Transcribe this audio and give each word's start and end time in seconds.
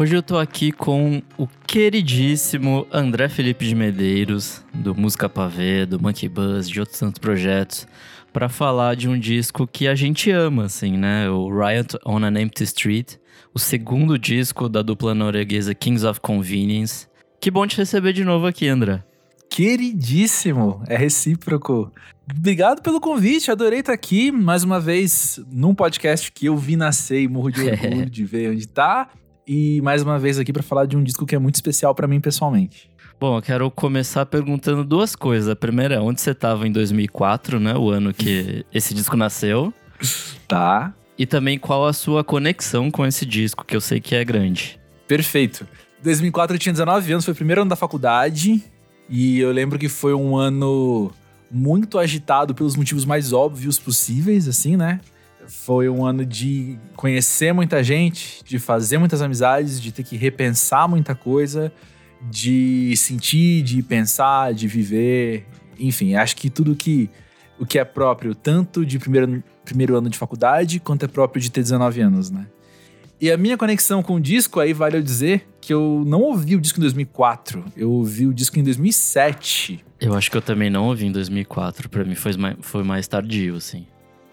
Hoje 0.00 0.16
eu 0.16 0.22
tô 0.22 0.38
aqui 0.38 0.72
com 0.72 1.20
o 1.36 1.46
queridíssimo 1.66 2.86
André 2.90 3.28
Felipe 3.28 3.66
de 3.66 3.74
Medeiros, 3.74 4.64
do 4.72 4.94
Música 4.94 5.28
Pavê, 5.28 5.84
do 5.84 6.00
Monkey 6.00 6.26
Buzz, 6.26 6.70
de 6.70 6.80
outros 6.80 6.98
tantos 6.98 7.18
projetos, 7.18 7.86
para 8.32 8.48
falar 8.48 8.96
de 8.96 9.10
um 9.10 9.18
disco 9.18 9.66
que 9.66 9.86
a 9.86 9.94
gente 9.94 10.30
ama, 10.30 10.64
assim, 10.64 10.96
né? 10.96 11.28
O 11.28 11.50
Riot 11.50 11.98
on 12.06 12.24
an 12.24 12.40
Empty 12.40 12.64
Street, 12.64 13.16
o 13.52 13.58
segundo 13.58 14.18
disco 14.18 14.70
da 14.70 14.80
dupla 14.80 15.14
norueguesa 15.14 15.74
Kings 15.74 16.06
of 16.06 16.18
Convenience. 16.18 17.06
Que 17.38 17.50
bom 17.50 17.66
te 17.66 17.76
receber 17.76 18.14
de 18.14 18.24
novo 18.24 18.46
aqui, 18.46 18.68
André. 18.68 19.04
Queridíssimo, 19.50 20.82
é 20.88 20.96
recíproco. 20.96 21.92
Obrigado 22.34 22.80
pelo 22.80 23.02
convite, 23.02 23.50
adorei 23.50 23.80
estar 23.80 23.92
aqui 23.92 24.32
mais 24.32 24.64
uma 24.64 24.80
vez 24.80 25.38
num 25.52 25.74
podcast 25.74 26.32
que 26.32 26.46
eu 26.46 26.56
vi 26.56 26.74
nascer 26.74 27.20
e 27.20 27.28
morro 27.28 27.50
de 27.50 27.60
orgulho 27.68 28.08
de 28.08 28.24
ver 28.24 28.50
onde 28.50 28.66
tá 28.66 29.10
e 29.52 29.80
mais 29.80 30.00
uma 30.00 30.16
vez 30.16 30.38
aqui 30.38 30.52
para 30.52 30.62
falar 30.62 30.86
de 30.86 30.96
um 30.96 31.02
disco 31.02 31.26
que 31.26 31.34
é 31.34 31.38
muito 31.38 31.56
especial 31.56 31.92
para 31.92 32.06
mim 32.06 32.20
pessoalmente. 32.20 32.88
Bom, 33.18 33.36
eu 33.36 33.42
quero 33.42 33.68
começar 33.68 34.24
perguntando 34.24 34.84
duas 34.84 35.16
coisas. 35.16 35.48
A 35.48 35.56
primeira 35.56 35.96
é 35.96 36.00
onde 36.00 36.20
você 36.20 36.30
estava 36.30 36.68
em 36.68 36.70
2004, 36.70 37.58
né? 37.58 37.74
O 37.74 37.90
ano 37.90 38.14
que 38.14 38.64
esse 38.72 38.94
disco 38.94 39.16
nasceu. 39.16 39.74
Tá. 40.46 40.94
E 41.18 41.26
também 41.26 41.58
qual 41.58 41.84
a 41.84 41.92
sua 41.92 42.22
conexão 42.22 42.92
com 42.92 43.04
esse 43.04 43.26
disco, 43.26 43.64
que 43.64 43.74
eu 43.74 43.80
sei 43.80 44.00
que 44.00 44.14
é 44.14 44.24
grande. 44.24 44.78
Perfeito. 45.08 45.66
2004 46.00 46.54
eu 46.54 46.60
tinha 46.60 46.72
19 46.72 47.12
anos, 47.12 47.24
foi 47.24 47.32
o 47.32 47.36
primeiro 47.36 47.62
ano 47.62 47.70
da 47.70 47.76
faculdade. 47.76 48.62
E 49.08 49.40
eu 49.40 49.50
lembro 49.50 49.80
que 49.80 49.88
foi 49.88 50.14
um 50.14 50.36
ano 50.36 51.10
muito 51.50 51.98
agitado 51.98 52.54
pelos 52.54 52.76
motivos 52.76 53.04
mais 53.04 53.32
óbvios 53.32 53.80
possíveis, 53.80 54.46
assim, 54.46 54.76
né? 54.76 55.00
Foi 55.50 55.88
um 55.88 56.06
ano 56.06 56.24
de 56.24 56.78
conhecer 56.94 57.52
muita 57.52 57.82
gente, 57.82 58.40
de 58.44 58.58
fazer 58.60 58.98
muitas 58.98 59.20
amizades, 59.20 59.80
de 59.80 59.90
ter 59.90 60.04
que 60.04 60.16
repensar 60.16 60.88
muita 60.88 61.12
coisa, 61.12 61.72
de 62.30 62.96
sentir, 62.96 63.62
de 63.62 63.82
pensar, 63.82 64.54
de 64.54 64.68
viver. 64.68 65.44
Enfim, 65.78 66.14
acho 66.14 66.36
que 66.36 66.48
tudo 66.48 66.76
que 66.76 67.10
o 67.58 67.66
que 67.66 67.80
é 67.80 67.84
próprio 67.84 68.32
tanto 68.32 68.86
de 68.86 68.98
primeiro, 68.98 69.42
primeiro 69.64 69.96
ano 69.96 70.08
de 70.08 70.16
faculdade 70.16 70.78
quanto 70.78 71.04
é 71.04 71.08
próprio 71.08 71.42
de 71.42 71.50
ter 71.50 71.62
19 71.62 72.00
anos, 72.00 72.30
né? 72.30 72.46
E 73.20 73.30
a 73.30 73.36
minha 73.36 73.58
conexão 73.58 74.02
com 74.04 74.14
o 74.14 74.20
disco, 74.20 74.60
aí 74.60 74.72
vale 74.72 74.96
eu 74.96 75.02
dizer 75.02 75.46
que 75.60 75.74
eu 75.74 76.04
não 76.06 76.22
ouvi 76.22 76.56
o 76.56 76.60
disco 76.60 76.78
em 76.78 76.82
2004, 76.82 77.64
eu 77.76 77.90
ouvi 77.90 78.24
o 78.24 78.32
disco 78.32 78.58
em 78.58 78.62
2007. 78.62 79.84
Eu 80.00 80.14
acho 80.14 80.30
que 80.30 80.36
eu 80.36 80.40
também 80.40 80.70
não 80.70 80.84
ouvi 80.86 81.06
em 81.06 81.12
2004, 81.12 81.90
para 81.90 82.04
mim 82.04 82.14
foi 82.14 82.34
mais, 82.36 82.56
foi 82.60 82.82
mais 82.82 83.06
tardio, 83.06 83.56
assim. 83.56 83.84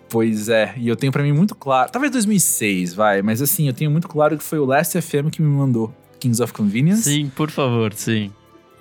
Pois 0.10 0.48
é, 0.48 0.74
e 0.78 0.88
eu 0.88 0.96
tenho 0.96 1.12
para 1.12 1.22
mim 1.22 1.34
muito 1.34 1.54
claro, 1.54 1.92
talvez 1.92 2.12
2006, 2.12 2.94
vai, 2.94 3.22
mas 3.22 3.42
assim, 3.42 3.68
eu 3.68 3.74
tenho 3.74 3.92
muito 3.92 4.08
claro 4.08 4.38
que 4.38 4.44
foi 4.44 4.58
o 4.58 4.66
Last 4.66 5.00
FM 5.02 5.30
que 5.32 5.42
me 5.42 5.48
mandou 5.50 5.94
Kings 6.20 6.42
of 6.42 6.54
Convenience. 6.54 7.04
Sim, 7.04 7.30
por 7.36 7.52
favor, 7.52 7.94
sim. 7.94 8.32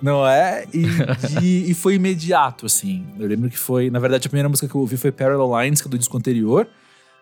Não 0.01 0.25
é? 0.27 0.65
E, 0.73 0.83
de, 1.27 1.71
e 1.71 1.73
foi 1.73 1.95
imediato, 1.95 2.65
assim. 2.65 3.05
Eu 3.19 3.27
lembro 3.27 3.49
que 3.49 3.57
foi, 3.57 3.89
na 3.89 3.99
verdade, 3.99 4.27
a 4.27 4.29
primeira 4.29 4.47
música 4.47 4.67
que 4.67 4.75
eu 4.75 4.81
ouvi 4.81 4.95
foi 4.95 5.11
Parallel 5.11 5.59
Lines, 5.59 5.81
que 5.81 5.87
é 5.87 5.91
do 5.91 5.97
disco 5.97 6.15
anterior, 6.15 6.67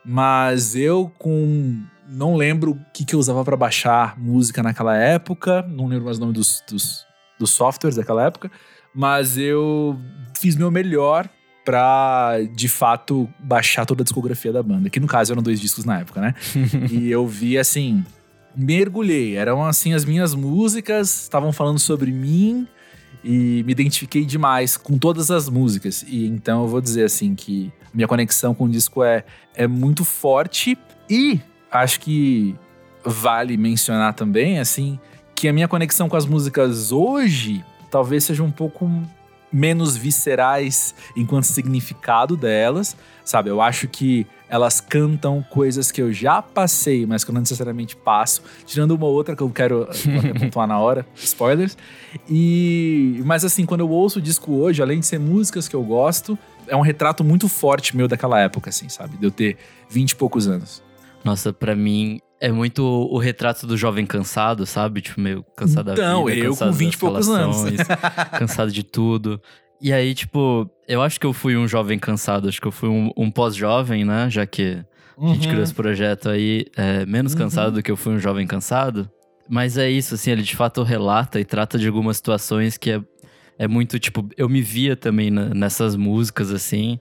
mas 0.03 0.75
eu 0.75 1.11
com 1.17 1.81
não 2.07 2.35
lembro 2.35 2.71
o 2.71 2.79
que, 2.93 3.03
que 3.03 3.15
eu 3.15 3.19
usava 3.19 3.43
para 3.43 3.57
baixar 3.57 4.19
música 4.19 4.61
naquela 4.61 4.95
época, 4.95 5.63
não 5.63 5.87
lembro 5.87 6.05
mais 6.05 6.17
o 6.17 6.21
nome 6.21 6.33
dos, 6.33 6.63
dos, 6.69 7.05
dos 7.39 7.49
softwares 7.51 7.95
daquela 7.95 8.25
época, 8.25 8.51
mas 8.93 9.37
eu 9.37 9.99
fiz 10.37 10.55
meu 10.55 10.69
melhor 10.69 11.27
pra, 11.65 12.37
de 12.53 12.69
fato, 12.69 13.27
baixar 13.39 13.85
toda 13.85 14.03
a 14.03 14.05
discografia 14.05 14.53
da 14.53 14.61
banda. 14.61 14.89
Que 14.89 14.99
no 14.99 15.07
caso 15.07 15.33
eram 15.33 15.41
dois 15.41 15.59
discos 15.59 15.83
na 15.83 15.99
época, 15.99 16.21
né? 16.21 16.35
e 16.89 17.09
eu 17.09 17.27
vi 17.27 17.57
assim, 17.57 18.05
mergulhei. 18.55 19.35
Eram 19.35 19.65
assim 19.65 19.93
as 19.93 20.05
minhas 20.05 20.35
músicas, 20.35 21.23
estavam 21.23 21.51
falando 21.51 21.79
sobre 21.79 22.11
mim 22.11 22.67
e 23.23 23.63
me 23.63 23.71
identifiquei 23.71 24.23
demais 24.23 24.77
com 24.77 24.97
todas 24.99 25.31
as 25.31 25.49
músicas. 25.49 26.05
E 26.07 26.27
então 26.27 26.61
eu 26.61 26.67
vou 26.67 26.79
dizer 26.79 27.05
assim 27.05 27.33
que 27.33 27.73
minha 27.91 28.07
conexão 28.07 28.53
com 28.53 28.65
o 28.65 28.69
disco 28.69 29.03
é, 29.03 29.25
é 29.55 29.67
muito 29.67 30.05
forte 30.05 30.77
e 31.09 31.39
acho 31.71 31.99
que 31.99 32.55
vale 33.03 33.57
mencionar 33.57 34.13
também 34.13 34.59
assim 34.59 34.99
que 35.35 35.47
a 35.47 35.53
minha 35.53 35.67
conexão 35.67 36.09
com 36.09 36.15
as 36.15 36.25
músicas 36.25 36.91
hoje 36.91 37.63
talvez 37.91 38.23
seja 38.23 38.43
um 38.43 38.51
pouco 38.51 38.89
menos 39.55 39.95
viscerais 39.95 40.93
enquanto 41.15 41.45
significado 41.45 42.35
delas, 42.35 42.93
sabe? 43.23 43.49
Eu 43.49 43.61
acho 43.61 43.87
que 43.87 44.27
elas 44.49 44.81
cantam 44.81 45.41
coisas 45.49 45.93
que 45.93 46.01
eu 46.01 46.11
já 46.11 46.41
passei, 46.41 47.05
mas 47.05 47.23
que 47.23 47.31
eu 47.31 47.33
não 47.33 47.39
necessariamente 47.39 47.95
passo, 47.95 48.43
tirando 48.65 48.91
uma 48.91 49.05
outra 49.05 49.33
que 49.33 49.41
eu 49.41 49.49
quero 49.49 49.87
pontuar 50.37 50.67
na 50.67 50.77
hora, 50.77 51.07
spoilers. 51.15 51.77
E 52.29 53.21
mas 53.23 53.45
assim, 53.45 53.65
quando 53.65 53.79
eu 53.79 53.89
ouço 53.89 54.19
o 54.19 54.21
disco 54.21 54.51
hoje, 54.51 54.81
além 54.81 54.99
de 54.99 55.05
ser 55.05 55.19
músicas 55.19 55.69
que 55.69 55.75
eu 55.75 55.83
gosto, 55.83 56.37
é 56.67 56.75
um 56.75 56.81
retrato 56.81 57.23
muito 57.23 57.47
forte 57.47 57.95
meu 57.95 58.09
daquela 58.09 58.41
época, 58.41 58.69
assim, 58.69 58.89
sabe? 58.89 59.15
De 59.15 59.25
eu 59.25 59.31
ter 59.31 59.57
20 59.89 60.11
e 60.11 60.15
poucos 60.17 60.49
anos. 60.49 60.83
Nossa, 61.23 61.53
para 61.53 61.75
mim 61.75 62.19
é 62.39 62.51
muito 62.51 62.83
o 62.83 63.17
retrato 63.17 63.65
do 63.65 63.77
jovem 63.77 64.05
cansado, 64.05 64.65
sabe? 64.65 65.01
Tipo, 65.01 65.21
meio 65.21 65.43
cansado 65.55 65.91
então, 65.91 66.25
da 66.25 66.31
vida. 66.31 66.45
Então, 66.45 66.51
eu 66.51 66.55
com 66.55 66.71
20 66.71 66.93
e 66.93 66.97
poucos 66.97 67.29
anos. 67.29 67.63
cansado 68.37 68.71
de 68.71 68.83
tudo. 68.83 69.41
E 69.81 69.93
aí, 69.93 70.13
tipo, 70.13 70.69
eu 70.87 71.01
acho 71.01 71.19
que 71.19 71.25
eu 71.25 71.33
fui 71.33 71.55
um 71.55 71.67
jovem 71.67 71.97
cansado. 71.97 72.47
Acho 72.47 72.59
que 72.59 72.67
eu 72.67 72.71
fui 72.71 72.89
um, 72.89 73.11
um 73.15 73.31
pós-jovem, 73.31 74.03
né? 74.03 74.29
Já 74.29 74.45
que 74.45 74.83
uhum. 75.17 75.31
a 75.31 75.33
gente 75.33 75.47
criou 75.47 75.57
uhum. 75.57 75.63
esse 75.63 75.73
projeto 75.73 76.29
aí, 76.29 76.65
é, 76.75 77.05
menos 77.05 77.33
uhum. 77.33 77.39
cansado 77.39 77.73
do 77.73 77.83
que 77.83 77.91
eu 77.91 77.97
fui 77.97 78.13
um 78.13 78.19
jovem 78.19 78.45
cansado. 78.45 79.09
Mas 79.47 79.77
é 79.77 79.89
isso, 79.89 80.15
assim, 80.15 80.31
ele 80.31 80.41
de 80.41 80.55
fato 80.55 80.81
relata 80.81 81.39
e 81.39 81.45
trata 81.45 81.77
de 81.77 81.87
algumas 81.87 82.17
situações 82.17 82.77
que 82.77 82.91
é, 82.91 83.01
é 83.59 83.67
muito, 83.67 83.99
tipo, 83.99 84.27
eu 84.35 84.49
me 84.49 84.61
via 84.61 84.95
também 84.95 85.29
na, 85.29 85.53
nessas 85.53 85.95
músicas, 85.95 86.51
assim. 86.51 86.99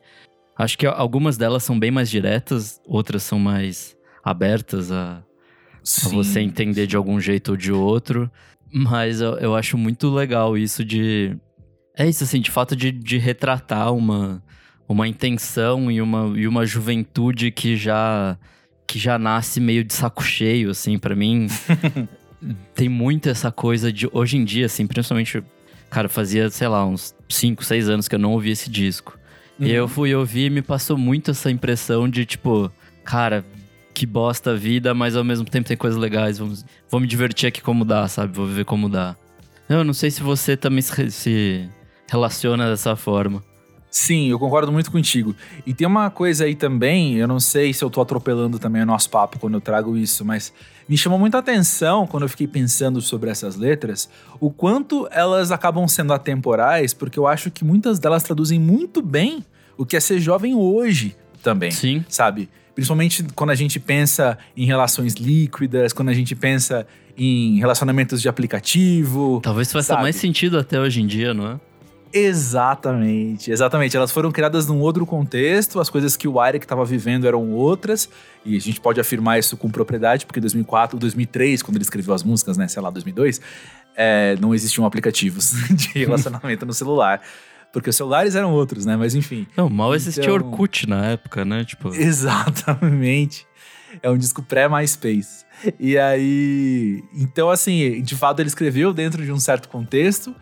Acho 0.56 0.78
que 0.78 0.86
algumas 0.86 1.36
delas 1.36 1.64
são 1.64 1.78
bem 1.78 1.90
mais 1.90 2.10
diretas, 2.10 2.80
outras 2.86 3.22
são 3.22 3.38
mais 3.38 3.96
abertas 4.24 4.90
a, 4.90 5.22
a 6.04 6.08
você 6.08 6.40
entender 6.40 6.86
de 6.86 6.96
algum 6.96 7.20
jeito 7.20 7.50
ou 7.50 7.56
de 7.56 7.72
outro. 7.72 8.30
Mas 8.72 9.20
eu, 9.20 9.34
eu 9.34 9.54
acho 9.54 9.76
muito 9.78 10.10
legal 10.10 10.56
isso 10.56 10.84
de. 10.84 11.36
É 11.96 12.08
isso, 12.08 12.24
assim, 12.24 12.40
de 12.40 12.50
fato 12.50 12.74
de, 12.74 12.90
de 12.90 13.18
retratar 13.18 13.92
uma, 13.92 14.42
uma 14.88 15.06
intenção 15.06 15.90
e 15.90 16.00
uma, 16.00 16.36
e 16.36 16.48
uma 16.48 16.66
juventude 16.66 17.52
que 17.52 17.76
já 17.76 18.36
que 18.86 18.98
já 18.98 19.18
nasce 19.18 19.60
meio 19.60 19.82
de 19.84 19.94
saco 19.94 20.22
cheio, 20.22 20.70
assim, 20.70 20.98
para 20.98 21.14
mim. 21.14 21.46
tem 22.74 22.88
muito 22.88 23.28
essa 23.28 23.50
coisa 23.50 23.92
de 23.92 24.08
hoje 24.12 24.36
em 24.36 24.44
dia, 24.44 24.66
assim, 24.66 24.86
principalmente, 24.86 25.42
cara, 25.88 26.08
fazia, 26.08 26.50
sei 26.50 26.68
lá, 26.68 26.84
uns 26.84 27.14
5, 27.28 27.64
6 27.64 27.88
anos 27.88 28.08
que 28.08 28.14
eu 28.14 28.18
não 28.18 28.32
ouvia 28.32 28.52
esse 28.52 28.70
disco. 28.70 29.18
Uhum. 29.58 29.66
E 29.66 29.72
eu 29.72 29.88
fui 29.88 30.14
ouvir 30.14 30.46
e 30.46 30.50
me 30.50 30.62
passou 30.62 30.98
muito 30.98 31.30
essa 31.30 31.50
impressão 31.50 32.08
de, 32.08 32.26
tipo, 32.26 32.70
cara, 33.04 33.44
que 33.94 34.04
bosta 34.04 34.50
a 34.50 34.54
vida, 34.54 34.92
mas 34.92 35.14
ao 35.14 35.22
mesmo 35.22 35.46
tempo 35.46 35.68
tem 35.68 35.76
coisas 35.76 35.98
legais. 35.98 36.38
Vamos, 36.38 36.64
vou 36.90 37.00
me 37.00 37.06
divertir 37.06 37.46
aqui 37.46 37.62
como 37.62 37.84
dá, 37.84 38.06
sabe? 38.08 38.34
Vou 38.34 38.46
viver 38.46 38.64
como 38.64 38.88
dá. 38.88 39.16
Eu 39.68 39.84
não 39.84 39.94
sei 39.94 40.10
se 40.10 40.22
você 40.22 40.56
também 40.56 40.82
se, 40.82 41.10
se 41.10 41.70
relaciona 42.10 42.68
dessa 42.68 42.96
forma. 42.96 43.42
Sim, 43.90 44.26
eu 44.28 44.40
concordo 44.40 44.72
muito 44.72 44.90
contigo. 44.90 45.36
E 45.64 45.72
tem 45.72 45.86
uma 45.86 46.10
coisa 46.10 46.44
aí 46.44 46.56
também, 46.56 47.14
eu 47.14 47.28
não 47.28 47.38
sei 47.38 47.72
se 47.72 47.84
eu 47.84 47.88
tô 47.88 48.00
atropelando 48.00 48.58
também 48.58 48.82
o 48.82 48.86
nosso 48.86 49.08
papo 49.08 49.38
quando 49.38 49.54
eu 49.54 49.60
trago 49.60 49.96
isso, 49.96 50.24
mas 50.24 50.52
me 50.88 50.98
chamou 50.98 51.16
muita 51.16 51.38
atenção 51.38 52.04
quando 52.04 52.24
eu 52.24 52.28
fiquei 52.28 52.48
pensando 52.48 53.00
sobre 53.00 53.30
essas 53.30 53.54
letras, 53.54 54.10
o 54.40 54.50
quanto 54.50 55.06
elas 55.12 55.52
acabam 55.52 55.86
sendo 55.86 56.12
atemporais, 56.12 56.92
porque 56.92 57.16
eu 57.16 57.28
acho 57.28 57.52
que 57.52 57.64
muitas 57.64 58.00
delas 58.00 58.24
traduzem 58.24 58.58
muito 58.58 59.00
bem 59.00 59.44
o 59.78 59.86
que 59.86 59.96
é 59.96 60.00
ser 60.00 60.18
jovem 60.18 60.56
hoje 60.56 61.16
também. 61.40 61.70
Sim. 61.70 62.04
Sabe? 62.08 62.48
Principalmente 62.74 63.24
quando 63.34 63.50
a 63.50 63.54
gente 63.54 63.78
pensa 63.78 64.36
em 64.56 64.66
relações 64.66 65.14
líquidas, 65.14 65.92
quando 65.92 66.08
a 66.08 66.14
gente 66.14 66.34
pensa 66.34 66.86
em 67.16 67.58
relacionamentos 67.58 68.20
de 68.20 68.28
aplicativo. 68.28 69.40
Talvez 69.42 69.72
faça 69.72 69.88
sabe? 69.88 70.02
mais 70.02 70.16
sentido 70.16 70.58
até 70.58 70.80
hoje 70.80 71.00
em 71.00 71.06
dia, 71.06 71.32
não 71.32 71.52
é? 71.52 71.60
Exatamente, 72.16 73.50
exatamente. 73.50 73.96
Elas 73.96 74.12
foram 74.12 74.30
criadas 74.30 74.68
num 74.68 74.78
outro 74.78 75.04
contexto, 75.04 75.80
as 75.80 75.90
coisas 75.90 76.16
que 76.16 76.28
o 76.28 76.44
Eric 76.44 76.64
estava 76.64 76.84
vivendo 76.84 77.26
eram 77.26 77.50
outras, 77.50 78.08
e 78.44 78.56
a 78.56 78.60
gente 78.60 78.80
pode 78.80 79.00
afirmar 79.00 79.40
isso 79.40 79.56
com 79.56 79.68
propriedade, 79.68 80.24
porque 80.24 80.38
em 80.38 80.42
2004, 80.42 80.96
2003, 80.96 81.60
quando 81.60 81.76
ele 81.76 81.82
escreveu 81.82 82.14
as 82.14 82.22
músicas, 82.22 82.56
né, 82.56 82.68
sei 82.68 82.80
lá, 82.80 82.88
2002, 82.88 83.40
é, 83.96 84.36
não 84.40 84.54
existiam 84.54 84.86
aplicativos 84.86 85.54
de 85.74 85.88
relacionamento 85.98 86.64
no 86.64 86.72
celular. 86.72 87.20
Porque 87.74 87.90
os 87.90 87.96
celulares 87.96 88.36
eram 88.36 88.52
outros, 88.52 88.86
né? 88.86 88.96
Mas 88.96 89.16
enfim. 89.16 89.48
Não, 89.56 89.68
mal 89.68 89.96
existia 89.96 90.22
então... 90.22 90.34
Orkut 90.34 90.88
na 90.88 91.06
época, 91.06 91.44
né? 91.44 91.64
Tipo... 91.64 91.88
Exatamente. 91.92 93.44
É 94.00 94.08
um 94.08 94.16
disco 94.16 94.44
pré-MySpace. 94.44 95.44
E 95.78 95.98
aí. 95.98 97.02
Então, 97.12 97.50
assim, 97.50 98.00
de 98.00 98.14
fato, 98.14 98.38
ele 98.38 98.48
escreveu 98.48 98.92
dentro 98.92 99.24
de 99.24 99.32
um 99.32 99.40
certo 99.40 99.68
contexto 99.68 100.32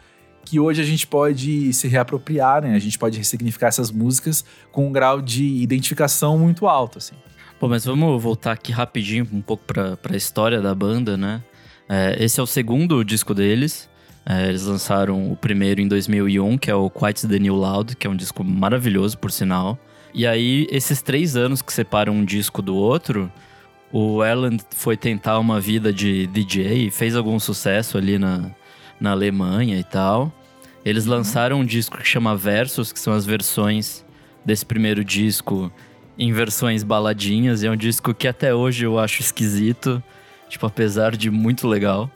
que 0.45 0.61
hoje 0.61 0.83
a 0.83 0.85
gente 0.85 1.07
pode 1.07 1.73
se 1.73 1.89
reapropriar, 1.89 2.63
né? 2.63 2.75
A 2.75 2.79
gente 2.79 2.99
pode 2.99 3.17
ressignificar 3.17 3.69
essas 3.69 3.91
músicas 3.91 4.45
com 4.71 4.89
um 4.89 4.93
grau 4.93 5.23
de 5.23 5.45
identificação 5.63 6.37
muito 6.37 6.67
alto, 6.67 6.99
assim. 6.99 7.15
Pô, 7.59 7.67
mas 7.67 7.85
vamos 7.85 8.23
voltar 8.23 8.53
aqui 8.53 8.73
rapidinho 8.73 9.27
um 9.33 9.41
pouco 9.41 9.65
pra, 9.65 9.97
pra 9.97 10.17
história 10.17 10.61
da 10.61 10.75
banda, 10.75 11.17
né? 11.17 11.43
É, 11.89 12.23
esse 12.23 12.39
é 12.41 12.43
o 12.43 12.47
segundo 12.47 13.03
disco 13.03 13.33
deles. 13.33 13.89
É, 14.25 14.49
eles 14.49 14.65
lançaram 14.65 15.33
o 15.33 15.37
primeiro 15.37 15.81
em 15.81 15.89
2001, 15.89 16.59
que 16.59 16.71
é 16.71 16.75
o 16.75 16.89
Quite 16.89 17.27
the 17.27 17.39
New 17.39 17.55
Loud, 17.55 17.97
que 17.97 18.07
é 18.07 18.11
um 18.11 18.17
disco 18.17 18.45
maravilhoso, 18.45 19.19
por 19.19 19.33
sinal. 19.33 19.79
E 20.15 20.27
aí, 20.27 20.67
esses 20.71 21.03
três 21.03 21.37
anos 21.37 21.63
que 21.63 21.73
separam 21.73 22.13
um 22.13 22.25
disco 22.25 22.63
do 22.63 22.77
outro, 22.77 23.33
o 23.91 24.25
Erland 24.25 24.63
foi 24.77 24.97
tentar 24.97 25.39
uma 25.39 25.61
vida 25.61 25.93
de 25.93 26.27
DJ, 26.29 26.91
fez 26.91 27.17
algum 27.17 27.39
sucesso 27.41 27.99
ali 27.99 28.19
na, 28.19 28.51
na 29.01 29.11
Alemanha 29.11 29.79
e 29.79 29.85
tal. 29.85 30.33
Eles 30.85 31.07
uhum. 31.07 31.13
lançaram 31.13 31.61
um 31.61 31.65
disco 31.65 31.99
que 31.99 32.07
chama 32.07 32.37
Versus, 32.37 32.93
que 32.93 33.01
são 33.01 33.13
as 33.13 33.27
versões 33.27 34.05
desse 34.45 34.65
primeiro 34.65 35.05
disco 35.05 35.73
em 36.19 36.33
versões 36.33 36.83
baladinhas. 36.83 37.63
E 37.63 37.67
é 37.67 37.71
um 37.71 37.77
disco 37.77 38.15
que 38.15 38.29
até 38.29 38.55
hoje 38.55 38.85
eu 38.85 38.99
acho 38.99 39.21
esquisito, 39.21 40.03
tipo, 40.49 40.67
apesar 40.67 41.17
de 41.17 41.31
muito 41.31 41.67
legal. 41.67 42.11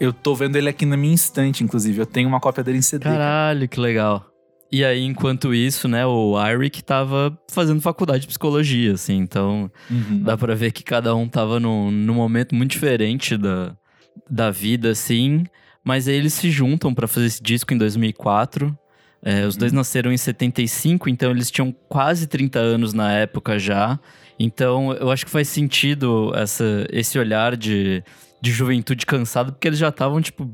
Eu 0.00 0.14
tô 0.14 0.34
vendo 0.34 0.56
ele 0.56 0.68
aqui 0.68 0.86
na 0.86 0.96
minha 0.96 1.14
estante, 1.14 1.62
inclusive. 1.62 2.00
Eu 2.00 2.06
tenho 2.06 2.26
uma 2.26 2.40
cópia 2.40 2.64
dele 2.64 2.78
em 2.78 2.82
CD. 2.82 3.04
Caralho, 3.04 3.68
que 3.68 3.78
legal. 3.78 4.26
E 4.72 4.82
aí, 4.82 5.04
enquanto 5.04 5.52
isso, 5.52 5.86
né, 5.88 6.06
o 6.06 6.34
Eric 6.42 6.82
tava 6.82 7.36
fazendo 7.50 7.82
faculdade 7.82 8.22
de 8.22 8.28
psicologia, 8.28 8.94
assim. 8.94 9.16
Então, 9.16 9.70
uhum. 9.90 10.22
dá 10.22 10.38
pra 10.38 10.54
ver 10.54 10.72
que 10.72 10.82
cada 10.82 11.14
um 11.14 11.28
tava 11.28 11.60
num, 11.60 11.90
num 11.90 12.14
momento 12.14 12.54
muito 12.54 12.70
diferente 12.70 13.36
da, 13.36 13.76
da 14.28 14.50
vida, 14.50 14.90
assim. 14.90 15.44
Mas 15.84 16.08
aí 16.08 16.14
eles 16.14 16.32
se 16.32 16.50
juntam 16.50 16.94
para 16.94 17.06
fazer 17.06 17.26
esse 17.26 17.42
disco 17.42 17.74
em 17.74 17.78
2004. 17.78 18.76
É, 19.22 19.44
os 19.44 19.56
dois 19.56 19.70
uhum. 19.70 19.78
nasceram 19.78 20.10
em 20.10 20.16
75, 20.16 21.10
então 21.10 21.30
eles 21.30 21.50
tinham 21.50 21.72
quase 21.88 22.26
30 22.26 22.58
anos 22.58 22.94
na 22.94 23.12
época 23.12 23.58
já. 23.58 23.98
Então, 24.42 24.92
eu 24.94 25.10
acho 25.10 25.26
que 25.26 25.30
faz 25.30 25.48
sentido 25.48 26.32
essa, 26.34 26.86
esse 26.90 27.18
olhar 27.18 27.56
de 27.56 28.02
de 28.40 28.50
juventude 28.50 29.04
cansado, 29.04 29.52
porque 29.52 29.68
eles 29.68 29.78
já 29.78 29.90
estavam, 29.90 30.20
tipo, 30.20 30.50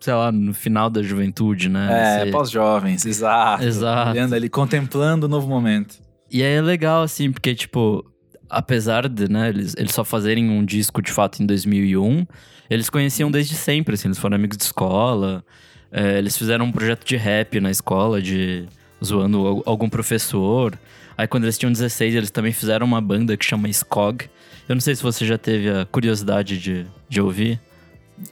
sei 0.00 0.14
lá, 0.14 0.30
no 0.30 0.54
final 0.54 0.88
da 0.88 1.02
juventude, 1.02 1.68
né? 1.68 1.88
É, 1.90 2.24
Você... 2.24 2.30
pós-jovens, 2.30 3.04
exato. 3.04 3.64
Exato. 3.64 4.10
Olhando 4.10 4.34
ali, 4.34 4.48
contemplando 4.48 5.26
o 5.26 5.28
novo 5.28 5.48
momento. 5.48 5.96
E 6.30 6.42
aí 6.42 6.54
é 6.54 6.62
legal, 6.62 7.02
assim, 7.02 7.32
porque, 7.32 7.54
tipo, 7.54 8.04
apesar 8.48 9.08
de, 9.08 9.28
né, 9.28 9.48
eles, 9.48 9.74
eles 9.76 9.92
só 9.92 10.04
fazerem 10.04 10.48
um 10.48 10.64
disco 10.64 11.02
de 11.02 11.10
fato 11.10 11.42
em 11.42 11.46
2001, 11.46 12.26
eles 12.70 12.88
conheciam 12.88 13.30
desde 13.30 13.54
sempre, 13.54 13.94
assim, 13.94 14.08
eles 14.08 14.18
foram 14.18 14.36
amigos 14.36 14.56
de 14.56 14.64
escola, 14.64 15.44
é, 15.90 16.18
eles 16.18 16.36
fizeram 16.36 16.66
um 16.66 16.72
projeto 16.72 17.04
de 17.04 17.16
rap 17.16 17.58
na 17.60 17.70
escola, 17.70 18.22
de 18.22 18.66
zoando 19.04 19.62
algum 19.66 19.88
professor. 19.88 20.78
Aí 21.16 21.26
quando 21.26 21.44
eles 21.44 21.56
tinham 21.56 21.72
16, 21.72 22.14
eles 22.14 22.30
também 22.30 22.52
fizeram 22.52 22.86
uma 22.86 23.00
banda 23.00 23.36
que 23.36 23.44
chama 23.44 23.68
Skog, 23.68 24.28
eu 24.68 24.74
não 24.74 24.80
sei 24.80 24.96
se 24.96 25.02
você 25.02 25.24
já 25.24 25.38
teve 25.38 25.70
a 25.70 25.86
curiosidade 25.86 26.58
de, 26.58 26.86
de 27.08 27.20
ouvir. 27.20 27.60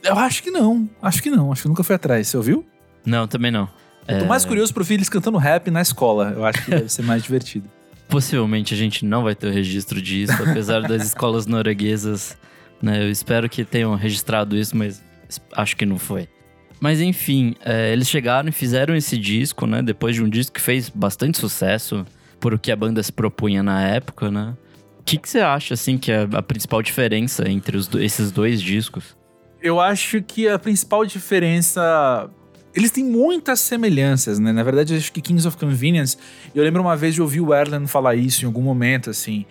Eu 0.03 0.17
acho 0.17 0.43
que 0.43 0.51
não. 0.51 0.89
Acho 1.01 1.23
que 1.23 1.29
não. 1.29 1.51
Acho 1.51 1.61
que 1.63 1.67
nunca 1.69 1.83
fui 1.83 1.95
atrás. 1.95 2.27
Você 2.27 2.35
ouviu? 2.35 2.65
Não, 3.05 3.27
também 3.27 3.51
não. 3.51 3.69
Eu 4.07 4.19
tô 4.19 4.25
é... 4.25 4.27
mais 4.27 4.43
curioso 4.43 4.73
pro 4.73 4.83
filho 4.83 4.97
eles 4.97 5.09
cantando 5.09 5.37
rap 5.37 5.71
na 5.71 5.81
escola. 5.81 6.33
Eu 6.35 6.45
acho 6.45 6.63
que 6.65 6.71
deve 6.71 6.89
ser 6.89 7.03
mais 7.03 7.23
divertido. 7.23 7.69
Possivelmente 8.09 8.73
a 8.73 8.77
gente 8.77 9.05
não 9.05 9.23
vai 9.23 9.33
ter 9.33 9.47
o 9.47 9.51
registro 9.51 10.01
disso, 10.01 10.33
apesar 10.43 10.81
das 10.81 11.03
escolas 11.07 11.47
norueguesas. 11.47 12.37
Né, 12.81 13.03
eu 13.03 13.09
espero 13.09 13.49
que 13.49 13.63
tenham 13.63 13.95
registrado 13.95 14.57
isso, 14.57 14.75
mas 14.75 15.01
acho 15.53 15.75
que 15.75 15.85
não 15.85 15.97
foi. 15.97 16.27
Mas 16.79 16.99
enfim, 16.99 17.55
é, 17.63 17.93
eles 17.93 18.09
chegaram 18.09 18.49
e 18.49 18.51
fizeram 18.51 18.95
esse 18.95 19.17
disco, 19.17 19.65
né? 19.65 19.81
Depois 19.81 20.15
de 20.15 20.21
um 20.21 20.29
disco 20.29 20.53
que 20.53 20.61
fez 20.61 20.89
bastante 20.89 21.37
sucesso 21.37 22.05
por 22.45 22.53
o 22.53 22.59
que 22.59 22.71
a 22.71 22.75
banda 22.75 23.01
se 23.01 23.11
propunha 23.11 23.63
na 23.63 23.81
época, 23.81 24.29
né? 24.29 24.53
que, 25.03 25.17
que 25.17 25.27
você 25.27 25.39
acha, 25.39 25.73
assim, 25.73 25.97
que 25.97 26.11
é 26.11 26.27
a 26.31 26.43
principal 26.43 26.79
diferença 26.83 27.49
entre 27.49 27.75
os, 27.75 27.89
esses 27.95 28.31
dois 28.31 28.61
discos? 28.61 29.17
Eu 29.59 29.79
acho 29.79 30.21
que 30.21 30.47
a 30.47 30.59
principal 30.59 31.07
diferença 31.07 32.29
eles 32.75 32.91
têm 32.91 33.03
muitas 33.03 33.61
semelhanças, 33.61 34.37
né? 34.37 34.51
Na 34.51 34.61
verdade, 34.61 34.93
eu 34.93 34.99
acho 34.99 35.11
que 35.11 35.21
Kings 35.21 35.47
of 35.47 35.57
Convenience. 35.57 36.17
Eu 36.53 36.63
lembro 36.63 36.83
uma 36.83 36.95
vez 36.95 37.15
de 37.15 37.21
ouvir 37.23 37.41
o 37.41 37.51
Erlen 37.51 37.87
falar 37.87 38.13
isso 38.13 38.43
em 38.43 38.45
algum 38.45 38.61
momento, 38.61 39.09
assim. 39.09 39.43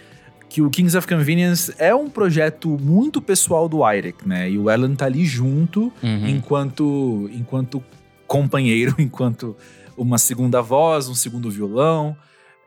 Que 0.49 0.63
o 0.63 0.71
Kings 0.71 0.97
of 0.97 1.09
Convenience 1.09 1.75
é 1.79 1.93
um 1.93 2.09
projeto 2.09 2.79
muito 2.81 3.21
pessoal 3.21 3.69
do 3.69 3.81
Irek, 3.91 4.29
né? 4.29 4.49
E 4.49 4.57
o 4.57 4.71
Erlen 4.71 4.95
tá 4.95 5.07
ali 5.07 5.25
junto, 5.25 5.93
uhum. 6.01 6.29
enquanto, 6.29 7.29
enquanto 7.33 7.83
companheiro, 8.25 8.95
enquanto 9.03 9.57
uma 9.97 10.17
segunda 10.17 10.63
voz, 10.63 11.09
um 11.09 11.15
segundo 11.17 11.51
violão 11.51 12.17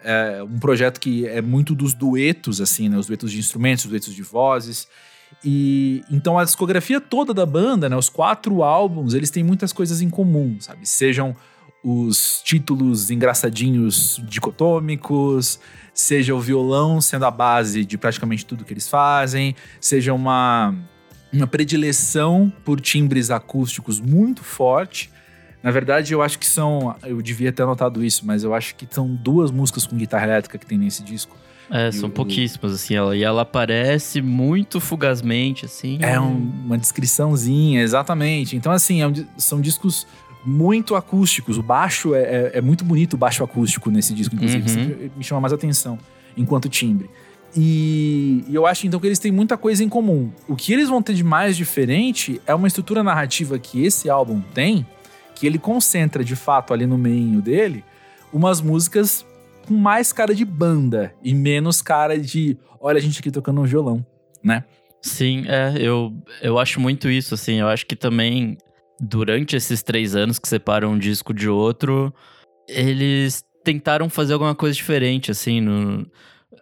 é 0.10 0.42
um 0.42 0.58
projeto 0.58 1.02
que 1.02 1.28
é 1.28 1.42
muito 1.42 1.76
dos 1.76 1.94
duetos, 1.94 2.62
assim, 2.62 2.88
né? 2.88 2.98
Os 2.98 3.08
duetos 3.08 3.30
de 3.30 3.40
instrumentos, 3.40 3.84
os 3.84 3.90
duetos 3.90 4.16
de 4.16 4.24
vozes. 4.24 4.88
E 5.44 6.02
então 6.10 6.40
a 6.40 6.46
discografia 6.46 7.02
toda 7.02 7.34
da 7.34 7.46
banda, 7.46 7.90
né? 7.90 7.96
Os 7.98 8.08
quatro 8.08 8.64
álbuns, 8.64 9.14
eles 9.14 9.30
têm 9.30 9.44
muitas 9.44 9.74
coisas 9.74 10.02
em 10.02 10.10
comum, 10.10 10.56
sabe? 10.62 10.88
Sejam 10.88 11.36
os 11.84 12.42
títulos 12.42 13.12
engraçadinhos 13.12 14.22
dicotômicos, 14.24 15.60
seja 15.94 16.34
o 16.34 16.40
violão 16.40 17.02
sendo 17.02 17.26
a 17.26 17.32
base 17.32 17.84
de 17.84 17.98
praticamente 17.98 18.46
tudo 18.46 18.64
que 18.64 18.72
eles 18.72 18.88
fazem, 18.88 19.58
seja 19.82 20.14
uma, 20.14 20.74
uma 21.34 21.48
predileção 21.48 22.52
por 22.64 22.80
timbres 22.80 23.30
acústicos 23.30 24.00
muito 24.00 24.42
forte 24.42 25.12
na 25.68 25.72
verdade, 25.72 26.14
eu 26.14 26.22
acho 26.22 26.40
que 26.40 26.46
são. 26.46 26.96
Eu 27.06 27.22
devia 27.22 27.52
ter 27.52 27.64
anotado 27.64 28.02
isso, 28.02 28.26
mas 28.26 28.42
eu 28.42 28.54
acho 28.54 28.74
que 28.74 28.88
são 28.90 29.06
duas 29.06 29.52
músicas 29.52 29.86
com 29.86 29.98
guitarra 29.98 30.24
elétrica 30.24 30.58
que 30.58 30.66
tem 30.66 30.78
nesse 30.78 31.04
disco. 31.04 31.36
É, 31.70 31.92
são 31.92 32.10
pouquíssimas, 32.10 32.72
assim, 32.72 32.96
ela, 32.96 33.18
e 33.18 33.22
ela 33.22 33.42
aparece 33.42 34.22
muito 34.22 34.80
fugazmente, 34.80 35.66
assim. 35.66 35.98
É 36.00 36.18
um, 36.18 36.38
uma 36.64 36.78
descriçãozinha, 36.78 37.82
exatamente. 37.82 38.56
Então, 38.56 38.72
assim, 38.72 39.02
é 39.02 39.08
um, 39.10 39.14
são 39.38 39.60
discos 39.60 40.08
muito 40.46 40.96
acústicos. 40.96 41.58
O 41.58 41.62
baixo 41.62 42.16
é, 42.16 42.22
é, 42.22 42.52
é, 42.54 42.62
muito 42.62 42.86
bonito, 42.86 43.16
o 43.16 43.18
baixo 43.18 43.44
acústico 43.44 43.92
nesse 43.92 44.14
disco, 44.14 44.36
inclusive. 44.36 44.80
Uhum. 44.80 45.10
me 45.18 45.24
chama 45.26 45.42
mais 45.42 45.52
atenção 45.52 46.00
enquanto 46.38 46.70
timbre. 46.70 47.10
E, 47.56 48.46
e, 48.48 48.56
eu 48.56 48.66
acho 48.66 48.88
então 48.88 49.00
que 49.00 49.08
eles 49.08 49.20
têm 49.20 49.32
muita 49.32 49.58
coisa 49.58 49.84
em 49.84 49.90
comum. 49.90 50.32
O 50.48 50.56
que 50.56 50.72
eles 50.72 50.88
vão 50.88 51.02
ter 51.02 51.14
de 51.14 51.24
mais 51.24 51.58
diferente 51.58 52.42
é 52.46 52.56
uma 52.56 52.68
estrutura 52.68 53.04
narrativa 53.04 53.58
que 53.60 53.84
esse 53.84 54.10
álbum 54.10 54.42
tem, 54.54 54.86
que 55.38 55.46
ele 55.46 55.60
concentra 55.60 56.24
de 56.24 56.36
fato 56.36 56.74
ali 56.74 56.86
no 56.86 56.98
meio 56.98 57.42
dele 57.42 57.84
umas 58.34 58.60
músicas 58.60 59.26
com 59.68 59.76
mais 59.76 60.12
cara 60.12 60.34
de 60.34 60.44
banda 60.44 61.14
e 61.24 61.34
menos 61.34 61.82
cara 61.82 62.18
de 62.18 62.58
olha 62.80 62.98
a 62.98 63.02
gente 63.02 63.20
aqui 63.20 63.32
tocando 63.32 63.62
um 63.62 63.66
violão, 63.66 64.06
né? 64.44 64.64
Sim, 65.02 65.46
é, 65.48 65.76
eu, 65.80 66.14
eu 66.42 66.58
acho 66.58 66.80
muito 66.80 67.10
isso, 67.10 67.34
assim, 67.34 67.60
eu 67.60 67.68
acho 67.68 67.86
que 67.86 67.96
também 67.96 68.58
durante 69.00 69.56
esses 69.56 69.84
três 69.84 70.16
anos 70.16 70.40
que 70.40 70.48
separam 70.48 70.92
um 70.92 70.98
disco 70.98 71.34
de 71.34 71.48
outro, 71.48 72.14
eles 72.68 73.46
tentaram 73.64 74.10
fazer 74.10 74.34
alguma 74.34 74.56
coisa 74.56 74.76
diferente, 74.76 75.30
assim, 75.30 75.62
no, 75.62 76.06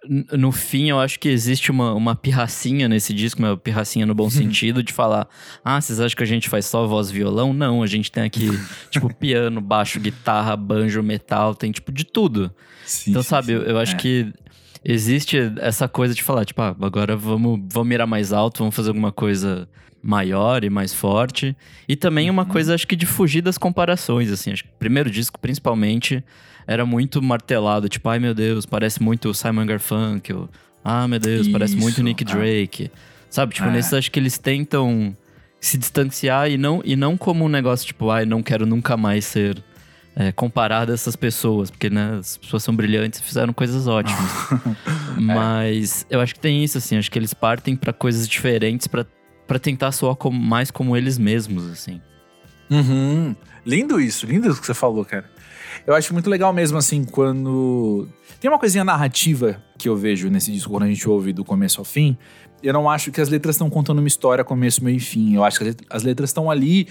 no 0.08 0.52
fim, 0.52 0.90
eu 0.90 1.00
acho 1.00 1.20
que 1.20 1.30
existe 1.30 1.70
uma, 1.70 1.94
uma 1.94 2.16
pirracinha 2.16 2.88
nesse 2.88 3.14
disco, 3.14 3.40
uma 3.40 3.56
pirracinha 3.56 4.06
no 4.06 4.16
bom 4.16 4.30
sentido, 4.30 4.82
de 4.82 4.92
falar: 4.92 5.28
ah, 5.64 5.80
vocês 5.80 6.00
acham 6.00 6.18
que 6.18 6.24
a 6.24 6.28
gente 6.28 6.50
faz 6.50 6.66
só 6.66 6.88
voz 6.88 7.12
violão? 7.12 7.54
Não, 7.54 7.84
a 7.84 7.88
gente 7.88 8.12
tem 8.12 8.24
aqui, 8.24 8.50
tipo, 8.90 9.14
piano, 9.14 9.62
baixo, 9.62 10.00
guitarra, 10.00 10.56
banjo, 10.56 11.04
metal, 11.04 11.54
tem 11.54 11.72
tipo 11.72 11.92
de 11.92 12.04
tudo. 12.04 12.52
Sim, 12.86 13.12
então, 13.12 13.22
sabe, 13.24 13.54
eu, 13.54 13.62
eu, 13.62 13.78
acho 13.78 13.96
é. 13.96 13.98
que 13.98 14.34
existe 14.84 15.38
essa 15.60 15.88
coisa 15.88 16.14
de 16.14 16.24
falar, 16.24 16.46
tipo, 16.46 16.62
ah, 16.62 16.76
agora 16.82 17.16
vamos, 17.16 17.60
vamos 17.72 17.88
mirar 17.88 18.08
mais 18.08 18.34
alto, 18.34 18.60
vamos 18.60 18.76
fazer 18.76 18.90
alguma 18.90 19.12
coisa 19.12 19.68
maior 20.02 20.64
e 20.64 20.70
mais 20.70 20.94
forte. 20.94 21.56
E 21.88 21.96
também 21.96 22.30
uma 22.30 22.44
uhum. 22.44 22.50
coisa, 22.50 22.74
acho 22.74 22.88
que 22.88 22.96
de 22.96 23.06
fugir 23.06 23.42
das 23.42 23.58
comparações, 23.58 24.32
assim. 24.32 24.52
Acho 24.52 24.64
que 24.64 24.70
primeiro 24.80 25.10
disco, 25.10 25.40
principalmente 25.40 26.24
era 26.68 26.86
muito 26.86 27.22
martelado, 27.22 27.88
tipo, 27.88 28.08
ai 28.10 28.20
meu 28.20 28.34
Deus, 28.34 28.66
parece 28.66 29.02
muito 29.02 29.34
Simon 29.34 29.66
Garfunkel. 29.66 30.50
Ah, 30.84 31.08
meu 31.08 31.20
Deus, 31.20 31.42
Isso, 31.42 31.52
parece 31.52 31.76
muito 31.76 32.04
Nick 32.04 32.24
é. 32.24 32.28
Drake. 32.28 32.92
Sabe, 33.30 33.56
tipo, 33.56 33.68
é. 33.68 33.72
nesses 33.72 33.94
acho 33.94 34.12
que 34.12 34.20
eles 34.20 34.38
tentam 34.38 35.16
se 35.60 35.78
distanciar 35.78 36.50
e 36.50 36.58
não, 36.58 36.82
e 36.86 36.96
não 36.96 37.18
como 37.18 37.44
um 37.44 37.50
negócio 37.50 37.88
tipo, 37.88 38.10
ai, 38.12 38.26
não 38.26 38.44
quero 38.44 38.68
nunca 38.68 38.96
mais 38.96 39.26
ser 39.26 39.64
é, 40.16 40.32
comparado 40.32 40.92
a 40.92 40.94
essas 40.94 41.16
pessoas, 41.16 41.70
porque 41.70 41.90
né, 41.90 42.18
as 42.20 42.38
pessoas 42.38 42.64
são 42.64 42.76
brilhantes 42.76 43.20
e 43.20 43.24
fizeram 43.24 43.52
coisas 43.52 43.88
ótimas. 43.88 44.22
é. 45.18 45.20
Mas 45.20 46.06
eu 46.10 46.22
acho 46.22 46.36
que 46.36 46.40
tem 46.40 46.64
isso, 46.64 46.78
assim, 46.78 46.98
acho 46.98 47.12
que 47.12 47.20
eles 47.20 47.34
partem 47.34 47.76
para 47.76 47.92
coisas 47.92 48.28
diferentes 48.28 48.88
para 48.88 49.60
tentar 49.60 49.92
soar 49.92 50.16
como, 50.16 50.40
mais 50.40 50.72
como 50.72 50.96
eles 50.96 51.18
mesmos, 51.18 51.70
assim. 51.72 52.00
Uhum. 52.70 53.36
Lindo 53.66 54.00
isso, 54.00 54.26
lindo 54.26 54.48
isso 54.48 54.62
que 54.62 54.68
você 54.68 54.74
falou, 54.74 55.04
cara. 55.04 55.30
Eu 55.86 55.94
acho 55.94 56.14
muito 56.14 56.30
legal 56.30 56.52
mesmo, 56.54 56.78
assim, 56.78 57.04
quando. 57.04 58.08
Tem 58.40 58.50
uma 58.50 58.60
coisinha 58.60 58.84
narrativa 58.84 59.62
que 59.78 59.90
eu 59.90 59.96
vejo 59.96 60.30
nesse 60.30 60.52
disco 60.52 60.72
quando 60.72 60.84
a 60.84 60.88
gente 60.88 61.08
ouve 61.10 61.34
do 61.34 61.44
começo 61.44 61.80
ao 61.80 61.86
fim. 61.86 62.18
Eu 62.62 62.74
não 62.74 62.90
acho 62.90 63.12
que 63.12 63.22
as 63.22 63.30
letras 63.30 63.56
estão 63.56 63.70
contando 63.70 64.00
uma 64.00 64.08
história 64.08 64.44
começo, 64.44 64.84
meio 64.84 64.98
e 64.98 65.00
fim. 65.00 65.36
Eu 65.36 65.44
acho 65.44 65.60
que 65.60 65.76
as 65.90 66.04
letras 66.04 66.30
estão 66.30 66.50
ali. 66.50 66.88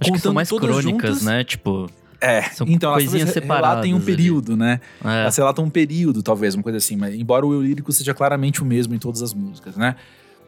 Acho 0.00 0.12
que 0.12 0.18
são 0.18 0.34
mais 0.34 0.48
crônicas, 0.48 0.82
juntas. 0.82 1.22
né? 1.22 1.44
Tipo. 1.44 1.90
É, 2.18 2.42
são 2.42 2.66
então 2.66 2.94
coisinhas 2.94 3.36
elas 3.36 3.44
relatam 3.44 3.92
um 3.92 4.00
período, 4.00 4.52
ali. 4.52 4.60
né? 4.60 4.80
É. 5.04 5.22
Elas 5.22 5.36
relatam 5.36 5.64
um 5.64 5.70
período, 5.70 6.22
talvez, 6.22 6.54
uma 6.54 6.62
coisa 6.62 6.78
assim. 6.78 6.96
Mas 6.96 7.14
embora 7.14 7.46
o 7.46 7.52
eu 7.52 7.62
lírico 7.62 7.92
seja 7.92 8.14
claramente 8.14 8.62
o 8.62 8.64
mesmo 8.64 8.94
em 8.94 8.98
todas 8.98 9.22
as 9.22 9.34
músicas, 9.34 9.76
né? 9.76 9.96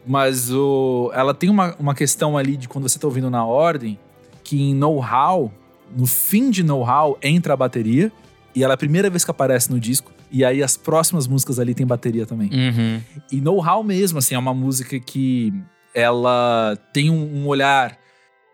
Mas 0.05 0.51
o, 0.51 1.11
ela 1.13 1.33
tem 1.33 1.49
uma, 1.49 1.75
uma 1.77 1.93
questão 1.93 2.37
ali 2.37 2.57
de 2.57 2.67
quando 2.67 2.87
você 2.87 2.97
tá 2.97 3.05
ouvindo 3.05 3.29
na 3.29 3.45
ordem, 3.45 3.99
que 4.43 4.59
em 4.59 4.73
know-how, 4.73 5.51
no 5.95 6.05
fim 6.05 6.49
de 6.49 6.63
know-how, 6.63 7.17
entra 7.21 7.53
a 7.53 7.57
bateria. 7.57 8.11
E 8.55 8.63
ela 8.63 8.73
é 8.73 8.75
a 8.75 8.77
primeira 8.77 9.09
vez 9.09 9.23
que 9.23 9.31
aparece 9.31 9.71
no 9.71 9.79
disco. 9.79 10.11
E 10.31 10.43
aí 10.43 10.61
as 10.61 10.75
próximas 10.75 11.27
músicas 11.27 11.59
ali 11.59 11.73
tem 11.73 11.85
bateria 11.85 12.25
também. 12.25 12.49
Uhum. 12.51 13.01
E 13.31 13.39
know-how 13.39 13.83
mesmo, 13.83 14.19
assim, 14.19 14.35
é 14.35 14.39
uma 14.39 14.53
música 14.53 14.99
que 14.99 15.53
ela 15.93 16.77
tem 16.93 17.09
um, 17.09 17.43
um 17.43 17.47
olhar 17.47 17.97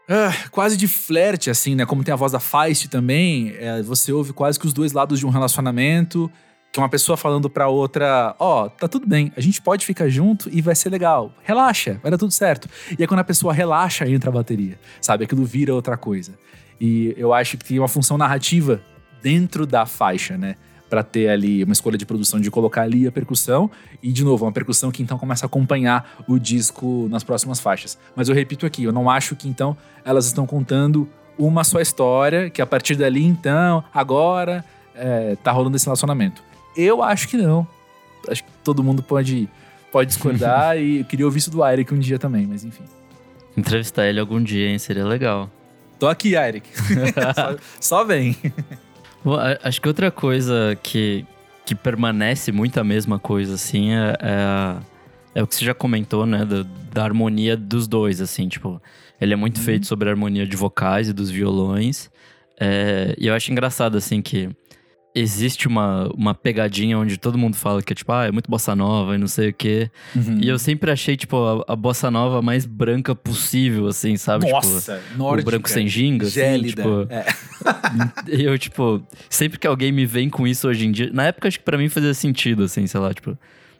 ah, 0.07 0.31
quase 0.51 0.77
de 0.77 0.87
flerte, 0.87 1.49
assim, 1.49 1.75
né? 1.75 1.85
Como 1.85 2.03
tem 2.03 2.13
a 2.13 2.17
voz 2.17 2.31
da 2.31 2.39
Feist 2.39 2.87
também, 2.89 3.55
é, 3.57 3.81
você 3.81 4.11
ouve 4.11 4.33
quase 4.33 4.59
que 4.59 4.67
os 4.67 4.73
dois 4.73 4.91
lados 4.91 5.19
de 5.19 5.25
um 5.25 5.29
relacionamento, 5.29 6.31
que 6.71 6.79
uma 6.79 6.89
pessoa 6.89 7.17
falando 7.17 7.49
pra 7.49 7.67
outra, 7.69 8.35
ó, 8.37 8.65
oh, 8.65 8.69
tá 8.69 8.87
tudo 8.87 9.07
bem, 9.07 9.31
a 9.35 9.41
gente 9.41 9.61
pode 9.61 9.85
ficar 9.85 10.07
junto 10.07 10.47
e 10.51 10.61
vai 10.61 10.75
ser 10.75 10.89
legal. 10.89 11.33
Relaxa, 11.43 11.99
vai 12.03 12.11
dar 12.11 12.17
tudo 12.17 12.31
certo. 12.31 12.69
E 12.91 13.01
aí 13.01 13.07
quando 13.07 13.21
a 13.21 13.23
pessoa 13.23 13.51
relaxa, 13.51 14.07
entra 14.07 14.29
a 14.29 14.33
bateria, 14.33 14.77
sabe? 15.01 15.23
Aquilo 15.23 15.43
vira 15.43 15.73
outra 15.73 15.97
coisa. 15.97 16.33
E 16.79 17.13
eu 17.17 17.33
acho 17.33 17.57
que 17.57 17.65
tem 17.65 17.79
uma 17.79 17.87
função 17.87 18.17
narrativa 18.17 18.81
dentro 19.21 19.65
da 19.65 19.85
faixa, 19.85 20.37
né? 20.37 20.55
Para 20.89 21.01
ter 21.01 21.29
ali 21.29 21.63
uma 21.63 21.73
escolha 21.73 21.97
de 21.97 22.05
produção 22.05 22.39
de 22.39 22.51
colocar 22.51 22.83
ali 22.83 23.07
a 23.07 23.11
percussão 23.11 23.71
e 24.03 24.11
de 24.11 24.23
novo 24.23 24.45
uma 24.45 24.51
percussão 24.51 24.91
que 24.91 25.01
então 25.01 25.17
começa 25.17 25.45
a 25.45 25.47
acompanhar 25.47 26.23
o 26.27 26.37
disco 26.37 27.07
nas 27.09 27.23
próximas 27.23 27.59
faixas. 27.59 27.97
Mas 28.15 28.29
eu 28.29 28.35
repito 28.35 28.65
aqui, 28.65 28.83
eu 28.83 28.91
não 28.91 29.09
acho 29.09 29.35
que 29.35 29.47
então 29.47 29.75
elas 30.03 30.27
estão 30.27 30.45
contando 30.45 31.09
uma 31.37 31.63
só 31.63 31.81
história 31.81 32.49
que 32.49 32.61
a 32.61 32.65
partir 32.65 32.95
dali 32.95 33.23
então 33.23 33.83
agora 33.93 34.63
é, 34.93 35.35
tá 35.43 35.51
rolando 35.51 35.75
esse 35.75 35.85
relacionamento. 35.85 36.43
Eu 36.77 37.01
acho 37.01 37.27
que 37.27 37.37
não. 37.37 37.67
Acho 38.29 38.43
que 38.43 38.49
todo 38.63 38.83
mundo 38.83 39.01
pode 39.01 39.49
pode 39.91 40.09
discordar 40.09 40.77
e 40.79 40.99
eu 40.99 41.05
queria 41.05 41.25
ouvir 41.25 41.39
isso 41.39 41.49
do 41.49 41.65
Eric 41.65 41.93
um 41.93 41.99
dia 41.99 42.19
também, 42.19 42.45
mas 42.45 42.63
enfim. 42.63 42.83
Entrevistar 43.57 44.07
ele 44.07 44.19
algum 44.19 44.41
dia, 44.41 44.67
hein? 44.67 44.77
Seria 44.77 45.05
legal. 45.05 45.49
Tô 45.99 46.07
aqui, 46.07 46.35
Eric. 46.35 46.67
só, 47.35 47.57
só 47.79 48.03
vem. 48.03 48.35
Bom, 49.23 49.37
acho 49.63 49.81
que 49.81 49.87
outra 49.87 50.11
coisa 50.11 50.77
que, 50.83 51.25
que 51.65 51.73
permanece 51.73 52.51
muito 52.51 52.79
a 52.79 52.83
mesma 52.83 53.17
coisa, 53.17 53.55
assim, 53.55 53.91
é, 53.91 54.17
é, 54.21 54.77
é 55.35 55.43
o 55.43 55.47
que 55.47 55.55
você 55.55 55.65
já 55.65 55.73
comentou, 55.73 56.25
né? 56.25 56.45
Da, 56.45 56.65
da, 56.91 57.03
harmonia 57.03 57.57
dos 57.57 57.87
dois, 57.87 58.21
assim, 58.21 58.47
tipo... 58.47 58.81
Ele 59.19 59.33
é 59.33 59.35
muito 59.35 59.57
uhum. 59.57 59.63
feito 59.63 59.87
sobre 59.87 60.09
a 60.09 60.11
harmonia 60.11 60.45
de 60.45 60.57
vocais 60.57 61.07
e 61.07 61.13
dos 61.13 61.31
violões. 61.31 62.11
É, 62.59 63.15
e 63.17 63.27
eu 63.27 63.33
acho 63.33 63.49
engraçado, 63.51 63.97
assim, 63.97 64.21
que 64.21 64.49
existe 65.15 65.65
uma, 65.65 66.09
uma 66.13 66.35
pegadinha 66.35 66.99
onde 66.99 67.17
todo 67.17 67.37
mundo 67.37 67.55
fala 67.55 67.81
que 67.81 67.93
é 67.93 67.95
tipo, 67.95 68.11
ah, 68.11 68.25
é 68.25 68.31
muito 68.31 68.51
bossa 68.51 68.75
nova 68.75 69.15
e 69.15 69.17
não 69.17 69.27
sei 69.27 69.49
o 69.49 69.53
quê. 69.53 69.89
Uhum. 70.13 70.39
E 70.41 70.49
eu 70.49 70.59
sempre 70.59 70.91
achei, 70.91 71.15
tipo, 71.15 71.37
a, 71.37 71.71
a, 71.71 71.75
bossa 71.75 72.11
nova 72.11 72.41
mais 72.41 72.65
branca 72.65 73.15
possível, 73.15 73.87
assim, 73.87 74.17
sabe? 74.17 74.45
Tipo, 74.45 74.57
Nossa, 74.57 74.97
tipo, 74.99 75.17
nórdica, 75.17 75.47
o 75.47 75.51
branco 75.51 75.69
sem 75.69 75.87
ginga, 75.87 76.25
assim, 76.25 76.33
gélida. 76.33 76.81
Assim, 76.81 76.99
tipo, 76.99 77.13
é. 77.13 77.25
eu, 78.27 78.59
tipo, 78.59 79.01
sempre 79.29 79.57
que 79.57 79.65
alguém 79.65 79.89
me 79.89 80.05
vem 80.05 80.29
com 80.29 80.45
isso 80.45 80.67
hoje 80.67 80.85
em 80.85 80.91
dia, 80.91 81.09
na 81.13 81.23
época 81.23 81.47
acho 81.47 81.59
que 81.59 81.65
pra 81.65 81.77
mim 81.77 81.87
fazia 81.87 82.13
sentido, 82.13 82.63
assim, 82.63 82.85
sei 82.85 82.99
lá, 82.99 83.13
tipo, 83.13 83.37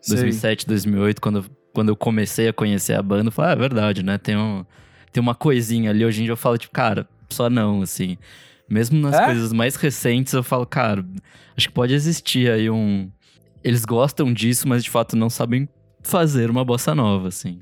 2007, 0.07 0.61
sei. 0.61 0.67
2008, 0.69 1.21
quando, 1.21 1.45
quando 1.73 1.89
eu 1.89 1.97
comecei 1.97 2.47
a 2.47 2.53
conhecer 2.53 2.93
a 2.93 3.01
banda, 3.01 3.27
eu 3.27 3.31
falei, 3.31 3.51
ah, 3.51 3.53
é 3.55 3.57
verdade, 3.57 4.03
né? 4.03 4.17
Tem, 4.17 4.37
um, 4.37 4.63
tem 5.11 5.21
uma 5.21 5.35
coisinha 5.35 5.89
ali. 5.89 6.05
Hoje 6.05 6.21
em 6.21 6.23
dia 6.23 6.31
eu 6.31 6.37
falo, 6.37 6.57
tipo, 6.57 6.73
cara, 6.73 7.05
só 7.29 7.49
não, 7.49 7.81
assim. 7.81 8.17
Mesmo 8.69 8.99
nas 8.99 9.15
é? 9.15 9.25
coisas 9.25 9.53
mais 9.53 9.75
recentes, 9.75 10.33
eu 10.33 10.43
falo, 10.43 10.65
cara, 10.65 11.05
acho 11.55 11.67
que 11.67 11.73
pode 11.73 11.93
existir 11.93 12.49
aí 12.49 12.69
um. 12.69 13.09
Eles 13.63 13.85
gostam 13.85 14.33
disso, 14.33 14.67
mas 14.67 14.83
de 14.83 14.89
fato 14.89 15.15
não 15.15 15.29
sabem 15.29 15.67
fazer 16.01 16.49
uma 16.49 16.63
bossa 16.63 16.93
nova, 16.93 17.27
assim. 17.27 17.59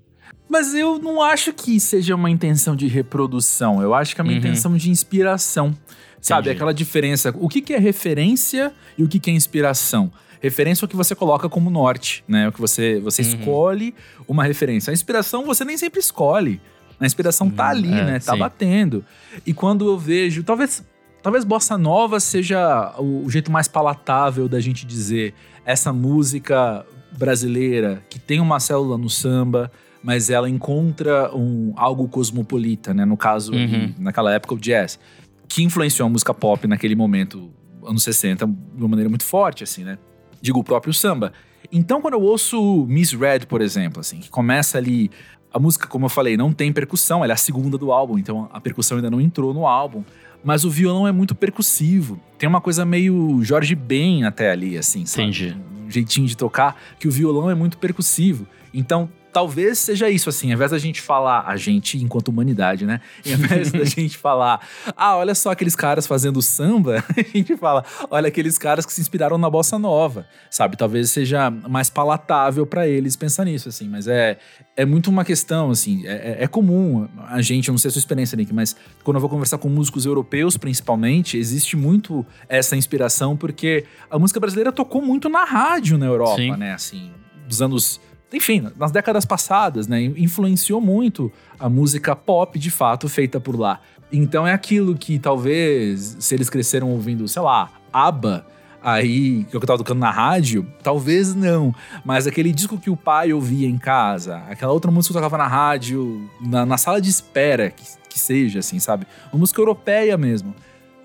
Mas 0.50 0.74
eu 0.74 1.00
não 1.00 1.22
acho 1.22 1.54
que 1.54 1.80
seja 1.80 2.16
uma 2.16 2.30
intenção 2.30 2.76
de 2.76 2.88
reprodução. 2.88 3.82
Eu 3.82 3.94
acho 3.94 4.14
que 4.14 4.22
é 4.22 4.24
uma 4.24 4.32
uhum. 4.32 4.38
intenção 4.38 4.76
de 4.76 4.90
inspiração. 4.90 5.76
Sabe? 6.22 6.42
Entendi. 6.42 6.56
Aquela 6.56 6.74
diferença. 6.74 7.34
O 7.38 7.50
que, 7.50 7.62
que 7.62 7.74
é 7.74 7.80
referência 7.80 8.72
e 8.98 9.04
o 9.04 9.08
que, 9.08 9.20
que 9.20 9.32
é 9.32 9.34
inspiração? 9.34 10.12
Referência 10.42 10.84
é 10.84 10.86
o 10.86 10.90
que 10.90 10.96
você 10.96 11.16
coloca 11.16 11.50
como 11.50 11.70
norte, 11.70 12.24
né? 12.28 12.50
O 12.50 12.52
que 12.52 12.60
você, 12.60 13.00
você 13.00 13.22
uhum. 13.22 13.28
escolhe 13.30 13.96
uma 14.28 14.44
referência. 14.44 14.92
A 14.92 14.94
inspiração 14.94 15.46
você 15.46 15.66
nem 15.66 15.78
sempre 15.78 16.00
escolhe. 16.00 16.62
A 17.00 17.06
inspiração 17.06 17.50
tá 17.50 17.70
ali, 17.70 17.92
é, 17.92 18.04
né? 18.04 18.20
Tá 18.20 18.34
sim. 18.34 18.40
batendo. 18.40 19.04
E 19.46 19.54
quando 19.54 19.88
eu 19.88 19.98
vejo. 19.98 20.44
Talvez 20.44 20.84
Talvez 21.24 21.46
bossa 21.46 21.78
nova 21.78 22.20
seja 22.20 22.94
o 23.00 23.30
jeito 23.30 23.50
mais 23.50 23.66
palatável 23.66 24.50
da 24.50 24.60
gente 24.60 24.86
dizer 24.86 25.34
essa 25.66 25.94
música 25.94 26.86
brasileira 27.18 28.04
que 28.10 28.20
tem 28.20 28.42
uma 28.42 28.60
célula 28.60 28.98
no 28.98 29.10
samba, 29.10 29.72
mas 30.04 30.30
ela 30.30 30.50
encontra 30.50 31.34
um 31.34 31.74
algo 31.78 32.10
cosmopolita, 32.10 32.94
né? 32.94 33.06
No 33.06 33.16
caso, 33.16 33.54
uhum. 33.54 33.96
naquela 33.98 34.34
época 34.34 34.54
o 34.54 34.60
jazz, 34.60 35.00
que 35.48 35.64
influenciou 35.64 36.08
a 36.08 36.10
música 36.10 36.34
pop 36.34 36.68
naquele 36.68 36.94
momento, 36.94 37.50
anos 37.86 38.04
60, 38.04 38.46
de 38.46 38.54
uma 38.76 38.90
maneira 38.90 39.10
muito 39.10 39.24
forte, 39.24 39.64
assim, 39.64 39.86
né? 39.86 39.98
Digo, 40.42 40.60
o 40.60 40.64
próprio 40.64 40.94
samba. 40.94 41.32
Então, 41.72 42.02
quando 42.02 42.16
eu 42.16 42.22
ouço 42.22 42.86
Miss 42.86 43.14
Red, 43.14 43.46
por 43.48 43.62
exemplo, 43.62 44.02
assim, 44.02 44.20
que 44.20 44.30
começa 44.30 44.78
ali 44.78 45.10
a 45.54 45.58
música, 45.58 45.88
como 45.88 46.06
eu 46.06 46.10
falei, 46.10 46.36
não 46.36 46.52
tem 46.52 46.74
percussão, 46.74 47.24
ela 47.24 47.32
é 47.32 47.36
a 47.36 47.38
segunda 47.38 47.78
do 47.78 47.94
álbum, 47.94 48.18
então 48.18 48.50
a 48.52 48.60
percussão 48.60 48.98
ainda 48.98 49.10
não 49.10 49.22
entrou 49.22 49.54
no 49.54 49.66
álbum 49.66 50.04
mas 50.44 50.66
o 50.66 50.70
violão 50.70 51.08
é 51.08 51.12
muito 51.12 51.34
percussivo. 51.34 52.20
Tem 52.38 52.48
uma 52.48 52.62
coisa 52.62 52.86
meio 52.86 53.40
Jorge 53.44 53.76
Ben 53.76 54.26
até 54.26 54.52
ali, 54.52 54.78
assim, 54.78 55.06
sabe? 55.06 55.24
Entendi. 55.24 55.58
Um 55.86 55.90
jeitinho 55.90 56.28
de 56.28 56.36
tocar, 56.36 56.76
que 57.00 57.08
o 57.08 57.12
violão 57.12 57.50
é 57.50 57.56
muito 57.56 57.78
percussivo. 57.78 58.46
Então, 58.74 59.10
talvez 59.34 59.80
seja 59.80 60.10
isso, 60.10 60.30
assim, 60.30 60.48
ao 60.50 60.54
invés 60.54 60.72
da 60.72 60.78
gente 60.78 61.02
falar, 61.02 61.46
a 61.48 61.58
gente 61.58 61.98
enquanto 61.98 62.28
humanidade, 62.28 62.86
né? 62.86 63.02
Ao 63.26 63.32
invés 63.32 63.72
da 63.72 63.84
gente 63.84 64.18
falar, 64.18 64.66
ah, 64.96 65.18
olha 65.18 65.34
só 65.34 65.52
aqueles 65.52 65.76
caras 65.76 66.06
fazendo 66.06 66.42
samba, 66.42 67.04
a 67.18 67.38
gente 67.38 67.58
fala, 67.58 67.84
olha 68.12 68.28
aqueles 68.28 68.58
caras 68.58 68.86
que 68.86 68.94
se 68.94 69.02
inspiraram 69.02 69.38
na 69.38 69.50
bossa 69.50 69.80
nova, 69.80 70.28
sabe? 70.50 70.78
Talvez 70.78 71.10
seja 71.10 71.50
mais 71.50 71.90
palatável 71.90 72.66
para 72.66 72.88
eles 72.88 73.16
pensar 73.16 73.46
nisso, 73.46 73.68
assim, 73.68 73.90
mas 73.90 74.08
é, 74.08 74.38
é 74.78 74.86
muito 74.86 75.10
uma 75.10 75.26
questão, 75.26 75.72
assim, 75.72 76.06
é, 76.06 76.38
é, 76.40 76.44
é 76.44 76.48
comum 76.48 77.08
a 77.28 77.42
gente, 77.42 77.70
eu 77.70 77.74
não 77.74 77.80
sei 77.80 77.90
a 77.90 77.92
sua 77.92 78.00
experiência, 78.00 78.36
Nick, 78.36 78.54
mas 78.54 78.76
quando 79.04 79.18
eu 79.18 79.22
vou 79.22 79.30
conversar 79.30 79.58
com 79.58 79.68
músicos 79.68 80.06
europeus, 80.06 80.58
principalmente, 80.58 81.38
existe 81.38 81.76
muito 81.76 82.24
essa 82.48 82.76
inspiração, 82.76 83.36
porque 83.36 83.86
a 84.12 84.20
música 84.20 84.40
brasileira 84.40 84.72
tocou 84.72 85.02
muito 85.02 85.28
na 85.28 85.44
rádio 85.44 85.98
na 85.98 86.06
Europa, 86.06 86.36
Sim. 86.36 86.52
né? 86.56 86.74
Assim, 86.74 87.12
dos 87.48 87.62
anos 87.62 88.00
enfim, 88.34 88.68
nas 88.78 88.92
décadas 88.92 89.26
passadas, 89.26 89.88
né? 89.88 90.02
Influenciou 90.02 90.82
muito 90.82 91.32
a 91.60 91.70
música 91.70 92.16
pop, 92.16 92.58
de 92.58 92.72
fato, 92.72 93.08
feita 93.08 93.40
por 93.40 93.58
lá. 93.58 93.80
Então 94.12 94.48
é 94.48 94.54
aquilo 94.54 94.96
que 94.96 95.20
talvez, 95.20 96.18
se 96.20 96.36
eles 96.36 96.50
cresceram 96.50 96.90
ouvindo, 96.92 97.28
sei 97.28 97.42
lá, 97.42 97.72
ABBA, 97.92 98.46
aí, 98.82 99.46
que 99.46 99.56
eu 99.56 99.62
tava 99.62 99.78
tocando 99.78 100.00
na 100.00 100.12
rádio, 100.12 100.68
talvez 100.84 101.34
não. 101.34 101.74
Mas 102.04 102.28
aquele 102.28 102.52
disco 102.52 102.78
que 102.78 102.90
o 102.90 102.98
pai 102.98 103.32
ouvia 103.32 103.68
em 103.68 103.78
casa, 103.78 104.38
aquela 104.50 104.74
outra 104.74 104.92
música 104.92 105.14
que 105.14 105.18
eu 105.18 105.22
tocava 105.22 105.42
na 105.42 105.48
rádio, 105.48 106.30
na, 106.42 106.66
na 106.66 106.78
sala 106.78 107.00
de 107.00 107.10
espera, 107.10 107.70
que, 107.70 107.84
que 108.10 108.20
seja, 108.20 108.60
assim, 108.60 108.80
sabe? 108.80 109.08
Uma 109.32 109.40
música 109.40 109.62
europeia 109.62 110.18
mesmo 110.18 110.54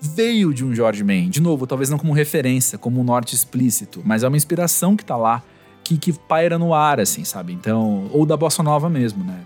veio 0.01 0.53
de 0.53 0.65
um 0.65 0.73
George 0.73 1.03
Ben. 1.03 1.29
De 1.29 1.41
novo, 1.41 1.67
talvez 1.67 1.89
não 1.89 1.97
como 1.97 2.13
referência, 2.13 2.77
como 2.77 2.99
um 2.99 3.03
norte 3.03 3.35
explícito, 3.35 4.01
mas 4.03 4.23
é 4.23 4.27
uma 4.27 4.37
inspiração 4.37 4.95
que 4.95 5.03
tá 5.03 5.15
lá 5.15 5.43
que, 5.89 5.97
que 5.97 6.13
paira 6.13 6.59
no 6.59 6.73
ar, 6.73 6.99
assim, 6.99 7.23
sabe? 7.23 7.53
Então, 7.53 8.07
ou 8.11 8.25
da 8.25 8.37
bossa 8.37 8.61
nova 8.61 8.89
mesmo, 8.89 9.23
né? 9.23 9.39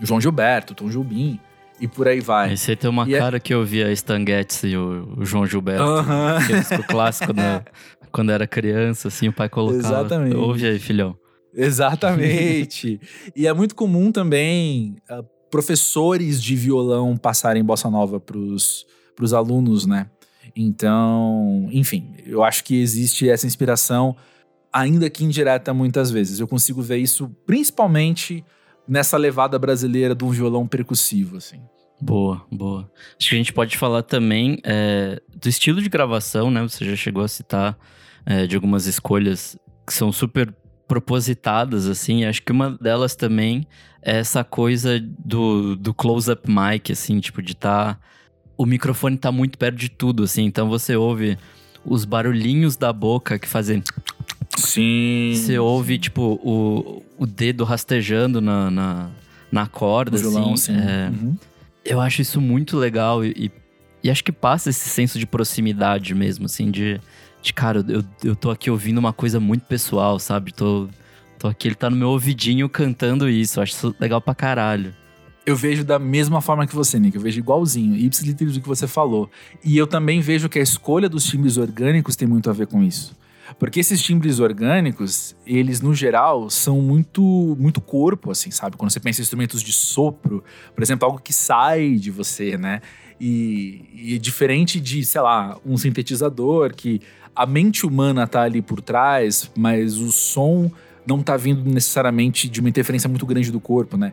João 0.00 0.20
Gilberto, 0.20 0.74
Tom 0.74 0.88
Jobim 0.88 1.38
e 1.78 1.86
por 1.86 2.08
aí 2.08 2.20
vai. 2.20 2.54
Esse 2.54 2.70
aí 2.70 2.76
tem 2.76 2.88
uma 2.88 3.06
e 3.06 3.14
é 3.14 3.18
cara 3.18 3.36
é... 3.36 3.40
que 3.40 3.52
eu 3.52 3.64
via 3.64 3.92
Stan 3.92 4.24
Getz 4.26 4.62
e 4.64 4.76
o, 4.76 5.16
o 5.18 5.24
João 5.24 5.46
Gilberto. 5.46 5.84
Uh 5.84 6.02
-huh. 6.02 6.42
Aquele 6.42 6.60
disco 6.60 6.82
clássico 6.84 7.32
da, 7.32 7.62
quando 8.10 8.32
era 8.32 8.46
criança, 8.46 9.08
assim, 9.08 9.28
o 9.28 9.32
pai 9.32 9.48
colocava. 9.48 9.78
Exatamente. 9.78 10.36
Ouve 10.36 10.66
aí, 10.66 10.78
filhão. 10.78 11.16
Exatamente. 11.54 12.98
e 13.36 13.46
é 13.46 13.52
muito 13.52 13.74
comum 13.74 14.10
também 14.10 14.96
uh, 15.10 15.22
professores 15.50 16.42
de 16.42 16.56
violão 16.56 17.16
passarem 17.18 17.62
bossa 17.62 17.90
nova 17.90 18.18
pros, 18.18 18.86
pros 19.14 19.34
alunos, 19.34 19.84
né? 19.84 20.06
Então, 20.56 21.68
enfim, 21.70 22.14
eu 22.26 22.42
acho 22.42 22.64
que 22.64 22.80
existe 22.80 23.28
essa 23.28 23.46
inspiração 23.46 24.16
ainda 24.72 25.10
que 25.10 25.24
indireta 25.24 25.74
muitas 25.74 26.10
vezes. 26.10 26.40
Eu 26.40 26.48
consigo 26.48 26.80
ver 26.80 26.98
isso 26.98 27.28
principalmente 27.46 28.44
nessa 28.88 29.16
levada 29.16 29.58
brasileira 29.58 30.14
de 30.14 30.24
um 30.24 30.30
violão 30.30 30.66
percussivo, 30.66 31.36
assim. 31.36 31.60
Boa, 32.00 32.44
boa. 32.50 32.90
Acho 33.18 33.28
que 33.28 33.34
a 33.36 33.38
gente 33.38 33.52
pode 33.52 33.78
falar 33.78 34.02
também 34.02 34.58
é, 34.64 35.20
do 35.40 35.48
estilo 35.48 35.80
de 35.80 35.88
gravação, 35.88 36.50
né? 36.50 36.62
Você 36.62 36.84
já 36.84 36.96
chegou 36.96 37.22
a 37.22 37.28
citar 37.28 37.78
é, 38.26 38.46
de 38.46 38.56
algumas 38.56 38.86
escolhas 38.86 39.56
que 39.86 39.94
são 39.94 40.10
super 40.10 40.52
propositadas, 40.88 41.86
assim. 41.86 42.24
Acho 42.24 42.42
que 42.42 42.50
uma 42.50 42.76
delas 42.78 43.14
também 43.14 43.66
é 44.02 44.18
essa 44.18 44.42
coisa 44.42 45.00
do, 45.00 45.76
do 45.76 45.94
close-up 45.94 46.42
mic, 46.50 46.90
assim, 46.90 47.20
tipo, 47.20 47.40
de 47.40 47.52
estar. 47.52 47.94
Tá, 47.94 48.00
o 48.56 48.66
microfone 48.66 49.16
tá 49.16 49.30
muito 49.30 49.56
perto 49.56 49.76
de 49.76 49.88
tudo, 49.88 50.24
assim. 50.24 50.44
Então 50.44 50.68
você 50.68 50.96
ouve 50.96 51.38
os 51.84 52.04
barulhinhos 52.04 52.76
da 52.76 52.92
boca 52.92 53.38
que 53.38 53.48
fazem 53.48 53.82
Sim. 54.56 55.32
Você 55.34 55.58
ouve, 55.58 55.98
tipo, 55.98 56.38
o, 56.42 57.02
o 57.18 57.26
dedo 57.26 57.64
rastejando 57.64 58.40
na, 58.40 58.70
na, 58.70 59.10
na 59.50 59.66
corda, 59.66 60.16
O 60.16 60.20
violão, 60.20 60.54
assim. 60.54 60.74
sim. 60.74 60.80
é. 60.80 61.10
Uhum. 61.10 61.36
Eu 61.84 62.00
acho 62.00 62.22
isso 62.22 62.40
muito 62.40 62.76
legal 62.76 63.24
e, 63.24 63.50
e, 64.04 64.10
acho 64.10 64.22
que 64.22 64.30
passa 64.30 64.70
esse 64.70 64.88
senso 64.88 65.18
de 65.18 65.26
proximidade 65.26 66.14
mesmo, 66.14 66.46
assim, 66.46 66.70
de, 66.70 67.00
de 67.42 67.52
cara, 67.52 67.84
eu, 67.88 68.04
eu 68.22 68.36
tô 68.36 68.50
aqui 68.50 68.70
ouvindo 68.70 68.98
uma 68.98 69.12
coisa 69.12 69.40
muito 69.40 69.62
pessoal, 69.62 70.18
sabe? 70.18 70.52
Tô, 70.52 70.88
tô 71.38 71.48
aqui, 71.48 71.66
ele 71.66 71.74
tá 71.74 71.90
no 71.90 71.96
meu 71.96 72.10
ouvidinho 72.10 72.68
cantando 72.68 73.28
isso. 73.28 73.58
Eu 73.58 73.64
acho 73.64 73.72
isso 73.72 73.96
legal 73.98 74.20
pra 74.20 74.34
caralho. 74.34 74.94
Eu 75.44 75.56
vejo 75.56 75.82
da 75.82 75.98
mesma 75.98 76.40
forma 76.40 76.64
que 76.68 76.74
você, 76.74 77.00
Nick. 77.00 77.16
Eu 77.16 77.22
vejo 77.22 77.40
igualzinho, 77.40 77.96
ipsis 77.96 78.24
literis 78.24 78.54
do 78.54 78.60
que 78.60 78.68
você 78.68 78.86
falou. 78.86 79.28
E 79.64 79.76
eu 79.76 79.88
também 79.88 80.20
vejo 80.20 80.48
que 80.48 80.60
a 80.60 80.62
escolha 80.62 81.08
dos 81.08 81.24
timbres 81.24 81.56
orgânicos 81.56 82.14
tem 82.14 82.28
muito 82.28 82.48
a 82.48 82.52
ver 82.52 82.68
com 82.68 82.80
isso. 82.80 83.16
Porque 83.58 83.80
esses 83.80 84.02
timbres 84.02 84.40
orgânicos, 84.40 85.36
eles 85.46 85.80
no 85.80 85.94
geral 85.94 86.50
são 86.50 86.80
muito 86.80 87.56
muito 87.58 87.80
corpo, 87.80 88.30
assim, 88.30 88.50
sabe? 88.50 88.76
Quando 88.76 88.90
você 88.90 89.00
pensa 89.00 89.20
em 89.20 89.22
instrumentos 89.22 89.62
de 89.62 89.72
sopro, 89.72 90.42
por 90.74 90.82
exemplo, 90.82 91.06
algo 91.06 91.20
que 91.20 91.32
sai 91.32 91.96
de 91.96 92.10
você, 92.10 92.56
né? 92.56 92.80
E, 93.20 93.84
e 93.94 94.18
diferente 94.18 94.80
de, 94.80 95.04
sei 95.04 95.20
lá, 95.20 95.56
um 95.64 95.76
sintetizador 95.76 96.74
que 96.74 97.00
a 97.34 97.46
mente 97.46 97.86
humana 97.86 98.26
tá 98.26 98.42
ali 98.42 98.60
por 98.60 98.80
trás, 98.80 99.50
mas 99.56 99.98
o 99.98 100.10
som 100.10 100.70
não 101.06 101.22
tá 101.22 101.36
vindo 101.36 101.68
necessariamente 101.68 102.48
de 102.48 102.60
uma 102.60 102.68
interferência 102.68 103.08
muito 103.08 103.26
grande 103.26 103.50
do 103.50 103.60
corpo, 103.60 103.96
né? 103.96 104.12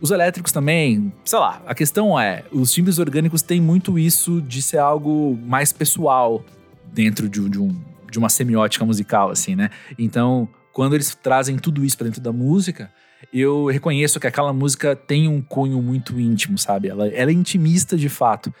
Os 0.00 0.12
elétricos 0.12 0.52
também, 0.52 1.12
sei 1.24 1.38
lá, 1.38 1.60
a 1.66 1.74
questão 1.74 2.18
é, 2.18 2.44
os 2.52 2.72
timbres 2.72 2.98
orgânicos 2.98 3.42
têm 3.42 3.60
muito 3.60 3.98
isso 3.98 4.40
de 4.40 4.62
ser 4.62 4.78
algo 4.78 5.36
mais 5.44 5.72
pessoal 5.72 6.44
dentro 6.92 7.28
de, 7.28 7.48
de 7.48 7.58
um, 7.58 7.76
de 8.10 8.18
uma 8.18 8.28
semiótica 8.28 8.84
musical, 8.84 9.30
assim, 9.30 9.54
né? 9.54 9.70
Então, 9.98 10.48
quando 10.72 10.94
eles 10.94 11.14
trazem 11.14 11.56
tudo 11.58 11.84
isso 11.84 11.96
pra 11.96 12.06
dentro 12.06 12.20
da 12.20 12.32
música, 12.32 12.90
eu 13.32 13.66
reconheço 13.66 14.20
que 14.20 14.26
aquela 14.26 14.52
música 14.52 14.94
tem 14.94 15.28
um 15.28 15.42
cunho 15.42 15.82
muito 15.82 16.18
íntimo, 16.18 16.56
sabe? 16.56 16.88
Ela, 16.88 17.08
ela 17.08 17.30
é 17.30 17.34
intimista 17.34 17.96
de 17.96 18.08
fato 18.08 18.52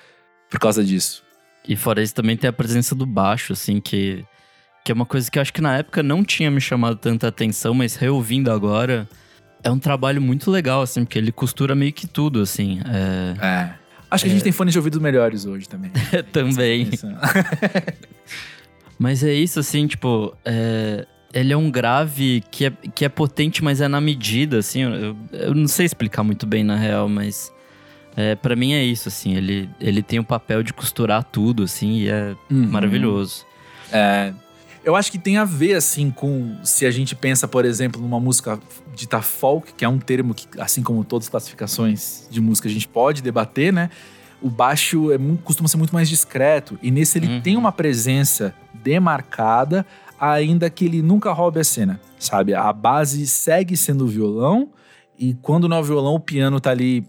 por 0.50 0.58
causa 0.58 0.84
disso. 0.84 1.22
E 1.66 1.76
fora 1.76 2.02
isso 2.02 2.14
também 2.14 2.36
tem 2.36 2.48
a 2.48 2.52
presença 2.52 2.94
do 2.94 3.06
baixo, 3.06 3.52
assim, 3.52 3.80
que, 3.80 4.24
que 4.84 4.90
é 4.90 4.94
uma 4.94 5.06
coisa 5.06 5.30
que 5.30 5.38
eu 5.38 5.42
acho 5.42 5.52
que 5.52 5.60
na 5.60 5.76
época 5.76 6.02
não 6.02 6.24
tinha 6.24 6.50
me 6.50 6.60
chamado 6.60 6.96
tanta 6.96 7.28
atenção, 7.28 7.74
mas 7.74 7.94
reouvindo 7.94 8.50
agora, 8.50 9.08
é 9.62 9.70
um 9.70 9.78
trabalho 9.78 10.20
muito 10.20 10.50
legal, 10.50 10.82
assim, 10.82 11.04
porque 11.04 11.18
ele 11.18 11.30
costura 11.30 11.74
meio 11.74 11.92
que 11.92 12.06
tudo, 12.06 12.40
assim. 12.40 12.80
É, 12.86 13.44
É. 13.44 13.88
Acho 14.10 14.24
que 14.24 14.30
a 14.30 14.32
gente 14.32 14.42
tem 14.42 14.52
fones 14.52 14.72
de 14.72 14.78
ouvido 14.78 15.00
melhores 15.00 15.44
hoje 15.44 15.68
também. 15.68 15.90
também. 16.32 16.88
Mas 18.98 19.22
é 19.22 19.32
isso, 19.32 19.60
assim, 19.60 19.86
tipo, 19.86 20.34
é, 20.44 21.06
ele 21.32 21.52
é 21.52 21.56
um 21.56 21.70
grave 21.70 22.42
que 22.50 22.66
é, 22.66 22.70
que 22.94 23.04
é 23.04 23.08
potente, 23.08 23.62
mas 23.62 23.80
é 23.80 23.86
na 23.88 24.00
medida, 24.00 24.58
assim. 24.58 24.82
Eu, 24.82 25.16
eu 25.32 25.54
não 25.54 25.68
sei 25.68 25.86
explicar 25.86 26.22
muito 26.24 26.46
bem, 26.46 26.64
na 26.64 26.74
real, 26.76 27.08
mas 27.08 27.52
é, 28.16 28.34
para 28.34 28.56
mim 28.56 28.72
é 28.72 28.82
isso, 28.82 29.08
assim. 29.08 29.36
Ele, 29.36 29.68
ele 29.80 30.02
tem 30.02 30.18
o 30.18 30.24
papel 30.24 30.62
de 30.62 30.72
costurar 30.72 31.22
tudo, 31.22 31.62
assim, 31.62 31.98
e 31.98 32.08
é 32.08 32.34
Uhum. 32.50 32.66
maravilhoso. 32.68 33.46
É, 33.92 34.32
eu 34.84 34.96
acho 34.96 35.12
que 35.12 35.18
tem 35.18 35.36
a 35.36 35.44
ver, 35.44 35.74
assim, 35.74 36.10
com 36.10 36.56
se 36.64 36.84
a 36.86 36.90
gente 36.90 37.14
pensa, 37.14 37.46
por 37.46 37.64
exemplo, 37.64 38.00
numa 38.00 38.18
música 38.18 38.58
dita 38.96 39.22
folk, 39.22 39.74
que 39.74 39.84
é 39.84 39.88
um 39.88 39.98
termo 39.98 40.34
que, 40.34 40.46
assim 40.58 40.82
como 40.82 41.04
todas 41.04 41.26
as 41.26 41.30
classificações 41.30 42.26
de 42.30 42.40
música, 42.40 42.68
a 42.68 42.72
gente 42.72 42.88
pode 42.88 43.22
debater, 43.22 43.72
né? 43.72 43.90
O 44.40 44.48
baixo 44.48 45.10
é 45.10 45.18
muito- 45.18 45.42
costuma 45.42 45.68
ser 45.68 45.76
muito 45.76 45.92
mais 45.92 46.08
discreto. 46.08 46.78
E 46.82 46.90
nesse 46.90 47.18
ele 47.18 47.26
Uhum. 47.26 47.40
tem 47.40 47.56
uma 47.56 47.72
presença 47.72 48.54
demarcada, 48.74 49.84
ainda 50.20 50.68
que 50.70 50.84
ele 50.84 51.02
nunca 51.02 51.32
roube 51.32 51.60
a 51.60 51.64
cena, 51.64 52.00
sabe? 52.18 52.54
A 52.54 52.72
base 52.72 53.26
segue 53.26 53.76
sendo 53.76 54.04
o 54.04 54.08
violão, 54.08 54.70
e 55.18 55.34
quando 55.34 55.68
não 55.68 55.76
é 55.76 55.80
o 55.80 55.84
violão, 55.84 56.14
o 56.14 56.20
piano 56.20 56.60
tá 56.60 56.70
ali 56.70 57.04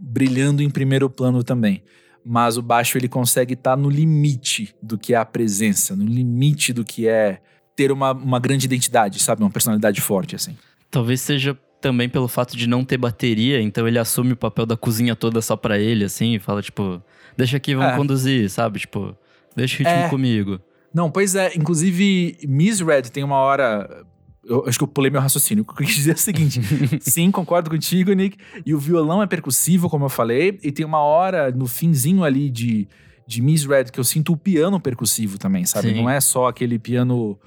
brilhando 0.00 0.62
em 0.62 0.70
primeiro 0.70 1.08
plano 1.08 1.42
também 1.44 1.82
mas 2.24 2.56
o 2.56 2.62
baixo 2.62 2.96
ele 2.96 3.08
consegue 3.08 3.54
estar 3.54 3.76
no 3.76 3.90
limite 3.90 4.72
do 4.80 4.96
que 4.96 5.12
é 5.12 5.16
a 5.16 5.24
presença, 5.24 5.96
no 5.96 6.04
limite 6.04 6.72
do 6.72 6.84
que 6.84 7.08
é 7.08 7.40
ter 7.74 7.90
uma, 7.90 8.12
uma 8.12 8.38
grande 8.38 8.64
identidade, 8.64 9.18
sabe? 9.20 9.42
Uma 9.42 9.50
personalidade 9.50 10.00
forte, 10.00 10.36
assim. 10.36 10.56
Talvez 10.88 11.20
seja 11.20 11.58
também 11.82 12.08
pelo 12.08 12.28
fato 12.28 12.56
de 12.56 12.66
não 12.66 12.84
ter 12.84 12.96
bateria, 12.96 13.60
então 13.60 13.86
ele 13.86 13.98
assume 13.98 14.32
o 14.32 14.36
papel 14.36 14.64
da 14.64 14.76
cozinha 14.76 15.14
toda 15.14 15.42
só 15.42 15.56
pra 15.56 15.78
ele, 15.78 16.04
assim, 16.04 16.36
e 16.36 16.38
fala, 16.38 16.62
tipo, 16.62 17.02
deixa 17.36 17.58
aqui, 17.58 17.74
vamos 17.74 17.92
É. 17.92 17.96
conduzir, 17.96 18.48
sabe? 18.48 18.78
Tipo, 18.78 19.14
deixa 19.54 19.74
o 19.74 19.78
ritmo 19.86 20.04
É. 20.04 20.08
comigo. 20.08 20.60
Não, 20.94 21.10
pois 21.10 21.34
é. 21.34 21.52
Inclusive, 21.56 22.38
Miss 22.48 22.80
Red 22.80 23.02
tem 23.02 23.24
uma 23.24 23.36
hora. 23.36 24.04
Eu 24.44 24.64
acho 24.66 24.76
que 24.76 24.84
eu 24.84 24.88
pulei 24.88 25.10
meu 25.10 25.20
raciocínio. 25.20 25.62
O 25.62 25.66
que 25.74 25.82
eu 25.82 25.86
quis 25.86 25.94
dizer 25.96 26.10
é 26.12 26.14
o 26.14 26.18
seguinte: 26.18 26.60
sim, 27.00 27.30
concordo 27.30 27.68
contigo, 27.70 28.12
Nick. 28.12 28.36
E 28.64 28.74
o 28.74 28.78
violão 28.78 29.22
é 29.22 29.26
percussivo, 29.26 29.88
como 29.90 30.04
eu 30.04 30.08
falei. 30.10 30.58
E 30.62 30.70
tem 30.70 30.84
uma 30.86 31.00
hora 31.00 31.50
no 31.50 31.66
finzinho 31.66 32.22
ali 32.24 32.50
de, 32.50 32.86
de 33.26 33.40
Miss 33.40 33.64
Red 33.64 33.84
que 33.84 33.98
eu 33.98 34.04
sinto 34.04 34.32
o 34.32 34.36
piano 34.36 34.78
percussivo 34.80 35.38
também, 35.38 35.64
sabe? 35.64 35.88
Sim. 35.90 36.02
Não 36.02 36.10
é 36.10 36.20
só 36.20 36.46
aquele 36.48 36.78
piano, 36.78 37.38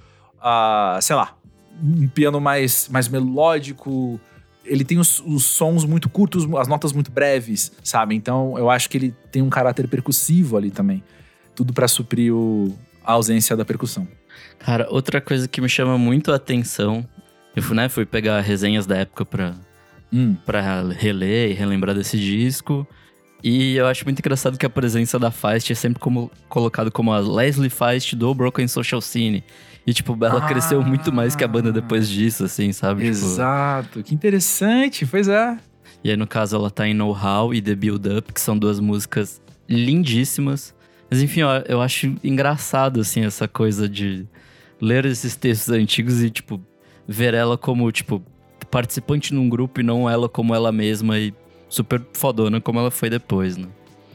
ah, 0.42 0.98
sei 1.02 1.16
lá, 1.16 1.36
um 1.82 2.08
piano 2.08 2.40
mais, 2.40 2.88
mais 2.90 3.08
melódico. 3.08 4.20
Ele 4.64 4.84
tem 4.84 4.98
os, 4.98 5.22
os 5.26 5.46
sons 5.46 5.86
muito 5.86 6.10
curtos, 6.10 6.48
as 6.56 6.68
notas 6.68 6.92
muito 6.92 7.12
breves, 7.12 7.72
sabe? 7.84 8.16
Então 8.16 8.58
eu 8.58 8.70
acho 8.70 8.90
que 8.90 8.98
ele 8.98 9.14
tem 9.32 9.42
um 9.42 9.50
caráter 9.50 9.88
percussivo 9.88 10.58
ali 10.58 10.72
também. 10.72 11.04
Tudo 11.54 11.72
pra 11.74 11.88
suprir 11.88 12.34
o, 12.34 12.76
a 13.04 13.14
ausência 13.14 13.56
da 13.56 13.64
percussão. 13.64 14.08
Cara, 14.60 14.88
outra 14.90 15.22
coisa 15.22 15.48
que 15.48 15.62
me 15.62 15.70
chama 15.70 15.98
muito 15.98 16.32
a 16.32 16.36
atenção, 16.36 17.06
eu 17.56 17.62
fui, 17.62 17.76
né, 17.76 17.88
fui 17.88 18.06
pegar 18.06 18.42
resenhas 18.42 18.86
da 18.86 18.98
época 18.98 19.24
pra, 19.26 19.54
Hum. 20.12 20.36
pra 20.46 20.82
reler 20.90 21.52
e 21.52 21.54
relembrar 21.54 21.96
desse 21.96 22.18
disco. 22.18 22.88
E 23.44 23.76
eu 23.76 23.86
acho 23.86 24.04
muito 24.06 24.20
engraçado 24.20 24.58
que 24.58 24.66
a 24.66 24.70
presença 24.70 25.20
da 25.20 25.30
Feist 25.30 25.72
é 25.72 25.76
sempre 25.76 26.00
como, 26.00 26.32
colocado 26.50 26.92
como 26.92 27.14
a 27.14 27.20
Leslie 27.20 27.70
Feist 27.70 28.16
do 28.16 28.34
Broken 28.34 28.68
Social 28.68 29.00
Scene. 29.02 29.44
E, 29.86 29.94
tipo, 29.94 30.18
ela 30.26 30.44
Ah. 30.44 30.48
cresceu 30.48 30.82
muito 30.82 31.14
mais 31.14 31.36
que 31.36 31.44
a 31.44 31.48
banda 31.48 31.72
depois 31.72 32.10
disso, 32.10 32.44
assim, 32.46 32.72
sabe? 32.72 33.02
Tipo, 33.04 33.12
Exato, 33.12 34.02
que 34.04 34.16
interessante, 34.16 35.06
pois 35.06 35.28
é. 35.28 35.58
E 36.04 36.10
aí, 36.10 36.18
no 36.18 36.26
caso, 36.26 36.56
ela 36.56 36.72
tá 36.72 36.88
em 36.88 36.94
Know 36.94 37.16
How 37.16 37.54
e 37.54 37.62
The 37.62 37.76
Build 37.76 38.10
Up, 38.10 38.34
que 38.34 38.42
são 38.42 38.58
duas 38.58 38.80
músicas 38.80 39.40
lindíssimas. 39.70 40.74
Mas 41.10 41.22
enfim, 41.22 41.42
eu, 41.42 41.48
eu 41.68 41.82
acho 41.82 42.16
engraçado, 42.24 43.00
assim, 43.00 43.24
essa 43.26 43.48
coisa 43.48 43.88
de 43.88 44.28
ler 44.82 45.06
esses 45.06 45.36
textos 45.36 45.70
antigos 45.74 46.24
e, 46.24 46.32
tipo, 46.32 46.60
ver 47.08 47.36
ela 47.36 47.56
como, 47.58 47.92
tipo, 47.92 48.24
participante 48.72 49.34
num 49.36 49.48
grupo 49.48 49.80
e 49.82 49.84
não 49.84 50.10
ela 50.10 50.28
como 50.28 50.54
ela 50.56 50.72
mesma 50.72 51.18
e 51.20 51.32
super 51.76 52.02
fodona 52.14 52.62
como 52.62 52.80
ela 52.80 52.90
foi 52.90 53.10
depois, 53.10 53.58
né? 53.58 53.68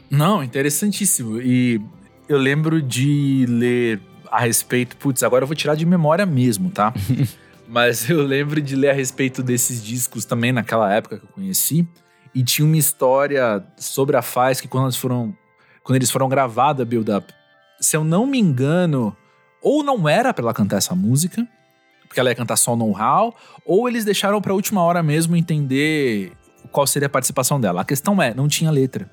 Não, 0.09 0.43
interessantíssimo. 0.43 1.39
E 1.39 1.79
eu 2.27 2.37
lembro 2.37 2.81
de 2.81 3.45
ler 3.47 4.01
a 4.29 4.39
respeito, 4.39 4.97
putz, 4.97 5.23
agora 5.23 5.43
eu 5.43 5.47
vou 5.47 5.55
tirar 5.55 5.75
de 5.75 5.85
memória 5.85 6.25
mesmo, 6.25 6.69
tá? 6.71 6.93
Mas 7.67 8.09
eu 8.09 8.21
lembro 8.21 8.61
de 8.61 8.75
ler 8.75 8.89
a 8.89 8.93
respeito 8.93 9.41
desses 9.41 9.83
discos 9.83 10.25
também 10.25 10.51
naquela 10.51 10.91
época 10.93 11.17
que 11.17 11.23
eu 11.23 11.29
conheci. 11.29 11.87
E 12.33 12.43
tinha 12.43 12.65
uma 12.65 12.77
história 12.77 13.63
sobre 13.77 14.17
a 14.17 14.21
Faz 14.21 14.59
que 14.59 14.67
quando 14.67 14.85
eles 14.85 14.97
foram, 14.97 15.33
quando 15.83 15.95
eles 15.95 16.11
foram 16.11 16.27
gravados 16.27 16.81
a 16.81 16.85
Build 16.85 17.11
Up, 17.11 17.33
se 17.79 17.95
eu 17.95 18.03
não 18.03 18.25
me 18.25 18.39
engano, 18.39 19.15
ou 19.61 19.83
não 19.83 20.07
era 20.09 20.33
pra 20.33 20.43
ela 20.43 20.53
cantar 20.53 20.77
essa 20.77 20.95
música, 20.95 21.47
porque 22.07 22.19
ela 22.19 22.29
ia 22.29 22.35
cantar 22.35 22.57
só 22.57 22.75
know-how, 22.75 23.33
ou 23.65 23.87
eles 23.87 24.03
deixaram 24.03 24.41
pra 24.41 24.53
última 24.53 24.81
hora 24.81 25.01
mesmo 25.01 25.35
entender 25.35 26.33
qual 26.71 26.85
seria 26.85 27.07
a 27.07 27.09
participação 27.09 27.59
dela. 27.59 27.81
A 27.81 27.85
questão 27.85 28.21
é, 28.21 28.33
não 28.33 28.47
tinha 28.47 28.71
letra. 28.71 29.09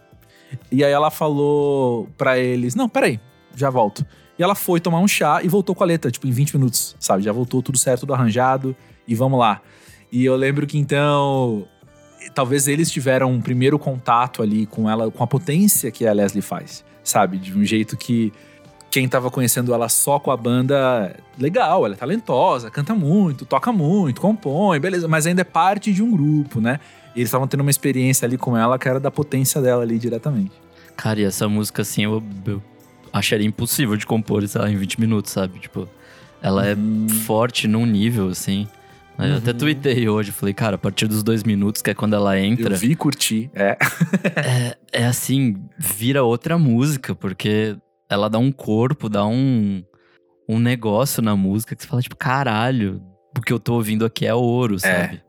E 0.70 0.84
aí 0.84 0.92
ela 0.92 1.10
falou 1.10 2.08
pra 2.16 2.38
eles: 2.38 2.74
Não, 2.74 2.88
peraí, 2.88 3.20
já 3.54 3.70
volto. 3.70 4.04
E 4.38 4.42
ela 4.42 4.54
foi 4.54 4.80
tomar 4.80 5.00
um 5.00 5.08
chá 5.08 5.42
e 5.42 5.48
voltou 5.48 5.74
com 5.74 5.82
a 5.82 5.86
letra, 5.86 6.10
tipo, 6.10 6.26
em 6.26 6.30
20 6.30 6.56
minutos, 6.56 6.96
sabe? 7.00 7.22
Já 7.22 7.32
voltou 7.32 7.60
tudo 7.60 7.76
certo, 7.76 8.00
tudo 8.00 8.14
arranjado, 8.14 8.76
e 9.06 9.14
vamos 9.14 9.38
lá. 9.38 9.60
E 10.12 10.24
eu 10.24 10.36
lembro 10.36 10.66
que 10.66 10.78
então. 10.78 11.66
Talvez 12.34 12.68
eles 12.68 12.90
tiveram 12.90 13.32
um 13.32 13.40
primeiro 13.40 13.78
contato 13.78 14.42
ali 14.42 14.66
com 14.66 14.90
ela, 14.90 15.10
com 15.10 15.22
a 15.22 15.26
potência 15.26 15.90
que 15.90 16.06
a 16.06 16.12
Leslie 16.12 16.42
faz, 16.42 16.84
sabe? 17.02 17.38
De 17.38 17.56
um 17.56 17.64
jeito 17.64 17.96
que 17.96 18.32
quem 18.90 19.06
tava 19.08 19.30
conhecendo 19.30 19.74
ela 19.74 19.88
só 19.88 20.18
com 20.18 20.30
a 20.30 20.36
banda, 20.36 21.14
legal, 21.38 21.84
ela 21.84 21.94
é 21.94 21.96
talentosa, 21.96 22.70
canta 22.70 22.94
muito, 22.94 23.44
toca 23.44 23.70
muito, 23.72 24.20
compõe, 24.20 24.80
beleza, 24.80 25.06
mas 25.06 25.26
ainda 25.26 25.42
é 25.42 25.44
parte 25.44 25.92
de 25.92 26.02
um 26.02 26.10
grupo, 26.10 26.60
né? 26.60 26.80
E 27.14 27.20
eles 27.20 27.28
estavam 27.28 27.46
tendo 27.46 27.60
uma 27.60 27.70
experiência 27.70 28.24
ali 28.26 28.38
com 28.38 28.56
ela 28.56 28.78
que 28.78 28.88
era 28.88 28.98
da 28.98 29.10
potência 29.10 29.60
dela 29.60 29.82
ali 29.82 29.98
diretamente. 29.98 30.52
Cara, 30.96 31.20
e 31.20 31.24
essa 31.24 31.48
música, 31.48 31.82
assim, 31.82 32.04
eu, 32.04 32.22
eu 32.46 32.62
acharia 33.12 33.46
impossível 33.46 33.96
de 33.96 34.06
compor, 34.06 34.46
sei 34.48 34.60
lá, 34.60 34.70
em 34.70 34.76
20 34.76 35.00
minutos, 35.00 35.32
sabe? 35.32 35.58
Tipo, 35.58 35.88
ela 36.42 36.66
é 36.66 36.76
forte 37.26 37.68
num 37.68 37.84
nível, 37.86 38.28
assim. 38.28 38.66
Eu 39.18 39.38
até 39.38 39.50
Uhum. 39.50 39.58
tuitei 39.58 40.08
hoje, 40.08 40.30
falei, 40.30 40.54
cara, 40.54 40.76
a 40.76 40.78
partir 40.78 41.06
dos 41.08 41.22
dois 41.24 41.42
minutos, 41.42 41.82
que 41.82 41.90
é 41.90 41.94
quando 41.94 42.14
ela 42.14 42.38
entra, 42.38 42.74
Eu 42.74 42.78
vi 42.78 42.92
e 42.92 42.96
curti, 42.96 43.50
é. 43.52 43.76
é, 44.36 44.76
é 44.92 45.06
assim, 45.06 45.56
vira 45.76 46.22
outra 46.22 46.56
música, 46.56 47.14
porque 47.16 47.76
ela 48.08 48.28
dá 48.28 48.38
um 48.38 48.50
corpo, 48.50 49.08
dá 49.08 49.26
um, 49.26 49.82
um 50.48 50.58
negócio 50.58 51.22
na 51.22 51.36
música 51.36 51.76
que 51.76 51.82
você 51.82 51.88
fala, 51.88 52.02
tipo, 52.02 52.16
caralho, 52.16 53.02
o 53.36 53.40
que 53.40 53.52
eu 53.52 53.58
tô 53.58 53.74
ouvindo 53.74 54.04
aqui 54.04 54.26
é 54.26 54.34
ouro, 54.34 54.78
sabe? 54.78 55.22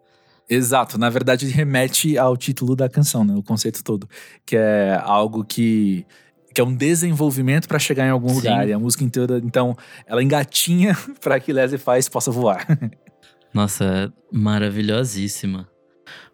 Exato, 0.49 0.97
na 0.97 1.09
verdade 1.11 1.45
remete 1.47 2.17
ao 2.17 2.35
título 2.35 2.75
da 2.75 2.89
canção, 2.89 3.23
né? 3.23 3.35
O 3.35 3.43
conceito 3.43 3.83
todo, 3.83 4.09
que 4.45 4.55
é 4.55 4.99
algo 5.03 5.43
que 5.43 6.05
que 6.53 6.59
é 6.59 6.63
um 6.63 6.75
desenvolvimento 6.75 7.67
para 7.67 7.77
chegar 7.77 8.07
em 8.07 8.09
algum 8.09 8.29
Sim. 8.29 8.35
lugar. 8.35 8.67
E 8.67 8.73
a 8.73 8.79
música 8.79 9.03
inteira, 9.03 9.39
então, 9.43 9.77
ela 10.05 10.23
engatinha 10.23 10.97
para 11.21 11.39
que 11.39 11.53
Leslie 11.53 11.77
Faz 11.77 12.09
possa 12.09 12.31
voar. 12.31 12.65
Nossa, 13.53 13.85
é 13.85 14.11
maravilhosíssima. 14.35 15.69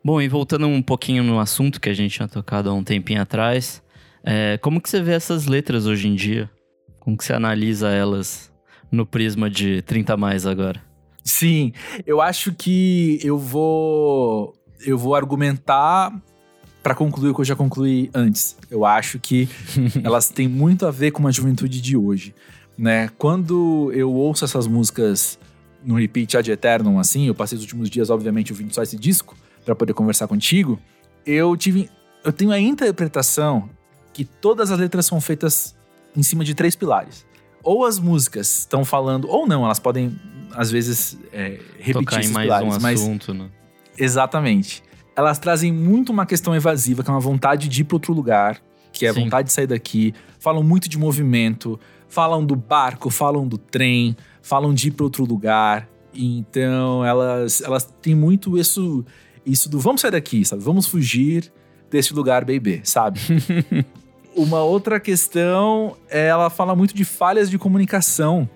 Bom, 0.04 0.22
e 0.22 0.28
voltando 0.28 0.68
um 0.68 0.82
pouquinho 0.82 1.24
no 1.24 1.40
assunto 1.40 1.82
que 1.82 1.90
a 1.90 1.94
gente 1.94 2.16
tinha 2.16 2.28
tocado 2.28 2.70
há 2.70 2.74
um 2.74 2.84
tempinho 2.84 3.22
atrás, 3.22 3.82
é, 4.26 4.58
como 4.58 4.82
que 4.82 4.90
você 4.90 5.02
vê 5.02 5.14
essas 5.14 5.46
letras 5.46 5.86
hoje 5.86 6.08
em 6.08 6.16
dia? 6.16 6.50
Como 7.00 7.16
que 7.16 7.24
você 7.24 7.34
analisa 7.34 7.90
elas 7.90 8.52
no 8.92 9.06
prisma 9.06 9.50
de 9.50 9.84
30 9.84 10.18
mais 10.18 10.48
agora? 10.48 10.82
Sim, 11.24 11.72
eu 12.06 12.20
acho 12.20 12.52
que 12.52 13.20
eu 13.24 13.38
vou 13.38 14.54
eu 14.86 14.98
vou 14.98 15.16
argumentar 15.16 16.12
para 16.82 16.96
concluir 16.96 17.30
o 17.30 17.36
que 17.36 17.42
eu 17.42 17.46
já 17.46 17.56
concluí 17.56 18.10
antes. 18.14 18.58
Eu 18.70 18.86
acho 18.86 19.20
que 19.20 19.48
elas 20.04 20.30
têm 20.30 20.48
muito 20.48 20.86
a 20.88 20.92
ver 20.92 21.12
com 21.12 21.28
a 21.28 21.32
juventude 21.32 21.80
de 21.80 21.96
hoje, 21.96 22.34
né? 22.76 23.10
Quando 23.18 23.92
eu 23.94 24.12
ouço 24.12 24.44
essas 24.44 24.66
músicas 24.66 25.38
no 25.84 25.96
repeat 25.96 26.36
ad 26.36 26.52
eternum 26.52 26.98
assim, 26.98 27.28
eu 27.28 27.36
passei 27.36 27.56
os 27.58 27.64
últimos 27.64 27.92
dias 27.92 28.10
obviamente 28.10 28.52
ouvindo 28.52 28.74
só 28.74 28.82
esse 28.82 28.98
disco 28.98 29.36
para 29.64 29.76
poder 29.76 29.94
conversar 29.94 30.28
contigo, 30.28 30.80
eu 31.26 31.56
tive 31.56 31.90
eu 32.24 32.34
tenho 32.34 32.52
a 32.52 32.60
interpretação 32.60 33.70
que 34.16 34.24
todas 34.24 34.72
as 34.72 34.80
letras 34.80 35.06
são 35.06 35.20
feitas 35.20 35.76
em 36.16 36.24
cima 36.24 36.46
de 36.46 36.56
três 36.56 36.74
pilares. 36.74 37.26
Ou 37.62 37.84
as 37.86 38.00
músicas 38.00 38.60
estão 38.60 38.86
falando, 38.86 39.28
ou 39.28 39.46
não, 39.46 39.66
elas 39.66 39.78
podem 39.78 40.18
às 40.56 40.72
vezes, 40.72 41.20
é, 41.34 41.60
repetir 41.80 41.94
Tocar 41.94 42.24
em 42.24 42.30
mais 42.30 42.46
pilares, 42.46 42.84
um 42.84 42.88
assunto, 42.88 43.34
né? 43.34 43.50
Exatamente. 43.98 44.82
Elas 45.18 45.38
trazem 45.38 45.70
muito 45.70 46.14
uma 46.14 46.26
questão 46.26 46.56
evasiva, 46.56 47.04
que 47.04 47.10
é 47.10 47.14
uma 47.14 47.20
vontade 47.20 47.68
de 47.68 47.82
ir 47.82 47.84
para 47.84 47.98
outro 47.98 48.14
lugar, 48.14 48.62
que 48.94 49.06
é 49.06 49.10
a 49.10 49.14
Sim. 49.14 49.26
vontade 49.26 49.50
de 49.50 49.54
sair 49.54 49.68
daqui. 49.68 50.14
Falam 50.40 50.64
muito 50.64 50.88
de 50.88 50.98
movimento, 50.98 51.78
falam 52.08 52.46
do 52.46 52.56
barco, 52.56 53.10
falam 53.10 53.46
do 53.46 53.58
trem, 53.58 54.16
falam 54.42 54.74
de 54.74 54.88
ir 54.88 54.92
para 54.92 55.04
outro 55.04 55.26
lugar. 55.26 55.90
Então, 56.14 57.04
elas, 57.04 57.62
elas 57.62 57.84
têm 58.02 58.16
muito 58.16 58.58
isso, 58.58 59.06
isso 59.46 59.70
do 59.70 59.78
vamos 59.78 60.00
sair 60.00 60.12
daqui, 60.12 60.46
sabe? 60.46 60.64
Vamos 60.64 60.88
fugir 60.88 61.52
desse 61.90 62.14
lugar, 62.14 62.46
baby, 62.46 62.80
sabe? 62.86 63.20
Uma 64.36 64.64
outra 64.64 65.00
questão 65.00 65.96
é 66.10 66.28
ela 66.28 66.50
fala 66.50 66.76
muito 66.76 66.94
de 66.94 67.06
falhas 67.06 67.50
de 67.50 67.58
comunicação 67.58 68.50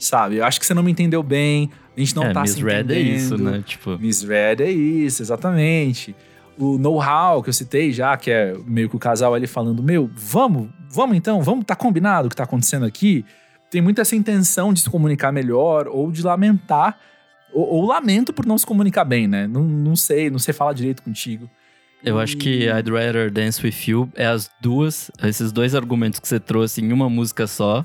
sabe? 0.00 0.36
Eu 0.36 0.44
acho 0.44 0.58
que 0.58 0.66
você 0.66 0.74
não 0.74 0.82
me 0.82 0.90
entendeu 0.90 1.22
bem, 1.22 1.70
a 1.96 2.00
gente 2.00 2.16
não 2.16 2.24
é, 2.24 2.32
tá 2.32 2.44
se 2.46 2.60
entendendo. 2.60 2.92
é 2.92 2.98
isso, 2.98 3.38
né? 3.38 3.62
Tipo... 3.64 3.98
Misread 3.98 4.62
é 4.62 4.70
isso, 4.70 5.22
exatamente. 5.22 6.16
O 6.58 6.78
know-how 6.78 7.42
que 7.42 7.48
eu 7.48 7.52
citei 7.52 7.92
já, 7.92 8.16
que 8.16 8.30
é 8.30 8.56
meio 8.66 8.88
que 8.88 8.96
o 8.96 8.98
casal 8.98 9.34
ali 9.34 9.46
falando, 9.46 9.82
meu, 9.82 10.10
vamos, 10.14 10.68
vamos 10.90 11.16
então, 11.16 11.42
vamos, 11.42 11.64
tá 11.64 11.76
combinado 11.76 12.26
o 12.26 12.30
que 12.30 12.36
tá 12.36 12.44
acontecendo 12.44 12.84
aqui? 12.84 13.24
Tem 13.70 13.80
muita 13.80 14.02
essa 14.02 14.16
intenção 14.16 14.72
de 14.72 14.80
se 14.80 14.90
comunicar 14.90 15.30
melhor 15.32 15.86
ou 15.86 16.10
de 16.10 16.22
lamentar, 16.22 16.98
ou, 17.52 17.66
ou 17.66 17.86
lamento 17.86 18.32
por 18.32 18.46
não 18.46 18.58
se 18.58 18.66
comunicar 18.66 19.04
bem, 19.04 19.28
né? 19.28 19.46
Não, 19.46 19.62
não 19.62 19.96
sei, 19.96 20.30
não 20.30 20.38
sei 20.38 20.52
falar 20.52 20.72
direito 20.72 21.02
contigo. 21.02 21.48
Eu 22.02 22.18
acho 22.18 22.36
que 22.36 22.68
I'd 22.68 22.90
Rather 22.90 23.30
Dance 23.30 23.64
With 23.64 23.74
You 23.86 24.10
é 24.14 24.26
as 24.26 24.50
duas, 24.60 25.10
esses 25.22 25.52
dois 25.52 25.74
argumentos 25.74 26.18
que 26.18 26.26
você 26.26 26.40
trouxe 26.40 26.80
em 26.80 26.92
uma 26.92 27.10
música 27.10 27.46
só, 27.46 27.84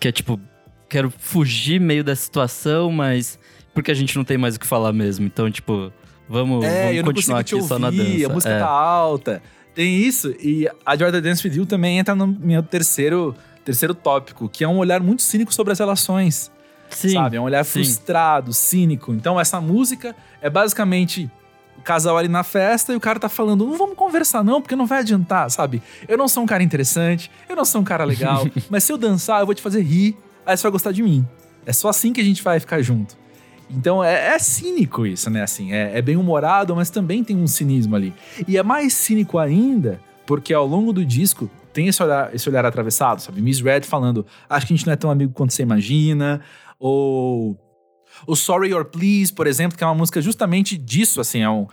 que 0.00 0.08
é 0.08 0.12
tipo, 0.12 0.40
quero 0.88 1.12
fugir 1.16 1.80
meio 1.80 2.02
da 2.02 2.16
situação, 2.16 2.90
mas 2.90 3.38
porque 3.72 3.90
a 3.90 3.94
gente 3.94 4.16
não 4.16 4.24
tem 4.24 4.36
mais 4.36 4.56
o 4.56 4.60
que 4.60 4.66
falar 4.66 4.92
mesmo. 4.92 5.24
Então, 5.26 5.50
tipo, 5.50 5.92
vamos, 6.28 6.64
é, 6.64 6.88
vamos 7.00 7.14
continuar 7.14 7.40
aqui 7.40 7.54
ouvir, 7.54 7.68
só 7.68 7.78
na 7.78 7.90
dança. 7.90 8.26
A 8.26 8.28
música 8.28 8.52
é. 8.52 8.58
tá 8.58 8.68
alta. 8.68 9.42
Tem 9.74 9.96
isso. 9.96 10.34
E 10.40 10.68
a 10.84 10.96
Jordan 10.96 11.22
Dance 11.22 11.46
With 11.46 11.54
You 11.54 11.66
também 11.66 11.98
entra 11.98 12.14
no 12.14 12.26
meu 12.26 12.62
terceiro, 12.62 13.34
terceiro 13.64 13.94
tópico, 13.94 14.48
que 14.48 14.64
é 14.64 14.68
um 14.68 14.78
olhar 14.78 15.00
muito 15.00 15.22
cínico 15.22 15.54
sobre 15.54 15.72
as 15.72 15.78
relações. 15.78 16.50
Sim, 16.90 17.14
sabe? 17.14 17.36
É 17.36 17.40
um 17.40 17.44
olhar 17.44 17.64
sim. 17.64 17.72
frustrado, 17.72 18.52
cínico. 18.52 19.14
Então, 19.14 19.40
essa 19.40 19.60
música 19.60 20.14
é 20.42 20.50
basicamente 20.50 21.30
o 21.78 21.82
casal 21.82 22.16
ali 22.16 22.28
na 22.28 22.42
festa 22.42 22.92
e 22.92 22.96
o 22.96 23.00
cara 23.00 23.18
tá 23.18 23.28
falando: 23.28 23.66
não 23.66 23.76
vamos 23.76 23.96
conversar, 23.96 24.44
não, 24.44 24.60
porque 24.60 24.76
não 24.76 24.86
vai 24.86 25.00
adiantar, 25.00 25.50
sabe? 25.50 25.82
Eu 26.06 26.16
não 26.16 26.28
sou 26.28 26.42
um 26.42 26.46
cara 26.46 26.62
interessante, 26.62 27.30
eu 27.48 27.56
não 27.56 27.64
sou 27.64 27.80
um 27.80 27.84
cara 27.84 28.04
legal, 28.04 28.46
mas 28.70 28.84
se 28.84 28.92
eu 28.92 28.98
dançar, 28.98 29.40
eu 29.40 29.46
vou 29.46 29.54
te 29.54 29.62
fazer 29.62 29.82
rir 29.82 30.16
aí 30.46 30.56
você 30.56 30.62
vai 30.62 30.72
gostar 30.72 30.92
de 30.92 31.02
mim. 31.02 31.26
É 31.64 31.72
só 31.72 31.88
assim 31.88 32.12
que 32.12 32.20
a 32.20 32.24
gente 32.24 32.42
vai 32.42 32.58
ficar 32.60 32.82
junto. 32.82 33.16
Então 33.70 34.02
é, 34.04 34.34
é 34.34 34.38
cínico 34.38 35.06
isso, 35.06 35.30
né? 35.30 35.42
Assim, 35.42 35.72
é, 35.72 35.98
é 35.98 36.02
bem 36.02 36.16
humorado, 36.16 36.74
mas 36.76 36.90
também 36.90 37.24
tem 37.24 37.36
um 37.36 37.46
cinismo 37.46 37.96
ali. 37.96 38.12
E 38.46 38.58
é 38.58 38.62
mais 38.62 38.92
cínico 38.92 39.38
ainda, 39.38 40.00
porque 40.26 40.52
ao 40.52 40.66
longo 40.66 40.92
do 40.92 41.04
disco 41.04 41.48
tem 41.72 41.88
esse 41.88 42.02
olhar, 42.02 42.34
esse 42.34 42.48
olhar 42.48 42.66
atravessado, 42.66 43.20
sabe? 43.20 43.40
Miss 43.40 43.60
Red 43.60 43.82
falando, 43.82 44.26
acho 44.48 44.66
que 44.66 44.74
a 44.74 44.76
gente 44.76 44.86
não 44.86 44.92
é 44.92 44.96
tão 44.96 45.10
amigo 45.10 45.32
quanto 45.32 45.54
você 45.54 45.62
imagina, 45.62 46.40
ou 46.78 47.56
o 48.26 48.36
Sorry 48.36 48.72
or 48.72 48.84
Please, 48.84 49.32
por 49.32 49.46
exemplo, 49.46 49.76
que 49.76 49.84
é 49.84 49.86
uma 49.86 49.94
música 49.94 50.20
justamente 50.20 50.76
disso, 50.76 51.20
assim, 51.20 51.40
é 51.40 51.50
um, 51.50 51.66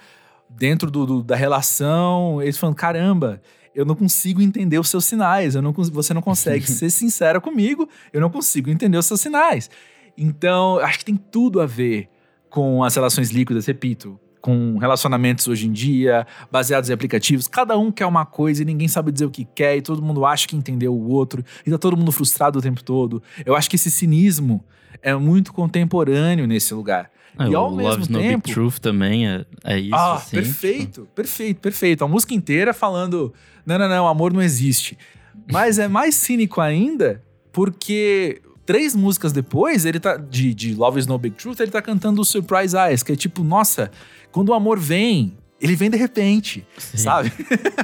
dentro 0.50 0.90
do, 0.90 1.06
do, 1.06 1.24
da 1.24 1.36
relação, 1.36 2.42
eles 2.42 2.58
falando, 2.58 2.76
caramba, 2.76 3.42
eu 3.74 3.86
não 3.86 3.96
consigo 3.96 4.42
entender 4.42 4.80
os 4.80 4.90
seus 4.90 5.06
sinais, 5.06 5.56
eu 5.56 5.62
não, 5.62 5.72
você 5.72 6.14
não 6.14 6.22
consegue 6.22 6.66
ser 6.70 6.90
sincera 6.90 7.40
comigo, 7.40 7.88
eu 8.12 8.20
não 8.20 8.30
consigo 8.30 8.70
entender 8.70 8.98
os 8.98 9.06
seus 9.06 9.22
sinais. 9.22 9.70
Então, 10.18 10.80
acho 10.80 11.00
que 11.00 11.06
tem 11.06 11.16
tudo 11.16 11.62
a 11.62 11.66
ver 11.66 12.10
com 12.50 12.84
as 12.84 12.96
relações 12.96 13.30
líquidas, 13.30 13.66
repito, 13.68 14.20
com 14.42 14.78
relacionamentos 14.78 15.48
hoje 15.48 15.68
em 15.68 15.72
dia, 15.72 16.26
baseados 16.52 16.90
em 16.90 16.94
aplicativos. 16.94 17.48
Cada 17.48 17.78
um 17.78 17.92
quer 17.92 18.06
uma 18.06 18.26
coisa 18.26 18.62
e 18.62 18.66
ninguém 18.66 18.88
sabe 18.88 19.12
dizer 19.12 19.26
o 19.26 19.32
que 19.32 19.46
quer, 19.46 19.78
e 19.78 19.82
todo 19.82 20.02
mundo 20.02 20.26
acha 20.26 20.48
que 20.48 20.56
entendeu 20.56 20.94
o 20.94 21.10
outro, 21.10 21.44
e 21.66 21.72
tá 21.72 21.78
todo 21.78 21.98
mundo 21.98 22.12
frustrado 22.12 22.60
o 22.60 22.62
tempo 22.62 22.84
todo. 22.84 23.22
Eu 23.46 23.56
acho 23.56 23.70
que 23.70 23.76
esse 23.76 23.92
cinismo 23.92 24.64
é 25.02 25.14
muito 25.16 25.54
contemporâneo 25.54 26.48
nesse 26.48 26.74
lugar. 26.74 27.12
É, 27.38 27.48
e 27.48 27.56
ao 27.56 27.72
o 27.72 27.76
mesmo 27.76 27.92
Love's 27.92 28.08
tempo, 28.08 28.20
No 28.20 28.38
Big 28.38 28.54
Truth 28.54 28.80
também 28.80 29.28
é, 29.28 29.46
é 29.64 29.80
isso. 29.80 29.96
Ah, 29.96 30.16
assim, 30.16 30.36
perfeito, 30.36 31.02
tipo... 31.02 31.14
perfeito, 31.14 31.62
perfeito. 31.62 32.04
A 32.04 32.08
música 32.08 32.34
inteira 32.34 32.74
falando: 32.74 33.34
não, 33.66 33.78
não, 33.78 33.88
não, 33.88 34.08
amor 34.08 34.34
não 34.34 34.42
existe. 34.42 34.98
Mas 35.52 35.80
é 35.80 35.88
mais 35.88 36.16
cínico 36.16 36.60
ainda, 36.60 37.24
porque 37.52 38.42
três 38.70 38.96
músicas 38.96 39.34
depois, 39.34 39.84
ele 39.84 40.00
tá. 40.00 40.16
De, 40.16 40.54
de 40.54 40.76
Love 40.76 41.00
is 41.00 41.08
No 41.08 41.18
Big 41.18 41.36
Truth, 41.36 41.60
ele 41.60 41.72
tá 41.72 41.82
cantando 41.82 42.24
Surprise 42.24 42.78
Eyes, 42.78 43.02
que 43.02 43.14
é 43.14 43.16
tipo, 43.16 43.44
nossa, 43.44 43.90
quando 44.32 44.50
o 44.50 44.54
amor 44.54 44.78
vem, 44.78 45.34
ele 45.60 45.76
vem 45.76 45.90
de 45.90 45.98
repente, 45.98 46.64
Sim. 46.78 46.98
sabe? 47.00 47.34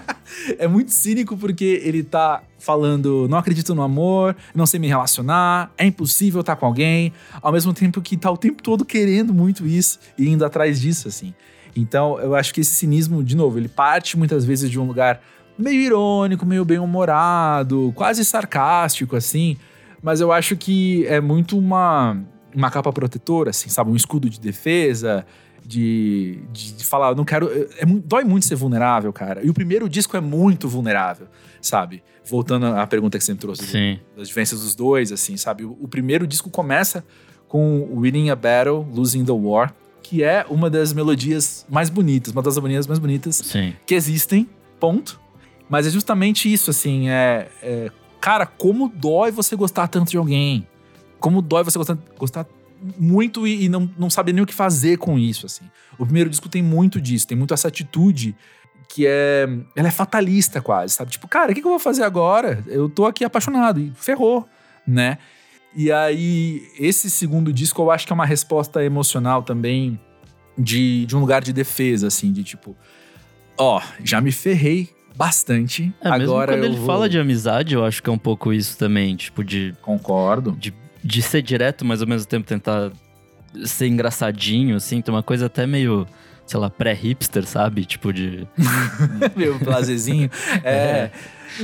é 0.59 0.67
muito 0.67 0.91
cínico 0.91 1.35
porque 1.35 1.81
ele 1.83 2.03
tá 2.03 2.43
falando, 2.59 3.27
não 3.27 3.39
acredito 3.39 3.73
no 3.73 3.81
amor, 3.81 4.35
não 4.53 4.67
sei 4.67 4.79
me 4.79 4.87
relacionar, 4.87 5.71
é 5.75 5.87
impossível 5.87 6.41
estar 6.41 6.55
com 6.55 6.67
alguém, 6.67 7.11
ao 7.41 7.51
mesmo 7.51 7.73
tempo 7.73 7.99
que 7.99 8.15
tá 8.15 8.29
o 8.29 8.37
tempo 8.37 8.61
todo 8.61 8.85
querendo 8.85 9.33
muito 9.33 9.65
isso 9.65 9.97
e 10.15 10.29
indo 10.29 10.45
atrás 10.45 10.79
disso, 10.79 11.07
assim. 11.07 11.33
Então, 11.75 12.19
eu 12.19 12.35
acho 12.35 12.53
que 12.53 12.61
esse 12.61 12.75
cinismo, 12.75 13.23
de 13.23 13.35
novo, 13.35 13.57
ele 13.57 13.69
parte 13.69 14.15
muitas 14.15 14.45
vezes 14.45 14.69
de 14.69 14.79
um 14.79 14.85
lugar 14.85 15.19
meio 15.57 15.81
irônico, 15.81 16.45
meio 16.45 16.63
bem-humorado, 16.63 17.91
quase 17.95 18.23
sarcástico, 18.23 19.15
assim, 19.15 19.57
mas 20.05 20.21
eu 20.21 20.31
acho 20.31 20.55
que 20.55 21.03
é 21.07 21.19
muito 21.19 21.57
uma, 21.57 22.15
uma 22.53 22.69
capa 22.69 22.93
protetora, 22.93 23.49
assim, 23.49 23.69
sabe? 23.69 23.89
Um 23.89 23.95
escudo 23.95 24.29
de 24.29 24.39
defesa, 24.39 25.25
de, 25.65 26.43
de, 26.53 26.73
de 26.73 26.85
falar, 26.85 27.09
eu 27.09 27.15
não 27.15 27.25
quero. 27.25 27.49
É, 27.51 27.81
é, 27.81 27.85
dói 27.87 28.23
muito 28.23 28.45
ser 28.45 28.53
vulnerável, 28.53 29.11
cara. 29.11 29.43
E 29.43 29.49
o 29.49 29.53
primeiro 29.53 29.89
disco 29.89 30.15
é 30.15 30.21
muito 30.21 30.69
vulnerável, 30.69 31.25
sabe? 31.59 32.03
Voltando 32.23 32.67
à 32.67 32.85
pergunta 32.85 33.17
que 33.17 33.23
você 33.23 33.33
me 33.33 33.39
trouxe 33.39 33.65
Sim. 33.65 33.99
das 34.15 34.27
diferenças 34.27 34.61
dos 34.61 34.75
dois, 34.75 35.11
assim, 35.11 35.37
sabe? 35.37 35.65
O, 35.65 35.75
o, 35.81 35.87
primeiro 35.87 36.27
disco 36.27 36.51
começa 36.51 37.03
com 37.47 37.99
Winning 37.99 38.29
a 38.29 38.35
Battle, 38.35 38.87
Losing 38.93 39.25
the 39.25 39.31
War, 39.31 39.73
que 40.03 40.23
é 40.23 40.45
uma 40.47 40.69
das 40.69 40.93
melodias 40.93 41.65
mais 41.67 41.89
bonitas, 41.89 42.31
uma 42.31 42.43
das 42.43 42.55
harmonias 42.55 42.85
mais 42.85 42.99
bonitas 42.99 43.37
Sim. 43.37 43.73
que 43.87 43.95
existem, 43.95 44.47
ponto. 44.79 45.19
Mas 45.67 45.87
é 45.87 45.89
justamente 45.89 46.51
isso, 46.53 46.69
assim, 46.69 47.09
é, 47.09 47.47
é, 47.63 47.91
Cara, 48.19 48.45
como 48.45 48.89
dói 48.89 49.31
você 49.31 49.55
gostar 49.55 49.87
tanto 49.87 50.11
de 50.11 50.17
alguém. 50.17 50.67
Como 51.19 51.41
dói 51.41 51.63
você 51.63 51.77
gostar, 51.77 51.97
gostar 52.17 52.45
muito 52.97 53.47
e, 53.47 53.65
e, 53.65 53.69
não, 53.69 53.89
não 53.97 54.09
saber 54.09 54.33
nem 54.33 54.43
o 54.43 54.45
que 54.45 54.53
fazer 54.53 54.97
com 54.97 55.17
isso, 55.17 55.45
assim. 55.45 55.65
O 55.97 56.05
primeiro 56.05 56.29
disco 56.29 56.49
tem 56.49 56.61
muito 56.61 56.99
disso, 56.99 57.27
tem 57.27 57.37
muito 57.37 57.53
essa 57.53 57.67
atitude 57.67 58.35
que 58.87 59.05
é. 59.07 59.47
Ela 59.75 59.87
é 59.87 59.91
fatalista 59.91 60.61
quase, 60.61 60.93
sabe? 60.93 61.11
Tipo, 61.11 61.27
cara, 61.27 61.51
o 61.51 61.55
que, 61.55 61.61
que 61.61 61.67
eu 61.67 61.71
vou 61.71 61.79
fazer 61.79 62.03
agora? 62.03 62.63
Eu 62.67 62.89
tô 62.89 63.05
aqui 63.05 63.23
apaixonado 63.23 63.79
e 63.79 63.91
ferrou, 63.95 64.47
né? 64.85 65.17
E 65.75 65.91
aí, 65.91 66.61
esse 66.79 67.09
segundo 67.09 67.51
disco 67.51 67.81
eu 67.81 67.91
acho 67.91 68.05
que 68.07 68.13
é 68.13 68.15
uma 68.15 68.25
resposta 68.25 68.83
emocional 68.83 69.43
também 69.43 69.99
de, 70.57 71.05
de 71.05 71.15
um 71.17 71.19
lugar 71.19 71.41
de 71.41 71.51
defesa, 71.51 72.07
assim, 72.07 72.31
de 72.31 72.43
tipo, 72.43 72.75
ó, 73.57 73.81
já 74.03 74.21
me 74.21 74.31
ferrei 74.31 74.89
bastante. 75.15 75.93
É, 76.01 76.09
agora 76.09 76.51
mesmo 76.51 76.63
quando 76.63 76.63
ele 76.65 76.77
vou... 76.77 76.85
fala 76.85 77.09
de 77.09 77.17
amizade, 77.17 77.75
eu 77.75 77.85
acho 77.85 78.03
que 78.03 78.09
é 78.09 78.13
um 78.13 78.17
pouco 78.17 78.51
isso 78.51 78.77
também, 78.77 79.15
tipo, 79.15 79.43
de. 79.43 79.73
Concordo. 79.81 80.51
De 80.51 80.73
de 81.05 81.21
ser 81.21 81.43
direto, 81.43 81.85
mas 81.85 82.01
ao 82.01 82.07
mesmo 82.07 82.27
tempo 82.27 82.47
tentar 82.47 82.91
ser 83.63 83.87
engraçadinho, 83.87 84.75
assim, 84.75 85.01
tem 85.01 85.13
uma 85.13 85.21
coisa 85.21 85.45
até 85.45 85.67
meio, 85.67 86.07
sei 86.47 86.59
lá, 86.59 86.67
pré-hipster, 86.67 87.45
sabe? 87.45 87.85
Tipo 87.85 88.11
de. 88.11 88.47
Meu 89.37 89.59
prazerzinho. 89.59 90.29
É. 90.63 90.71
é. 90.71 91.11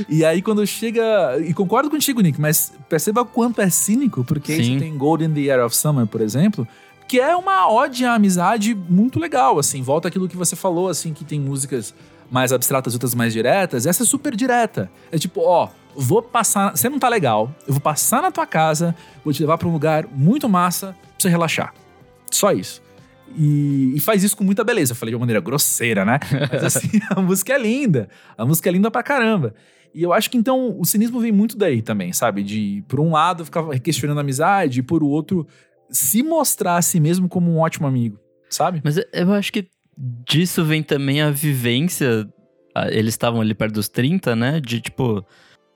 E 0.08 0.24
aí, 0.24 0.40
quando 0.40 0.64
chega. 0.64 1.02
E 1.44 1.52
concordo 1.52 1.90
contigo, 1.90 2.20
Nick, 2.20 2.40
mas 2.40 2.72
perceba 2.88 3.24
quanto 3.24 3.60
é 3.60 3.68
cínico, 3.68 4.24
porque 4.24 4.56
Sim. 4.62 4.78
tem 4.78 4.96
Gold 4.96 5.24
in 5.24 5.34
the 5.34 5.52
Air 5.52 5.66
of 5.66 5.76
Summer, 5.76 6.06
por 6.06 6.20
exemplo, 6.20 6.66
que 7.08 7.18
é 7.18 7.34
uma 7.34 7.70
ode 7.70 8.04
à 8.04 8.14
amizade 8.14 8.74
muito 8.74 9.18
legal, 9.18 9.58
assim. 9.58 9.82
Volta 9.82 10.06
aquilo 10.06 10.28
que 10.28 10.36
você 10.36 10.54
falou, 10.54 10.88
assim, 10.88 11.12
que 11.12 11.24
tem 11.24 11.40
músicas 11.40 11.92
mais 12.32 12.50
abstratas, 12.52 12.94
outras 12.94 13.14
mais 13.14 13.32
diretas. 13.32 13.86
Essa 13.86 14.02
é 14.02 14.06
super 14.06 14.34
direta. 14.34 14.90
É 15.12 15.18
tipo, 15.18 15.42
ó, 15.42 15.68
vou 15.94 16.22
passar. 16.22 16.74
Você 16.74 16.88
não 16.88 16.98
tá 16.98 17.08
legal, 17.08 17.54
eu 17.66 17.74
vou 17.74 17.80
passar 17.80 18.22
na 18.22 18.30
tua 18.30 18.46
casa, 18.46 18.94
vou 19.22 19.32
te 19.32 19.42
levar 19.42 19.58
para 19.58 19.68
um 19.68 19.72
lugar 19.72 20.06
muito 20.10 20.48
massa 20.48 20.96
pra 21.02 21.14
você 21.18 21.28
relaxar. 21.28 21.74
Só 22.30 22.50
isso. 22.50 22.82
E, 23.36 23.92
e, 23.94 24.00
faz 24.00 24.22
isso 24.24 24.36
com 24.36 24.44
muita 24.44 24.64
beleza. 24.64 24.92
Eu 24.92 24.96
falei 24.96 25.10
de 25.12 25.16
uma 25.16 25.20
maneira 25.20 25.40
grosseira, 25.40 26.04
né? 26.04 26.18
Mas 26.50 26.64
assim, 26.64 27.00
a 27.14 27.20
música 27.20 27.52
é 27.52 27.58
linda. 27.58 28.08
A 28.36 28.44
música 28.44 28.68
é 28.68 28.72
linda 28.72 28.90
pra 28.90 29.02
caramba. 29.02 29.54
E 29.94 30.02
eu 30.02 30.12
acho 30.12 30.30
que 30.30 30.38
então 30.38 30.78
o 30.78 30.84
cinismo 30.86 31.20
vem 31.20 31.32
muito 31.32 31.56
daí 31.56 31.82
também, 31.82 32.12
sabe? 32.12 32.42
De, 32.42 32.82
por 32.88 32.98
um 32.98 33.12
lado, 33.12 33.44
ficar 33.44 33.62
questionando 33.80 34.18
a 34.18 34.20
amizade, 34.22 34.80
e 34.80 34.82
por 34.82 35.02
outro, 35.02 35.46
se 35.90 36.22
mostrar 36.22 36.76
a 36.76 36.82
si 36.82 36.98
mesmo 36.98 37.28
como 37.28 37.50
um 37.50 37.58
ótimo 37.58 37.86
amigo, 37.86 38.18
sabe? 38.48 38.80
Mas 38.82 38.96
eu 39.12 39.32
acho 39.32 39.52
que 39.52 39.68
disso 39.96 40.64
vem 40.64 40.82
também 40.82 41.20
a 41.20 41.30
vivência. 41.30 42.28
Eles 42.90 43.14
estavam 43.14 43.40
ali 43.40 43.54
perto 43.54 43.74
dos 43.74 43.88
30, 43.88 44.34
né? 44.34 44.60
De 44.60 44.80
tipo. 44.80 45.24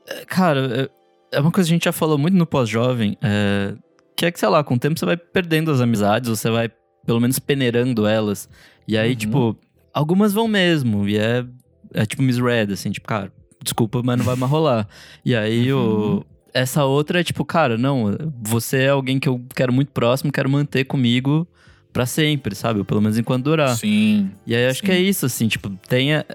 É, 0.06 0.24
cara, 0.24 0.90
é, 1.32 1.36
é 1.36 1.40
uma 1.40 1.50
coisa 1.50 1.68
que 1.68 1.72
a 1.72 1.76
gente 1.76 1.84
já 1.84 1.92
falou 1.92 2.16
muito 2.16 2.36
no 2.36 2.46
pós-jovem. 2.46 3.16
É, 3.22 3.74
que 4.16 4.26
é 4.26 4.30
que, 4.30 4.38
sei 4.38 4.48
lá, 4.48 4.64
com 4.64 4.74
o 4.74 4.78
tempo 4.78 4.98
você 4.98 5.04
vai 5.04 5.16
perdendo 5.16 5.70
as 5.70 5.80
amizades, 5.80 6.30
você 6.30 6.50
vai 6.50 6.70
pelo 7.04 7.20
menos 7.20 7.38
peneirando 7.38 8.06
elas. 8.06 8.48
E 8.88 8.96
aí, 8.96 9.10
uhum. 9.10 9.16
tipo, 9.16 9.56
algumas 9.92 10.32
vão 10.32 10.48
mesmo. 10.48 11.08
E 11.08 11.18
é, 11.18 11.44
é 11.92 12.06
tipo 12.06 12.22
misread, 12.22 12.72
assim, 12.72 12.90
tipo, 12.90 13.06
cara, 13.06 13.32
desculpa, 13.62 14.02
mas 14.02 14.16
não 14.16 14.24
vai 14.24 14.36
mais 14.36 14.50
rolar. 14.50 14.88
E 15.24 15.34
aí 15.34 15.72
uhum. 15.72 16.18
o, 16.18 16.26
essa 16.54 16.84
outra 16.84 17.20
é 17.20 17.24
tipo, 17.24 17.44
cara, 17.44 17.76
não, 17.76 18.16
você 18.42 18.84
é 18.84 18.88
alguém 18.88 19.20
que 19.20 19.28
eu 19.28 19.44
quero 19.54 19.72
muito 19.72 19.92
próximo, 19.92 20.32
quero 20.32 20.48
manter 20.48 20.84
comigo 20.84 21.46
para 21.96 22.04
sempre, 22.04 22.54
sabe? 22.54 22.78
Ou 22.78 22.84
pelo 22.84 23.00
menos 23.00 23.16
enquanto 23.16 23.44
durar. 23.44 23.74
Sim. 23.74 24.30
E 24.46 24.54
aí 24.54 24.66
acho 24.66 24.80
sim. 24.80 24.86
que 24.86 24.92
é 24.92 25.00
isso, 25.00 25.24
assim, 25.24 25.48
tipo, 25.48 25.70
tenha. 25.88 26.26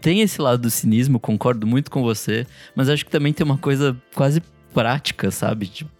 Tem 0.00 0.20
esse 0.20 0.40
lado 0.40 0.62
do 0.62 0.70
cinismo, 0.70 1.18
concordo 1.18 1.66
muito 1.66 1.90
com 1.90 2.02
você, 2.02 2.46
mas 2.74 2.88
acho 2.88 3.04
que 3.04 3.10
também 3.10 3.32
tem 3.32 3.44
uma 3.44 3.58
coisa 3.58 3.94
quase 4.14 4.40
prática, 4.72 5.30
sabe? 5.30 5.66
Tipo, 5.66 5.90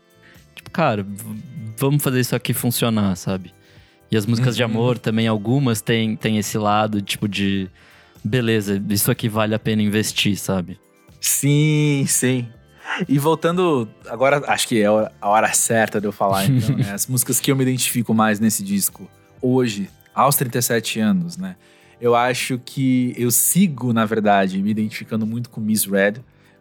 tipo 0.55 0.71
cara, 0.71 1.05
vamos 1.77 2.03
fazer 2.03 2.21
isso 2.21 2.35
aqui 2.35 2.55
funcionar, 2.55 3.15
sabe? 3.17 3.53
E 4.11 4.17
as 4.17 4.25
músicas 4.25 4.55
uhum. 4.55 4.57
de 4.57 4.63
amor 4.63 4.99
também, 4.99 5.27
algumas 5.27 5.83
têm, 5.83 6.15
têm 6.17 6.39
esse 6.39 6.57
lado, 6.57 7.03
tipo, 7.03 7.29
de 7.29 7.69
beleza, 8.23 8.83
isso 8.89 9.11
aqui 9.11 9.29
vale 9.29 9.55
a 9.55 9.59
pena 9.59 9.83
investir, 9.83 10.37
sabe? 10.37 10.79
Sim, 11.21 12.05
sim. 12.07 12.47
E 13.09 13.19
voltando, 13.19 13.89
agora 14.09 14.43
acho 14.47 14.69
que 14.69 14.81
é 14.81 14.87
a 14.87 15.29
hora 15.29 15.53
certa 15.53 16.01
de 16.01 16.07
eu 16.07 16.13
falar, 16.13 16.47
então, 16.49 16.77
né? 16.77 16.93
As 16.93 17.07
músicas 17.07 17.41
que 17.41 17.51
eu 17.51 17.57
me 17.57 17.63
identifico 17.63 18.15
mais 18.15 18.39
nesse 18.39 18.63
disco, 18.63 19.09
hoje, 19.41 19.91
aos 20.15 20.37
37 20.37 21.01
anos, 21.01 21.37
né? 21.37 21.57
Eu 22.01 22.15
acho 22.15 22.61
que 22.65 23.15
eu 23.17 23.31
sigo, 23.31 23.93
na 23.93 24.05
verdade, 24.05 24.61
me 24.63 24.71
identificando 24.71 25.27
muito 25.27 25.49
com 25.49 25.61
Miss 25.61 25.87
Red, 25.87 26.15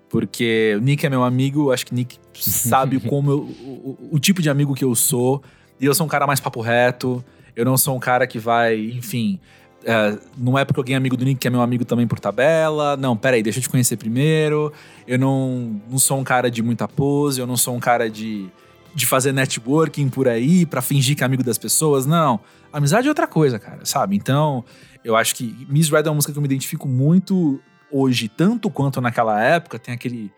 porque 0.10 0.76
o 0.78 0.82
Nick 0.82 1.06
é 1.06 1.10
meu 1.10 1.24
amigo, 1.24 1.72
acho 1.72 1.86
que 1.86 1.94
Nick 1.94 2.18
sabe 2.34 3.00
como 3.10 3.32
eu, 3.32 3.40
o, 3.40 4.10
o, 4.12 4.20
tipo 4.20 4.42
de 4.42 4.50
amigo 4.50 4.76
que 4.76 4.84
eu 4.84 4.94
sou, 4.96 5.44
e 5.80 5.86
eu 5.86 5.94
sou 5.94 6.06
um 6.06 6.10
cara 6.10 6.28
mais 6.28 6.40
papo 6.40 6.62
reto, 6.62 7.24
eu 7.56 7.66
não 7.66 7.78
sou 7.78 7.96
um 7.96 8.00
cara 8.00 8.26
que 8.26 8.40
vai, 8.40 8.80
enfim, 8.80 9.40
é, 9.86 10.18
não 10.38 10.58
é 10.58 10.66
porque 10.66 10.80
alguém 10.80 10.96
é 10.96 10.98
amigo 10.98 11.18
do 11.18 11.26
Nick 11.26 11.40
que 11.40 11.48
é 11.48 11.52
meu 11.52 11.62
amigo 11.62 11.86
também 11.86 12.08
por 12.08 12.20
tabela. 12.20 12.96
Não, 12.98 13.16
peraí, 13.16 13.44
deixa 13.44 13.60
eu 13.60 13.64
te 13.64 13.70
conhecer 13.70 13.98
primeiro. 13.98 14.72
Eu 15.08 15.20
não, 15.20 15.82
não 15.90 16.00
sou 16.00 16.20
um 16.20 16.24
cara 16.24 16.50
de 16.50 16.62
muita 16.62 16.88
pose, 16.88 17.40
eu 17.40 17.48
não 17.48 17.58
sou 17.58 17.76
um 17.76 17.80
cara 17.80 18.10
de, 18.10 18.50
de 18.96 19.06
fazer 19.06 19.32
networking 19.32 20.10
por 20.10 20.28
aí 20.28 20.66
para 20.66 20.82
fingir 20.82 21.16
que 21.16 21.24
é 21.24 21.26
amigo 21.26 21.44
das 21.44 21.58
pessoas. 21.58 22.06
Não. 22.06 22.40
Amizade 22.72 23.08
é 23.08 23.12
outra 23.12 23.28
coisa, 23.28 23.60
cara, 23.60 23.86
sabe? 23.86 24.16
Então, 24.16 24.64
eu 25.04 25.16
acho 25.16 25.36
que 25.36 25.66
Miss 25.70 25.90
Red 25.90 26.00
é 26.00 26.10
uma 26.10 26.16
música 26.16 26.32
que 26.32 26.38
eu 26.38 26.42
me 26.42 26.48
identifico 26.48 26.88
muito 26.88 27.62
hoje, 27.92 28.28
tanto 28.28 28.70
quanto 28.70 29.00
naquela 29.02 29.42
época. 29.44 29.78
Tem 29.78 29.94
aquele, 29.94 30.32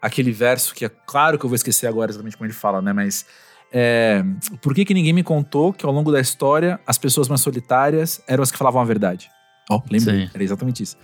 aquele 0.00 0.32
verso 0.32 0.74
que 0.74 0.84
é 0.84 0.88
claro 0.88 1.38
que 1.38 1.44
eu 1.44 1.48
vou 1.48 1.56
esquecer 1.56 1.86
agora 1.86 2.10
exatamente 2.10 2.36
como 2.36 2.46
ele 2.46 2.54
fala, 2.54 2.80
né? 2.80 2.92
Mas 2.92 3.26
é, 3.72 4.22
por 4.60 4.74
que, 4.74 4.84
que 4.84 4.92
ninguém 4.92 5.12
me 5.12 5.22
contou 5.22 5.72
que 5.72 5.86
ao 5.86 5.92
longo 5.92 6.12
da 6.12 6.20
história 6.20 6.78
as 6.86 6.98
pessoas 6.98 7.28
mais 7.28 7.40
solitárias 7.40 8.22
eram 8.28 8.42
as 8.42 8.50
que 8.50 8.58
falavam 8.58 8.82
a 8.82 8.84
verdade? 8.84 9.30
Ó, 9.70 9.78
oh, 9.78 9.82
lembrei, 9.90 10.28
era 10.34 10.44
exatamente 10.44 10.82
isso. 10.82 10.96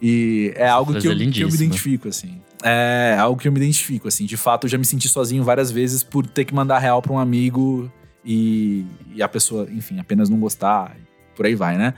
E 0.00 0.52
é 0.56 0.68
algo 0.68 0.92
que 0.92 1.06
eu, 1.06 1.16
que 1.30 1.40
eu, 1.42 1.48
me 1.48 1.54
identifico, 1.54 2.08
assim. 2.08 2.40
É 2.62 3.16
algo 3.18 3.40
que 3.40 3.46
eu 3.46 3.52
me 3.52 3.58
identifico, 3.58 4.08
assim. 4.08 4.24
De 4.24 4.36
fato, 4.36 4.64
eu 4.64 4.70
já 4.70 4.78
me 4.78 4.84
senti 4.84 5.08
sozinho 5.08 5.44
várias 5.44 5.70
vezes 5.70 6.02
por 6.02 6.26
ter 6.26 6.44
que 6.44 6.54
mandar 6.54 6.78
real 6.78 7.00
pra 7.00 7.12
um 7.12 7.18
amigo 7.18 7.90
e, 8.24 8.84
e 9.14 9.22
a 9.22 9.28
pessoa, 9.28 9.68
enfim, 9.70 9.98
apenas 9.98 10.28
não 10.28 10.38
gostar. 10.38 10.96
Por 11.36 11.46
aí 11.46 11.54
vai, 11.54 11.76
né? 11.76 11.94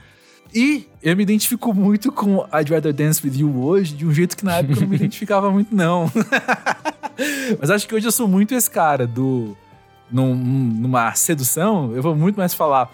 E 0.53 0.87
eu 1.03 1.15
me 1.15 1.23
identifico 1.23 1.73
muito 1.73 2.11
com 2.11 2.45
I'd 2.53 2.71
Rather 2.71 2.93
Dance 2.93 3.25
With 3.25 3.37
You 3.37 3.63
hoje, 3.63 3.93
de 3.93 4.05
um 4.05 4.13
jeito 4.13 4.35
que 4.35 4.45
na 4.45 4.57
época 4.57 4.75
eu 4.75 4.81
não 4.81 4.87
me 4.87 4.95
identificava 4.97 5.51
muito, 5.51 5.75
não. 5.75 6.11
Mas 7.59 7.69
acho 7.69 7.87
que 7.87 7.95
hoje 7.95 8.07
eu 8.07 8.11
sou 8.11 8.27
muito 8.27 8.53
esse 8.53 8.69
cara 8.69 9.05
do 9.05 9.55
num, 10.11 10.35
numa 10.35 11.13
sedução, 11.13 11.93
eu 11.95 12.01
vou 12.01 12.15
muito 12.15 12.37
mais 12.37 12.53
falar. 12.53 12.91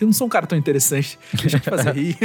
eu 0.00 0.06
não 0.06 0.12
sou 0.12 0.26
um 0.26 0.30
cara 0.30 0.46
tão 0.46 0.58
interessante, 0.58 1.18
deixa 1.32 1.56
eu 1.56 1.60
te 1.60 1.70
fazer 1.70 1.92
rir. 1.92 2.16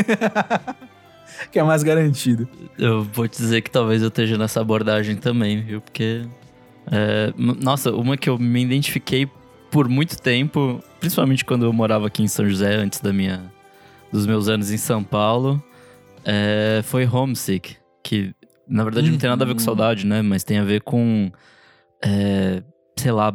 que 1.51 1.59
é 1.59 1.63
mais 1.63 1.83
garantido. 1.83 2.47
Eu 2.77 3.03
vou 3.03 3.27
te 3.27 3.37
dizer 3.37 3.61
que 3.61 3.71
talvez 3.71 4.01
eu 4.01 4.09
esteja 4.09 4.37
nessa 4.37 4.61
abordagem 4.61 5.15
também, 5.15 5.61
viu? 5.61 5.81
Porque. 5.81 6.25
É, 6.91 7.31
nossa, 7.37 7.91
uma 7.91 8.17
que 8.17 8.29
eu 8.29 8.37
me 8.37 8.63
identifiquei 8.63 9.29
por 9.69 9.87
muito 9.87 10.19
tempo, 10.19 10.83
principalmente 10.99 11.45
quando 11.45 11.65
eu 11.65 11.71
morava 11.71 12.07
aqui 12.07 12.23
em 12.23 12.27
São 12.27 12.49
José, 12.49 12.75
antes 12.75 12.99
da 12.99 13.13
minha, 13.13 13.51
dos 14.11 14.25
meus 14.25 14.47
anos 14.47 14.71
em 14.71 14.77
São 14.77 15.03
Paulo, 15.03 15.63
é, 16.25 16.81
foi 16.83 17.05
Homesick. 17.05 17.77
Que 18.03 18.33
na 18.67 18.83
verdade 18.83 19.11
não 19.11 19.17
tem 19.17 19.29
nada 19.29 19.43
a 19.43 19.47
ver 19.47 19.53
com 19.53 19.59
uhum. 19.59 19.65
saudade, 19.65 20.05
né? 20.05 20.21
Mas 20.21 20.43
tem 20.43 20.57
a 20.57 20.63
ver 20.63 20.81
com. 20.81 21.31
É, 22.03 22.63
sei 22.99 23.11
lá, 23.11 23.33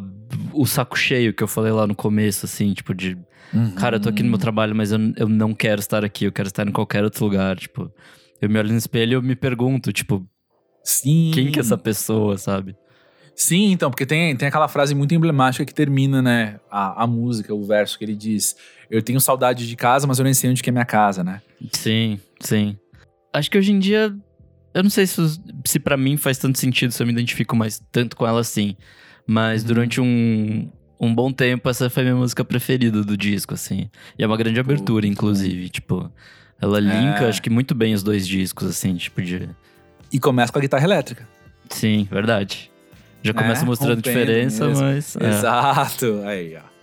o 0.52 0.66
saco 0.66 0.96
cheio 0.96 1.32
que 1.32 1.42
eu 1.42 1.48
falei 1.48 1.72
lá 1.72 1.86
no 1.86 1.94
começo, 1.94 2.46
assim, 2.46 2.72
tipo, 2.72 2.94
de. 2.94 3.16
Uhum. 3.52 3.72
Cara, 3.72 3.96
eu 3.96 4.00
tô 4.00 4.08
aqui 4.08 4.22
no 4.22 4.28
meu 4.28 4.38
trabalho, 4.38 4.74
mas 4.74 4.92
eu, 4.92 4.98
eu 5.16 5.28
não 5.28 5.54
quero 5.54 5.80
estar 5.80 6.04
aqui, 6.04 6.24
eu 6.24 6.32
quero 6.32 6.48
estar 6.48 6.66
em 6.66 6.72
qualquer 6.72 7.04
outro 7.04 7.24
lugar. 7.24 7.56
Tipo, 7.56 7.90
eu 8.40 8.48
me 8.48 8.58
olho 8.58 8.70
no 8.70 8.76
espelho 8.76 9.12
e 9.12 9.14
eu 9.14 9.22
me 9.22 9.36
pergunto, 9.36 9.92
tipo. 9.92 10.26
Sim. 10.82 11.30
Quem 11.32 11.50
que 11.50 11.58
é 11.58 11.60
essa 11.60 11.78
pessoa, 11.78 12.36
sabe? 12.36 12.76
Sim, 13.34 13.72
então, 13.72 13.90
porque 13.90 14.06
tem, 14.06 14.36
tem 14.36 14.46
aquela 14.46 14.68
frase 14.68 14.94
muito 14.94 15.14
emblemática 15.14 15.64
que 15.64 15.74
termina, 15.74 16.22
né, 16.22 16.60
a, 16.70 17.02
a 17.02 17.06
música, 17.06 17.52
o 17.54 17.64
verso 17.64 17.98
que 17.98 18.04
ele 18.04 18.14
diz: 18.14 18.56
Eu 18.90 19.02
tenho 19.02 19.20
saudade 19.20 19.66
de 19.66 19.76
casa, 19.76 20.06
mas 20.06 20.18
eu 20.18 20.24
nem 20.24 20.34
sei 20.34 20.50
onde 20.50 20.62
que 20.62 20.70
é 20.70 20.72
minha 20.72 20.84
casa, 20.84 21.24
né? 21.24 21.40
Sim, 21.72 22.20
sim. 22.40 22.76
Acho 23.32 23.50
que 23.50 23.58
hoje 23.58 23.72
em 23.72 23.78
dia, 23.78 24.14
eu 24.72 24.82
não 24.82 24.90
sei 24.90 25.06
se, 25.06 25.20
se 25.64 25.80
para 25.80 25.96
mim 25.96 26.16
faz 26.16 26.38
tanto 26.38 26.58
sentido, 26.58 26.92
se 26.92 27.02
eu 27.02 27.06
me 27.06 27.12
identifico 27.12 27.56
mais 27.56 27.82
tanto 27.90 28.16
com 28.16 28.26
ela 28.26 28.40
assim. 28.40 28.76
Mas 29.26 29.62
uhum. 29.62 29.68
durante 29.68 30.00
um, 30.00 30.68
um 31.00 31.14
bom 31.14 31.32
tempo, 31.32 31.68
essa 31.68 31.88
foi 31.88 32.02
a 32.02 32.06
minha 32.06 32.16
música 32.16 32.44
preferida 32.44 33.02
do 33.02 33.16
disco, 33.16 33.54
assim. 33.54 33.88
E 34.18 34.22
é 34.22 34.26
uma 34.26 34.36
grande 34.36 34.60
abertura, 34.60 35.06
inclusive. 35.06 35.68
Tipo, 35.68 36.10
ela 36.60 36.78
linka, 36.80 37.24
é. 37.24 37.28
acho 37.28 37.42
que 37.42 37.50
muito 37.50 37.74
bem 37.74 37.94
os 37.94 38.02
dois 38.02 38.26
discos, 38.26 38.68
assim, 38.68 38.94
tipo 38.96 39.22
de. 39.22 39.48
E 40.12 40.18
começa 40.18 40.52
com 40.52 40.58
a 40.58 40.62
guitarra 40.62 40.84
elétrica. 40.84 41.26
Sim, 41.68 42.06
verdade. 42.10 42.70
Já 43.22 43.30
é, 43.30 43.34
começa 43.34 43.62
é, 43.62 43.66
mostrando 43.66 44.02
diferença, 44.02 44.66
mesmo. 44.68 44.84
mas. 44.84 45.16
É. 45.16 45.28
Exato. 45.28 46.22
Aí, 46.24 46.56
ó. 46.56 46.74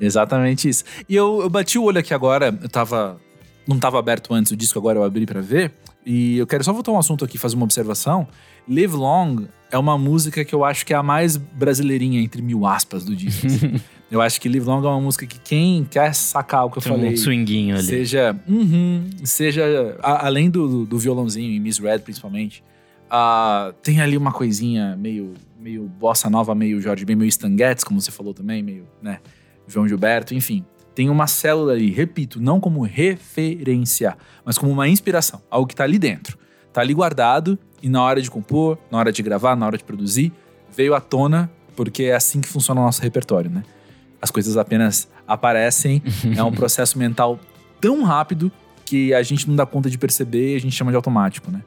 Exatamente 0.00 0.68
isso. 0.68 0.84
E 1.08 1.14
eu, 1.14 1.42
eu 1.42 1.50
bati 1.50 1.78
o 1.78 1.84
olho 1.84 1.98
aqui 1.98 2.12
agora, 2.12 2.56
eu 2.60 2.68
tava. 2.68 3.20
Não 3.66 3.78
tava 3.78 3.98
aberto 3.98 4.34
antes 4.34 4.50
o 4.52 4.56
disco, 4.56 4.78
agora 4.78 4.98
eu 4.98 5.04
abri 5.04 5.24
para 5.26 5.40
ver. 5.40 5.72
E 6.04 6.36
eu 6.38 6.46
quero 6.46 6.64
só 6.64 6.72
voltar 6.72 6.90
um 6.92 6.98
assunto 6.98 7.24
aqui, 7.24 7.38
fazer 7.38 7.54
uma 7.54 7.64
observação. 7.64 8.26
Live 8.68 8.94
Long 8.94 9.46
é 9.70 9.78
uma 9.78 9.96
música 9.96 10.44
que 10.44 10.54
eu 10.54 10.64
acho 10.64 10.84
que 10.84 10.92
é 10.92 10.96
a 10.96 11.02
mais 11.02 11.36
brasileirinha, 11.36 12.20
entre 12.20 12.42
mil 12.42 12.66
aspas, 12.66 13.04
do 13.04 13.14
disco. 13.14 13.46
Assim. 13.46 13.80
eu 14.10 14.20
acho 14.20 14.40
que 14.40 14.48
Live 14.48 14.66
Long 14.66 14.84
é 14.84 14.88
uma 14.88 15.00
música 15.00 15.26
que 15.26 15.38
quem 15.38 15.84
quer 15.84 16.14
sacar 16.14 16.66
o 16.66 16.70
que 16.70 16.78
eu 16.78 16.82
Tem 16.82 16.92
falei. 16.92 17.12
um 17.12 17.16
swinguinho 17.16 17.76
ali. 17.76 17.84
Seja. 17.84 18.36
Uhum, 18.48 19.08
seja. 19.24 19.96
A, 20.02 20.26
além 20.26 20.50
do, 20.50 20.84
do 20.84 20.98
violãozinho, 20.98 21.52
em 21.52 21.60
Miss 21.60 21.78
Red 21.78 22.00
principalmente. 22.00 22.62
Uh, 23.06 23.72
tem 23.82 24.00
ali 24.00 24.16
uma 24.16 24.32
coisinha 24.32 24.96
meio, 24.96 25.34
meio 25.60 25.82
bossa 25.84 26.30
nova, 26.30 26.54
meio 26.54 26.80
Jorge 26.80 27.04
Ben, 27.04 27.14
meio 27.14 27.28
Stan 27.28 27.54
Getz, 27.56 27.84
como 27.84 28.00
você 28.00 28.10
falou 28.10 28.32
também, 28.32 28.62
meio, 28.62 28.88
né? 29.02 29.20
João 29.68 29.86
Gilberto, 29.86 30.34
enfim. 30.34 30.64
Tem 30.94 31.08
uma 31.08 31.26
célula 31.26 31.72
ali, 31.72 31.90
repito, 31.90 32.40
não 32.40 32.60
como 32.60 32.82
referência, 32.82 34.16
mas 34.44 34.58
como 34.58 34.72
uma 34.72 34.88
inspiração, 34.88 35.40
algo 35.50 35.66
que 35.66 35.74
tá 35.74 35.84
ali 35.84 35.98
dentro. 35.98 36.38
Tá 36.72 36.80
ali 36.80 36.92
guardado 36.92 37.58
e 37.82 37.88
na 37.88 38.02
hora 38.02 38.20
de 38.20 38.30
compor, 38.30 38.78
na 38.90 38.98
hora 38.98 39.12
de 39.12 39.22
gravar, 39.22 39.56
na 39.56 39.66
hora 39.66 39.78
de 39.78 39.84
produzir, 39.84 40.32
veio 40.74 40.94
à 40.94 41.00
tona 41.00 41.50
porque 41.76 42.04
é 42.04 42.14
assim 42.14 42.40
que 42.40 42.48
funciona 42.48 42.80
o 42.80 42.84
nosso 42.84 43.02
repertório, 43.02 43.50
né? 43.50 43.62
As 44.20 44.30
coisas 44.30 44.56
apenas 44.56 45.08
aparecem, 45.26 46.02
é 46.36 46.42
um 46.42 46.52
processo 46.52 46.98
mental 46.98 47.40
tão 47.80 48.02
rápido 48.02 48.52
que 48.84 49.12
a 49.14 49.22
gente 49.22 49.48
não 49.48 49.56
dá 49.56 49.64
conta 49.64 49.88
de 49.88 49.98
perceber 49.98 50.52
e 50.52 50.56
a 50.56 50.60
gente 50.60 50.74
chama 50.76 50.90
de 50.90 50.96
automático, 50.96 51.50
né? 51.50 51.62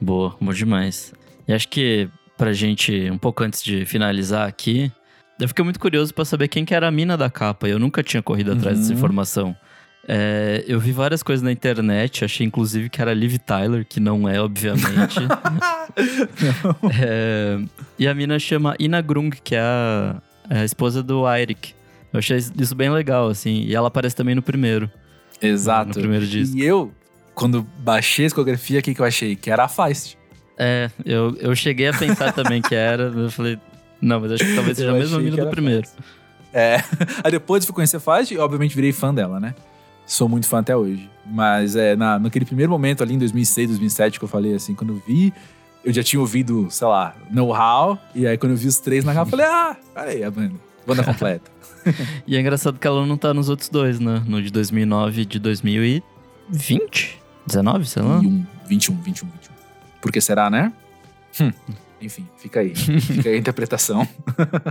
Boa, 0.00 0.34
bom 0.40 0.52
demais. 0.52 1.12
E 1.46 1.52
acho 1.52 1.68
que 1.68 2.08
pra 2.36 2.52
gente, 2.52 3.10
um 3.10 3.18
pouco 3.18 3.44
antes 3.44 3.62
de 3.62 3.84
finalizar 3.84 4.48
aqui, 4.48 4.90
eu 5.40 5.48
fiquei 5.48 5.64
muito 5.64 5.80
curioso 5.80 6.12
para 6.12 6.24
saber 6.24 6.48
quem 6.48 6.64
que 6.64 6.74
era 6.74 6.88
a 6.88 6.90
mina 6.90 7.16
da 7.16 7.30
capa. 7.30 7.68
Eu 7.68 7.78
nunca 7.78 8.02
tinha 8.02 8.22
corrido 8.22 8.52
atrás 8.52 8.76
uhum. 8.76 8.82
dessa 8.82 8.92
informação. 8.92 9.56
É, 10.06 10.64
eu 10.66 10.80
vi 10.80 10.92
várias 10.92 11.22
coisas 11.22 11.42
na 11.42 11.52
internet, 11.52 12.24
achei 12.24 12.46
inclusive 12.46 12.88
que 12.88 13.00
era 13.00 13.12
Liv 13.12 13.36
Tyler, 13.38 13.84
que 13.86 14.00
não 14.00 14.28
é, 14.28 14.40
obviamente. 14.40 15.18
é, 17.00 17.60
e 17.98 18.08
a 18.08 18.14
mina 18.14 18.38
chama 18.38 18.74
Ina 18.78 19.00
Grung, 19.00 19.30
que 19.30 19.54
é 19.54 19.60
a, 19.60 20.16
é 20.48 20.60
a, 20.60 20.64
esposa 20.64 21.02
do 21.02 21.30
Eirik. 21.32 21.74
Eu 22.12 22.18
achei 22.18 22.38
isso 22.38 22.74
bem 22.74 22.90
legal, 22.90 23.28
assim. 23.28 23.62
E 23.62 23.74
ela 23.74 23.88
aparece 23.88 24.16
também 24.16 24.34
no 24.34 24.42
primeiro. 24.42 24.90
Exato. 25.40 25.88
No 25.88 25.94
primeiro 25.94 26.26
disco. 26.26 26.56
E 26.56 26.64
eu, 26.64 26.92
quando 27.34 27.62
baixei 27.78 28.24
a 28.24 28.28
discografia, 28.28 28.80
o 28.80 28.82
que, 28.82 28.94
que 28.94 29.00
eu 29.00 29.06
achei? 29.06 29.36
Que 29.36 29.50
era 29.50 29.64
a 29.64 29.68
Feist. 29.68 30.18
É, 30.58 30.90
eu, 31.04 31.36
eu 31.38 31.54
cheguei 31.54 31.88
a 31.88 31.92
pensar 31.92 32.32
também 32.32 32.60
que 32.60 32.74
era, 32.74 33.04
eu 33.04 33.30
falei, 33.30 33.58
não, 34.00 34.20
mas 34.20 34.32
acho 34.32 34.44
que 34.44 34.54
talvez 34.54 34.76
seja 34.78 34.90
a 34.90 34.94
mesma 34.94 35.18
mina 35.18 35.44
do 35.44 35.50
primeiro. 35.50 35.86
É. 36.52 36.76
Aí 37.22 37.30
depois 37.30 37.64
fui 37.64 37.74
conhecer 37.74 37.96
a 37.96 38.00
Feist 38.00 38.34
e, 38.34 38.38
obviamente, 38.38 38.74
virei 38.74 38.92
fã 38.92 39.14
dela, 39.14 39.38
né? 39.38 39.54
Sou 40.06 40.28
muito 40.28 40.46
fã 40.46 40.58
até 40.58 40.76
hoje. 40.76 41.08
Mas 41.24 41.76
é, 41.76 41.94
na, 41.94 42.18
naquele 42.18 42.44
primeiro 42.44 42.70
momento 42.70 43.02
ali, 43.02 43.14
em 43.14 43.18
2006, 43.18 43.68
2007, 43.68 44.18
que 44.18 44.24
eu 44.24 44.28
falei 44.28 44.54
assim, 44.54 44.74
quando 44.74 44.94
eu 44.94 45.02
vi, 45.06 45.32
eu 45.84 45.92
já 45.92 46.02
tinha 46.02 46.20
ouvido, 46.20 46.68
sei 46.70 46.86
lá, 46.86 47.14
Know-How. 47.30 47.98
E 48.14 48.26
aí, 48.26 48.36
quando 48.36 48.52
eu 48.52 48.58
vi 48.58 48.66
os 48.66 48.78
três 48.78 49.04
na 49.04 49.14
capa, 49.14 49.26
eu 49.26 49.30
falei, 49.30 49.46
ah, 49.46 49.76
peraí, 49.94 50.24
a 50.24 50.30
banda. 50.30 50.54
Banda 50.86 51.04
completa. 51.04 51.50
e 52.26 52.36
é 52.36 52.40
engraçado 52.40 52.78
que 52.78 52.86
ela 52.86 53.06
não 53.06 53.16
tá 53.16 53.32
nos 53.32 53.48
outros 53.48 53.68
dois, 53.68 54.00
né? 54.00 54.22
No 54.26 54.42
de 54.42 54.50
2009 54.50 55.22
e 55.22 55.24
de 55.24 55.38
2020? 55.38 57.20
19, 57.46 57.86
sei 57.86 58.02
lá? 58.02 58.18
21, 58.18 58.46
21, 58.66 58.96
21, 58.96 59.28
21. 59.28 59.54
Porque 60.00 60.20
será, 60.20 60.50
né? 60.50 60.72
Hum. 61.40 61.52
Enfim, 62.00 62.26
fica 62.36 62.60
aí. 62.60 62.74
fica 62.74 63.28
aí 63.28 63.34
a 63.36 63.38
interpretação. 63.38 64.08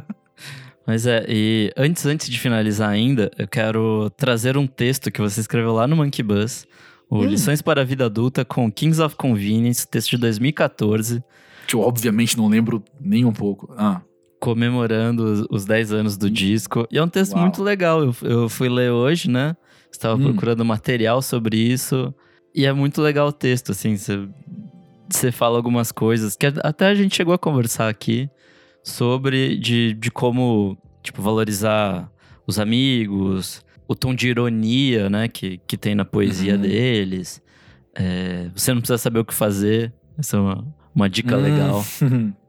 Mas 0.85 1.05
é, 1.05 1.23
e 1.29 1.71
antes, 1.77 2.05
antes 2.05 2.27
de 2.27 2.39
finalizar 2.39 2.89
ainda, 2.89 3.29
eu 3.37 3.47
quero 3.47 4.09
trazer 4.17 4.57
um 4.57 4.65
texto 4.65 5.11
que 5.11 5.21
você 5.21 5.39
escreveu 5.39 5.71
lá 5.73 5.87
no 5.87 5.95
Monkey 5.95 6.23
Bus, 6.23 6.65
o 7.09 7.19
hum. 7.19 7.25
Lições 7.25 7.61
para 7.61 7.81
a 7.81 7.83
Vida 7.83 8.05
Adulta 8.05 8.43
com 8.43 8.71
Kings 8.71 9.01
of 9.01 9.15
Convenience, 9.15 9.87
texto 9.87 10.11
de 10.11 10.17
2014. 10.17 11.23
Que 11.67 11.75
eu 11.75 11.81
obviamente 11.81 12.37
não 12.37 12.47
lembro 12.47 12.83
nem 12.99 13.25
um 13.25 13.31
pouco. 13.31 13.71
Ah. 13.77 14.01
Comemorando 14.39 15.45
os 15.51 15.65
10 15.65 15.93
anos 15.93 16.17
do 16.17 16.29
disco. 16.29 16.87
E 16.91 16.97
é 16.97 17.03
um 17.03 17.09
texto 17.09 17.33
Uau. 17.33 17.41
muito 17.41 17.61
legal. 17.61 18.03
Eu, 18.03 18.15
eu 18.23 18.49
fui 18.49 18.69
ler 18.69 18.91
hoje, 18.91 19.29
né? 19.29 19.55
Estava 19.91 20.15
hum. 20.15 20.23
procurando 20.23 20.65
material 20.65 21.21
sobre 21.21 21.57
isso. 21.57 22.13
E 22.53 22.65
é 22.65 22.73
muito 22.73 23.01
legal 23.01 23.27
o 23.27 23.33
texto, 23.33 23.71
assim. 23.71 23.95
Você 23.95 24.27
fala 25.31 25.57
algumas 25.57 25.91
coisas 25.91 26.35
que 26.35 26.45
até 26.45 26.87
a 26.87 26.95
gente 26.95 27.15
chegou 27.15 27.33
a 27.33 27.37
conversar 27.37 27.89
aqui 27.89 28.29
sobre 28.83 29.57
de, 29.57 29.93
de 29.93 30.11
como, 30.11 30.77
tipo, 31.03 31.21
valorizar 31.21 32.09
os 32.45 32.59
amigos, 32.59 33.63
o 33.87 33.95
tom 33.95 34.13
de 34.13 34.27
ironia, 34.27 35.09
né, 35.09 35.27
que, 35.27 35.59
que 35.67 35.77
tem 35.77 35.95
na 35.95 36.05
poesia 36.05 36.55
uhum. 36.55 36.61
deles. 36.61 37.41
É, 37.95 38.49
você 38.55 38.73
não 38.73 38.81
precisa 38.81 38.97
saber 38.97 39.19
o 39.19 39.25
que 39.25 39.33
fazer. 39.33 39.93
Essa 40.17 40.37
é 40.37 40.39
uma, 40.39 40.67
uma 40.93 41.09
dica 41.09 41.35
uhum. 41.35 41.43
legal. 41.43 41.85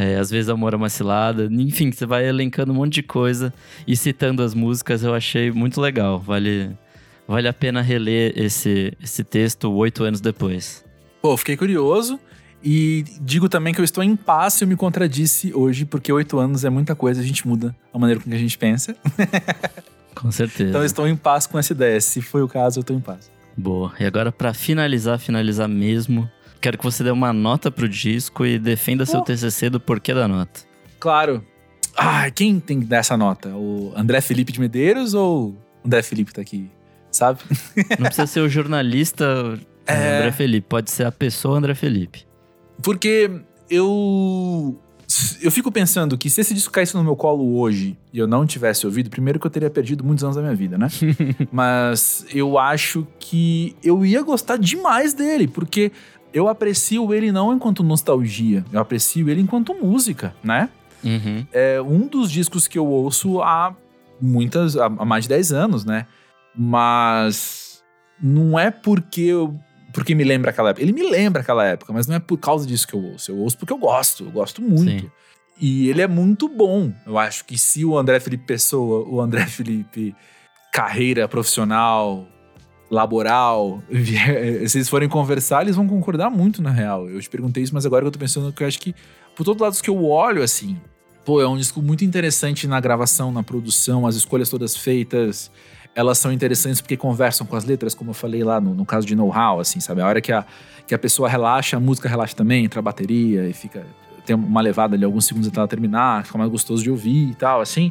É, 0.00 0.14
às 0.14 0.30
vezes 0.30 0.48
amor 0.48 0.74
é 0.74 0.76
uma 0.76 0.88
cilada. 0.88 1.48
Enfim, 1.50 1.90
você 1.90 2.06
vai 2.06 2.24
elencando 2.24 2.70
um 2.70 2.76
monte 2.76 2.94
de 2.94 3.02
coisa 3.02 3.52
e 3.84 3.96
citando 3.96 4.44
as 4.44 4.54
músicas, 4.54 5.02
eu 5.02 5.12
achei 5.12 5.50
muito 5.50 5.80
legal. 5.80 6.20
Vale, 6.20 6.70
vale 7.26 7.48
a 7.48 7.52
pena 7.52 7.82
reler 7.82 8.32
esse, 8.36 8.96
esse 9.02 9.24
texto 9.24 9.72
oito 9.72 10.04
anos 10.04 10.20
depois. 10.20 10.84
Pô, 11.28 11.36
fiquei 11.36 11.58
curioso. 11.58 12.18
E 12.64 13.04
digo 13.20 13.50
também 13.50 13.74
que 13.74 13.80
eu 13.82 13.84
estou 13.84 14.02
em 14.02 14.16
paz 14.16 14.54
se 14.54 14.64
eu 14.64 14.68
me 14.68 14.74
contradisse 14.74 15.52
hoje, 15.52 15.84
porque 15.84 16.10
oito 16.10 16.38
anos 16.38 16.64
é 16.64 16.70
muita 16.70 16.94
coisa, 16.94 17.20
a 17.20 17.24
gente 17.24 17.46
muda 17.46 17.76
a 17.92 17.98
maneira 17.98 18.18
com 18.18 18.30
que 18.30 18.34
a 18.34 18.38
gente 18.38 18.56
pensa. 18.56 18.96
com 20.16 20.32
certeza. 20.32 20.70
Então 20.70 20.80
eu 20.80 20.86
estou 20.86 21.06
em 21.06 21.14
paz 21.14 21.46
com 21.46 21.58
essa 21.58 21.74
ideia. 21.74 22.00
Se 22.00 22.22
foi 22.22 22.42
o 22.42 22.48
caso, 22.48 22.78
eu 22.78 22.80
estou 22.80 22.96
em 22.96 23.00
paz. 23.00 23.30
Boa. 23.54 23.92
E 24.00 24.06
agora, 24.06 24.32
para 24.32 24.54
finalizar, 24.54 25.18
finalizar 25.18 25.68
mesmo, 25.68 26.30
quero 26.62 26.78
que 26.78 26.84
você 26.84 27.04
dê 27.04 27.10
uma 27.10 27.30
nota 27.30 27.70
pro 27.70 27.86
disco 27.86 28.46
e 28.46 28.58
defenda 28.58 29.02
oh. 29.02 29.06
seu 29.06 29.20
TCC 29.20 29.68
do 29.68 29.78
porquê 29.78 30.14
da 30.14 30.26
nota. 30.26 30.60
Claro. 30.98 31.44
Ah, 31.94 32.30
quem 32.30 32.58
tem 32.58 32.80
que 32.80 32.86
dar 32.86 32.98
essa 32.98 33.18
nota? 33.18 33.50
O 33.50 33.92
André 33.94 34.22
Felipe 34.22 34.50
de 34.50 34.60
Medeiros 34.60 35.12
ou 35.12 35.50
o 35.50 35.86
André 35.86 36.00
Felipe 36.02 36.32
tá 36.32 36.40
aqui? 36.40 36.70
Sabe? 37.10 37.40
Não 37.98 38.06
precisa 38.06 38.26
ser 38.26 38.40
o 38.40 38.48
jornalista 38.48 39.58
é... 39.88 40.18
André 40.18 40.32
Felipe, 40.32 40.66
pode 40.68 40.90
ser 40.90 41.06
a 41.06 41.12
pessoa 41.12 41.56
André 41.58 41.74
Felipe. 41.74 42.26
Porque 42.82 43.30
eu. 43.70 44.78
Eu 45.40 45.50
fico 45.50 45.72
pensando 45.72 46.18
que 46.18 46.28
se 46.28 46.42
esse 46.42 46.52
disco 46.52 46.70
caísse 46.70 46.94
no 46.94 47.02
meu 47.02 47.16
colo 47.16 47.58
hoje 47.58 47.96
e 48.12 48.18
eu 48.18 48.26
não 48.26 48.44
tivesse 48.44 48.84
ouvido, 48.84 49.08
primeiro 49.08 49.40
que 49.40 49.46
eu 49.46 49.50
teria 49.50 49.70
perdido 49.70 50.04
muitos 50.04 50.22
anos 50.22 50.36
da 50.36 50.42
minha 50.42 50.54
vida, 50.54 50.76
né? 50.76 50.88
Mas 51.50 52.26
eu 52.34 52.58
acho 52.58 53.06
que 53.18 53.74
eu 53.82 54.04
ia 54.04 54.22
gostar 54.22 54.58
demais 54.58 55.14
dele, 55.14 55.48
porque 55.48 55.90
eu 56.30 56.46
aprecio 56.46 57.14
ele 57.14 57.32
não 57.32 57.54
enquanto 57.54 57.82
nostalgia, 57.82 58.62
eu 58.70 58.78
aprecio 58.78 59.30
ele 59.30 59.40
enquanto 59.40 59.74
música, 59.74 60.34
né? 60.44 60.68
Uhum. 61.02 61.46
É 61.52 61.80
um 61.80 62.06
dos 62.06 62.30
discos 62.30 62.68
que 62.68 62.78
eu 62.78 62.86
ouço 62.86 63.40
há 63.40 63.74
muitas, 64.20 64.76
há 64.76 64.90
mais 64.90 65.24
de 65.24 65.30
10 65.30 65.52
anos, 65.52 65.84
né? 65.86 66.06
Mas 66.54 67.82
não 68.22 68.58
é 68.58 68.70
porque 68.70 69.22
eu 69.22 69.58
porque 69.92 70.14
me 70.14 70.24
lembra 70.24 70.50
aquela 70.50 70.70
época. 70.70 70.82
Ele 70.82 70.92
me 70.92 71.08
lembra 71.08 71.40
aquela 71.42 71.64
época, 71.64 71.92
mas 71.92 72.06
não 72.06 72.16
é 72.16 72.18
por 72.18 72.38
causa 72.38 72.66
disso 72.66 72.86
que 72.86 72.94
eu 72.94 73.02
ouço. 73.02 73.30
Eu 73.30 73.38
ouço 73.38 73.56
porque 73.56 73.72
eu 73.72 73.78
gosto, 73.78 74.24
eu 74.24 74.30
gosto 74.30 74.62
muito. 74.62 75.04
Sim. 75.04 75.10
E 75.60 75.88
ele 75.88 76.02
é 76.02 76.06
muito 76.06 76.48
bom. 76.48 76.92
Eu 77.06 77.18
acho 77.18 77.44
que 77.44 77.58
se 77.58 77.84
o 77.84 77.98
André 77.98 78.20
Felipe 78.20 78.44
Pessoa, 78.44 79.06
o 79.08 79.20
André 79.20 79.46
Felipe 79.48 80.14
carreira 80.72 81.26
profissional, 81.26 82.28
laboral, 82.90 83.82
se 84.66 84.78
eles 84.78 84.88
forem 84.88 85.08
conversar, 85.08 85.62
eles 85.62 85.76
vão 85.76 85.88
concordar 85.88 86.30
muito 86.30 86.62
na 86.62 86.70
real. 86.70 87.08
Eu 87.08 87.20
te 87.20 87.28
perguntei 87.28 87.62
isso, 87.62 87.74
mas 87.74 87.84
agora 87.84 88.04
eu 88.04 88.10
tô 88.10 88.18
pensando 88.18 88.52
que 88.52 88.62
eu 88.62 88.66
acho 88.66 88.78
que 88.78 88.94
por 89.34 89.44
todos 89.44 89.60
os 89.60 89.62
lados 89.62 89.80
que 89.80 89.90
eu 89.90 90.04
olho 90.04 90.42
assim, 90.42 90.78
pô, 91.24 91.40
é 91.40 91.48
um 91.48 91.56
disco 91.56 91.82
muito 91.82 92.04
interessante 92.04 92.66
na 92.66 92.78
gravação, 92.80 93.32
na 93.32 93.42
produção, 93.42 94.06
as 94.06 94.14
escolhas 94.14 94.48
todas 94.48 94.76
feitas 94.76 95.50
elas 95.98 96.16
são 96.16 96.30
interessantes 96.30 96.80
porque 96.80 96.96
conversam 96.96 97.44
com 97.44 97.56
as 97.56 97.64
letras, 97.64 97.92
como 97.92 98.10
eu 98.10 98.14
falei 98.14 98.44
lá 98.44 98.60
no, 98.60 98.72
no 98.72 98.86
caso 98.86 99.04
de 99.04 99.16
know-how, 99.16 99.58
assim, 99.58 99.80
sabe? 99.80 100.00
A 100.00 100.06
hora 100.06 100.20
que 100.20 100.30
a, 100.30 100.46
que 100.86 100.94
a 100.94 100.98
pessoa 100.98 101.28
relaxa, 101.28 101.76
a 101.76 101.80
música 101.80 102.08
relaxa 102.08 102.36
também, 102.36 102.64
entra 102.64 102.78
a 102.78 102.82
bateria 102.82 103.48
e 103.48 103.52
fica. 103.52 103.84
Tem 104.24 104.36
uma 104.36 104.60
levada 104.60 104.94
ali, 104.94 105.04
alguns 105.04 105.26
segundos 105.26 105.48
até 105.48 105.58
ela 105.58 105.66
terminar, 105.66 106.24
fica 106.24 106.38
mais 106.38 106.48
gostoso 106.52 106.84
de 106.84 106.90
ouvir 106.90 107.30
e 107.30 107.34
tal, 107.34 107.60
assim. 107.60 107.90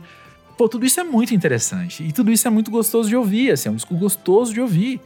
Pô, 0.58 0.70
tudo 0.70 0.86
isso 0.86 1.02
é 1.02 1.04
muito 1.04 1.36
interessante. 1.36 2.02
E 2.02 2.14
tudo 2.14 2.32
isso 2.32 2.48
é 2.48 2.50
muito 2.50 2.72
gostoso 2.72 3.10
de 3.10 3.16
ouvir, 3.18 3.52
assim, 3.52 3.68
é 3.68 3.72
um 3.74 3.76
disco 3.76 3.94
gostoso 3.98 4.54
de 4.54 4.62
ouvir. 4.62 5.02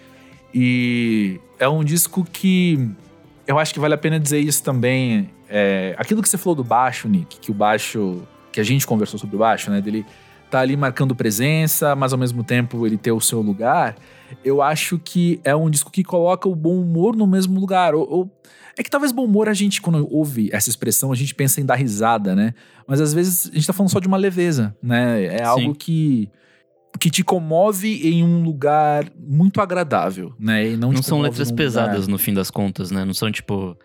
E 0.54 1.40
é 1.58 1.68
um 1.68 1.84
disco 1.84 2.24
que 2.24 2.88
eu 3.48 3.58
acho 3.58 3.74
que 3.74 3.80
vale 3.80 3.96
a 3.96 3.98
pena 3.98 4.20
dizer 4.20 4.42
isso 4.42 4.62
também. 4.62 5.28
É, 5.50 5.96
aquilo 5.98 6.22
que 6.22 6.30
você 6.30 6.38
falou 6.38 6.54
do 6.54 6.64
baixo, 6.64 7.08
Nick, 7.08 7.40
que 7.40 7.50
o 7.50 7.54
baixo. 7.54 8.22
que 8.52 8.60
a 8.60 8.64
gente 8.64 8.86
conversou 8.86 9.20
sobre 9.20 9.38
o 9.38 9.40
baixo, 9.40 9.72
né? 9.72 9.82
Dele 9.82 10.06
tá 10.52 10.60
ali 10.60 10.76
marcando 10.76 11.16
presença, 11.16 11.96
mas 11.96 12.14
ao 12.14 12.20
mesmo 12.20 12.44
tempo 12.44 12.86
ele 12.86 12.98
ter 12.98 13.12
o 13.12 13.22
seu 13.22 13.42
lugar, 13.42 13.96
eu 14.44 14.62
acho 14.62 15.00
que 15.00 15.40
é 15.44 15.56
um 15.56 15.70
disco 15.70 15.90
que 15.90 16.04
coloca 16.04 16.48
o 16.48 16.56
bom 16.56 16.80
humor 16.80 17.16
no 17.16 17.26
mesmo 17.26 17.60
lugar. 17.60 17.96
Ou, 17.96 18.08
ou, 18.10 18.42
é 18.78 18.84
que 18.84 18.90
talvez 18.90 19.12
bom 19.12 19.26
humor 19.26 19.50
a 19.50 19.54
gente, 19.54 19.82
quando 19.82 20.08
ouve 20.14 20.50
essa 20.52 20.70
expressão, 20.70 21.12
a 21.12 21.16
gente 21.16 21.34
pensa 21.34 21.62
em 21.62 21.66
dar 21.66 21.76
risada, 21.76 22.36
né? 22.36 22.54
Mas 22.86 23.00
às 23.00 23.14
vezes 23.14 23.50
a 23.52 23.56
gente 23.56 23.68
tá 23.68 23.74
falando 23.74 23.92
só 23.92 24.00
de 24.00 24.08
uma 24.08 24.18
leveza, 24.18 24.76
né? 24.82 25.24
É 25.26 25.38
Sim. 25.40 25.44
algo 25.44 25.76
que 25.76 26.30
que 27.00 27.10
te 27.10 27.24
comove 27.24 28.08
em 28.08 28.22
um 28.22 28.44
lugar 28.44 29.06
muito 29.18 29.62
agradável, 29.62 30.34
né? 30.38 30.72
E 30.72 30.78
não, 30.78 30.92
não 30.92 31.02
são 31.02 31.22
letras 31.22 31.50
pesadas 31.50 32.06
no 32.08 32.18
fim 32.18 32.34
das 32.34 32.52
contas, 32.52 32.92
né? 32.92 33.06
Não 33.06 33.14
são 33.14 33.32
tipo 33.32 33.78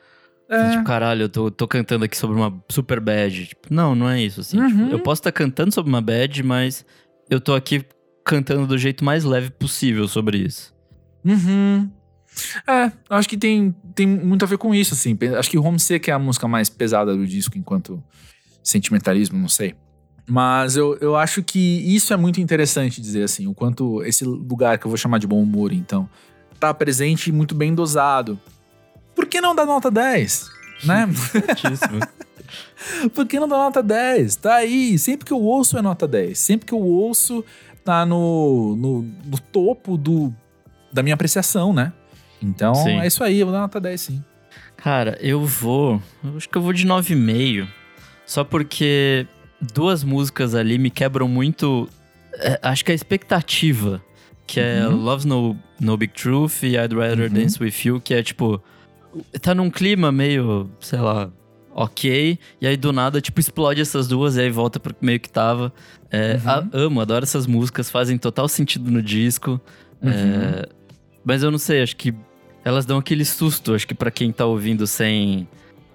é. 0.49 0.71
Tipo, 0.71 0.85
caralho, 0.85 1.23
eu 1.23 1.29
tô, 1.29 1.51
tô 1.51 1.67
cantando 1.67 2.05
aqui 2.05 2.17
sobre 2.17 2.37
uma 2.37 2.63
super 2.69 3.01
bad. 3.01 3.47
Tipo, 3.47 3.73
não, 3.73 3.95
não 3.95 4.09
é 4.09 4.23
isso, 4.23 4.41
assim. 4.41 4.59
Uhum. 4.59 4.69
Tipo, 4.69 4.93
eu 4.93 4.99
posso 5.01 5.21
estar 5.21 5.33
tá 5.33 5.37
cantando 5.37 5.73
sobre 5.75 5.89
uma 5.89 6.01
bad, 6.01 6.43
mas 6.43 6.85
eu 7.29 7.41
tô 7.41 7.55
aqui 7.55 7.85
cantando 8.25 8.67
do 8.67 8.79
jeito 8.79 9.05
mais 9.05 9.25
leve 9.25 9.51
possível 9.51 10.07
sobre 10.07 10.39
isso. 10.39 10.75
Uhum. 11.25 11.91
É, 12.69 12.93
acho 13.11 13.29
que 13.29 13.37
tem, 13.37 13.75
tem 13.95 14.07
muito 14.07 14.45
a 14.45 14.49
ver 14.49 14.59
com 14.59 14.75
isso, 14.75 14.95
assim. 14.95 15.17
Acho 15.37 15.51
que 15.51 15.59
Homesick 15.59 16.11
é 16.11 16.13
a 16.13 16.19
música 16.19 16.47
mais 16.47 16.69
pesada 16.69 17.17
do 17.17 17.27
disco, 17.27 17.59
enquanto 17.59 18.03
sentimentalismo, 18.63 19.39
não 19.39 19.49
sei. 19.49 19.75
Mas 20.29 20.77
eu, 20.77 20.97
eu 21.01 21.17
acho 21.17 21.43
que 21.43 21.59
isso 21.59 22.13
é 22.13 22.17
muito 22.17 22.41
interessante 22.41 23.01
dizer, 23.01 23.23
assim, 23.23 23.47
o 23.47 23.55
quanto 23.55 24.03
esse 24.03 24.25
lugar 24.25 24.77
que 24.79 24.87
eu 24.87 24.91
vou 24.91 24.99
chamar 24.99 25.19
de 25.19 25.27
bom 25.27 25.41
humor, 25.41 25.73
então, 25.73 26.09
tá 26.59 26.75
presente 26.75 27.31
e 27.31 27.33
muito 27.33 27.55
bem 27.55 27.75
dosado 27.75 28.39
por 29.17 29.27
que 29.27 29.41
não 29.41 29.55
dar 29.55 29.67
nota 29.67 29.91
10? 29.91 30.51
Né? 30.85 31.09
Por 33.13 33.27
que 33.27 33.41
não 33.41 33.49
dá 33.49 33.57
nota 33.57 33.83
10? 33.83 34.37
Tá 34.37 34.57
aí. 34.57 34.99
Sempre 34.99 35.27
que 35.27 35.33
eu 35.33 35.41
ouço 35.41 35.77
é 35.77 35.83
nota 35.83 36.07
10. 36.07 36.39
Sempre 36.39 36.67
que 36.67 36.73
eu 36.73 36.81
ouço, 36.81 37.45
tá 37.85 38.07
no, 38.07 38.77
no, 38.77 39.03
no 39.25 39.39
topo 39.39 39.97
do, 39.97 40.33
da 40.93 41.03
minha 41.03 41.15
apreciação, 41.15 41.73
né? 41.73 41.93
Então 42.41 42.75
sim. 42.75 43.01
é 43.01 43.07
isso 43.07 43.25
aí, 43.25 43.41
eu 43.41 43.47
vou 43.47 43.53
dar 43.53 43.63
nota 43.63 43.81
10 43.81 44.01
sim. 44.01 44.25
Cara, 44.77 45.19
eu 45.21 45.45
vou. 45.45 46.01
Eu 46.23 46.37
acho 46.37 46.49
que 46.49 46.57
eu 46.57 46.63
vou 46.63 46.73
de 46.73 46.87
9,5. 46.87 47.67
Só 48.27 48.45
porque 48.45 49.27
duas 49.61 50.05
músicas 50.05 50.55
ali 50.55 50.79
me 50.79 50.91
quebram 50.91 51.27
muito. 51.27 51.89
É, 52.35 52.59
acho 52.63 52.85
que 52.85 52.93
a 52.93 52.95
expectativa. 52.95 54.03
Que 54.47 54.61
é 54.61 54.87
uhum. 54.87 54.95
Love's 54.95 55.25
no, 55.25 55.57
no 55.81 55.97
Big 55.97 56.13
Truth 56.13 56.63
e 56.63 56.77
I'd 56.77 56.95
Rather 56.95 57.29
uhum. 57.29 57.35
Dance 57.35 57.61
With 57.61 57.75
You, 57.85 58.01
que 58.01 58.15
é 58.15 58.23
tipo. 58.23 58.63
Tá 59.41 59.55
num 59.55 59.71
clima 59.71 60.11
meio, 60.11 60.71
sei 60.81 60.99
lá, 60.99 61.31
ok. 61.75 62.39
E 62.61 62.67
aí 62.67 62.77
do 62.77 62.93
nada, 62.93 63.21
tipo, 63.21 63.39
explode 63.39 63.81
essas 63.81 64.09
duas 64.09 64.37
e 64.37 64.41
aí 64.41 64.51
volta 64.51 64.81
pro 64.81 64.95
meio 65.01 65.21
que 65.21 65.29
tava. 65.29 65.73
É, 66.11 66.35
uhum. 66.35 66.51
a, 66.51 66.69
amo, 66.73 67.01
adoro 67.01 67.25
essas 67.25 67.47
músicas, 67.47 67.91
fazem 67.91 68.17
total 68.17 68.49
sentido 68.49 68.91
no 68.91 69.03
disco. 69.03 69.61
Uhum. 70.03 70.11
É, 70.11 70.69
mas 71.25 71.43
eu 71.43 71.51
não 71.51 71.59
sei, 71.59 71.83
acho 71.83 71.97
que 71.97 72.15
elas 72.65 72.87
dão 72.87 72.99
aquele 72.99 73.25
susto, 73.25 73.75
acho 73.75 73.87
que 73.87 73.95
para 73.95 74.11
quem 74.11 74.33
tá 74.33 74.45
ouvindo 74.45 74.87
sem 74.87 75.47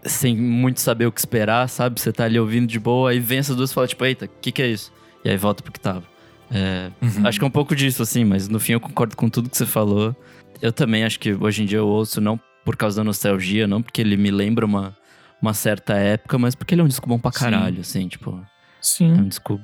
sem 0.04 0.36
muito 0.36 0.80
saber 0.80 1.06
o 1.06 1.12
que 1.12 1.20
esperar, 1.20 1.70
sabe? 1.70 2.00
Você 2.00 2.12
tá 2.12 2.26
ali 2.26 2.40
ouvindo 2.40 2.66
de 2.66 2.80
boa, 2.80 3.12
aí 3.12 3.20
vem 3.20 3.38
essas 3.38 3.56
duas 3.56 3.70
e 3.70 3.74
fala, 3.74 3.88
tipo, 3.88 4.04
eita, 4.04 4.26
o 4.26 4.30
que, 4.42 4.52
que 4.52 4.62
é 4.62 4.68
isso? 4.68 4.92
E 5.24 5.30
aí 5.30 5.38
volta 5.38 5.62
pro 5.62 5.72
que 5.72 5.80
tava. 5.80 6.04
É, 6.50 6.90
uhum. 7.02 7.28
Acho 7.28 7.38
que 7.38 7.46
é 7.46 7.48
um 7.48 7.52
pouco 7.52 7.76
disso, 7.76 8.02
assim, 8.02 8.26
mas 8.26 8.48
no 8.48 8.60
fim 8.60 8.74
eu 8.74 8.80
concordo 8.80 9.16
com 9.16 9.30
tudo 9.30 9.50
que 9.50 9.56
você 9.56 9.66
falou. 9.66 10.16
Eu 10.62 10.72
também 10.72 11.04
acho 11.04 11.20
que 11.20 11.34
hoje 11.34 11.64
em 11.64 11.66
dia 11.66 11.78
eu 11.78 11.88
ouço 11.88 12.20
não 12.20 12.40
por 12.64 12.76
causa 12.76 12.98
da 12.98 13.04
nostalgia, 13.04 13.68
não 13.68 13.82
porque 13.82 14.02
ele 14.02 14.18
me 14.18 14.32
lembra 14.32 14.66
uma, 14.66 14.96
uma 15.42 15.54
certa 15.54 15.94
época, 15.96 16.38
mas 16.38 16.56
porque 16.56 16.74
ele 16.74 16.82
é 16.82 16.84
um 16.84 16.88
disco 16.88 17.08
bom 17.08 17.20
pra 17.20 17.32
caralho, 17.32 17.76
Sim. 17.76 17.82
assim, 17.82 18.08
tipo. 18.08 18.46
Sim. 18.82 19.12
É 19.12 19.22
um 19.22 19.28
disco 19.28 19.60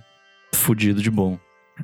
fudido 0.54 1.02
de 1.02 1.12
bom. 1.12 1.38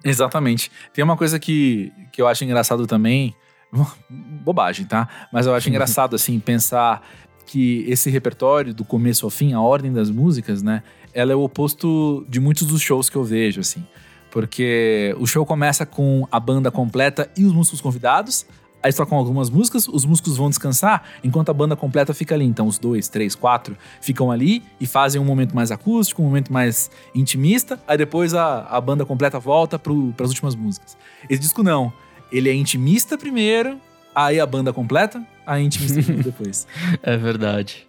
Exatamente. 0.03 0.72
Tem 0.93 1.03
uma 1.03 1.18
coisa 1.18 1.39
que, 1.39 1.91
que 2.11 2.22
eu 2.22 2.28
acho 2.28 2.43
engraçado 2.43 2.88
também. 2.88 3.36
Bobagem, 4.09 4.86
tá? 4.86 5.07
Mas 5.32 5.45
eu 5.45 5.53
acho 5.53 5.68
engraçado, 5.70 6.16
assim, 6.16 6.39
pensar 6.39 7.01
que 7.45 7.86
esse 7.88 8.09
repertório, 8.09 8.74
do 8.74 8.86
começo 8.86 9.26
ao 9.26 9.30
fim, 9.30 9.53
a 9.53 9.61
ordem 9.61 9.91
das 9.91 10.09
músicas, 10.09 10.64
né? 10.64 10.82
Ela 11.14 11.34
é 11.34 11.36
o 11.36 11.43
oposto 11.43 12.26
de 12.30 12.39
muitos 12.39 12.66
dos 12.66 12.82
shows 12.82 13.09
que 13.09 13.16
eu 13.16 13.24
vejo, 13.24 13.61
assim. 13.61 13.86
Porque 14.32 15.16
o 15.20 15.28
show 15.28 15.45
começa 15.45 15.86
com 15.86 16.28
a 16.32 16.39
banda 16.39 16.72
completa 16.72 17.30
e 17.38 17.45
os 17.45 17.53
músicos 17.53 17.82
convidados. 17.82 18.47
Aí 18.84 18.89
eles 18.89 18.97
tocam 18.97 19.17
algumas 19.17 19.49
músicas, 19.49 19.88
os 19.88 20.03
músicos 20.03 20.36
vão 20.36 20.49
descansar, 20.49 21.03
enquanto 21.23 21.47
a 21.49 21.53
banda 21.53 21.73
completa 21.73 22.13
fica 22.13 22.36
ali. 22.36 22.43
Então, 22.43 22.67
os 22.67 22.77
dois, 22.77 23.07
três, 23.07 23.34
quatro 23.34 23.77
ficam 24.01 24.29
ali 24.29 24.61
e 24.77 24.86
fazem 24.86 25.21
um 25.21 25.23
momento 25.23 25.55
mais 25.55 25.71
acústico, 25.71 26.21
um 26.21 26.25
momento 26.25 26.51
mais 26.51 26.91
intimista. 27.15 27.79
Aí 27.88 27.97
depois 27.97 28.34
a, 28.34 28.63
a 28.63 28.81
banda 28.81 29.05
completa 29.05 29.39
volta 29.39 29.79
para 29.79 29.93
as 30.21 30.29
últimas 30.29 30.53
músicas. 30.53 30.97
Esse 31.29 31.39
disco 31.39 31.63
não. 31.63 31.93
Ele 32.29 32.49
é 32.49 32.53
intimista 32.53 33.17
primeiro, 33.17 33.79
aí 34.13 34.38
a 34.38 34.45
banda 34.45 34.73
completa, 34.73 35.25
a 35.47 35.61
intimista 35.61 36.01
depois. 36.21 36.67
É 37.01 37.15
verdade. 37.15 37.88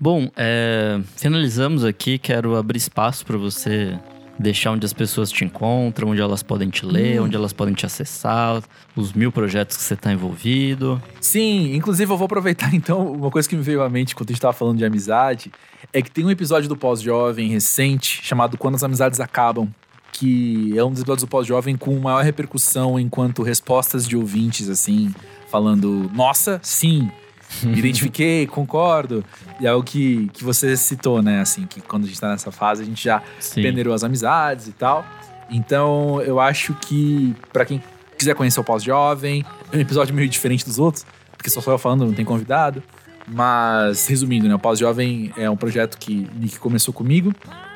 Bom, 0.00 0.28
é, 0.36 1.00
finalizamos 1.16 1.84
aqui. 1.84 2.18
Quero 2.18 2.56
abrir 2.56 2.78
espaço 2.78 3.24
para 3.24 3.36
você 3.36 3.96
deixar 4.42 4.72
onde 4.72 4.84
as 4.84 4.92
pessoas 4.92 5.30
te 5.30 5.44
encontram, 5.44 6.08
onde 6.10 6.20
elas 6.20 6.42
podem 6.42 6.68
te 6.68 6.84
ler, 6.84 7.20
hum. 7.20 7.24
onde 7.24 7.36
elas 7.36 7.52
podem 7.52 7.72
te 7.72 7.86
acessar, 7.86 8.62
os 8.94 9.12
mil 9.12 9.32
projetos 9.32 9.76
que 9.76 9.82
você 9.82 9.94
está 9.94 10.12
envolvido. 10.12 11.00
Sim, 11.20 11.74
inclusive 11.74 12.12
eu 12.12 12.16
vou 12.16 12.26
aproveitar 12.26 12.72
então, 12.74 13.12
uma 13.12 13.30
coisa 13.30 13.48
que 13.48 13.56
me 13.56 13.62
veio 13.62 13.82
à 13.82 13.88
mente 13.88 14.14
quando 14.14 14.30
a 14.30 14.32
gente 14.32 14.38
estava 14.38 14.52
falando 14.52 14.78
de 14.78 14.84
amizade, 14.84 15.50
é 15.92 16.02
que 16.02 16.10
tem 16.10 16.24
um 16.24 16.30
episódio 16.30 16.68
do 16.68 16.76
Pós-Jovem 16.76 17.48
recente 17.48 18.20
chamado 18.22 18.58
Quando 18.58 18.74
as 18.74 18.82
Amizades 18.82 19.20
Acabam, 19.20 19.68
que 20.12 20.76
é 20.76 20.84
um 20.84 20.90
dos 20.90 21.00
episódios 21.00 21.24
do 21.24 21.28
Pós-Jovem 21.28 21.76
com 21.76 21.98
maior 21.98 22.22
repercussão 22.22 23.00
enquanto 23.00 23.42
respostas 23.42 24.06
de 24.06 24.16
ouvintes, 24.16 24.68
assim, 24.68 25.14
falando, 25.50 26.10
nossa, 26.14 26.60
sim, 26.62 27.10
identifiquei, 27.76 28.46
concordo. 28.46 29.24
E 29.60 29.66
é 29.66 29.72
o 29.72 29.82
que, 29.82 30.28
que 30.32 30.44
você 30.44 30.76
citou, 30.76 31.22
né? 31.22 31.40
Assim, 31.40 31.66
que 31.66 31.80
quando 31.80 32.04
a 32.04 32.06
gente 32.06 32.20
tá 32.20 32.28
nessa 32.28 32.50
fase, 32.50 32.82
a 32.82 32.84
gente 32.84 33.02
já 33.02 33.22
Sim. 33.38 33.62
peneirou 33.62 33.94
as 33.94 34.04
amizades 34.04 34.68
e 34.68 34.72
tal. 34.72 35.04
Então, 35.50 36.20
eu 36.22 36.40
acho 36.40 36.74
que, 36.74 37.34
para 37.52 37.64
quem 37.64 37.82
quiser 38.16 38.34
conhecer 38.34 38.60
o 38.60 38.64
Pós-Jovem, 38.64 39.44
é 39.72 39.76
um 39.76 39.80
episódio 39.80 40.14
meio 40.14 40.28
diferente 40.28 40.64
dos 40.64 40.78
outros, 40.78 41.04
porque 41.36 41.50
só 41.50 41.60
sou 41.60 41.72
eu 41.72 41.78
falando, 41.78 42.06
não 42.06 42.14
tem 42.14 42.24
convidado. 42.24 42.82
Mas, 43.26 44.06
resumindo, 44.06 44.48
né? 44.48 44.54
O 44.54 44.58
Pós-Jovem 44.58 45.32
é 45.36 45.48
um 45.48 45.56
projeto 45.56 45.96
que 45.98 46.28
Nick 46.34 46.58
começou 46.58 46.92
comigo 46.92 47.32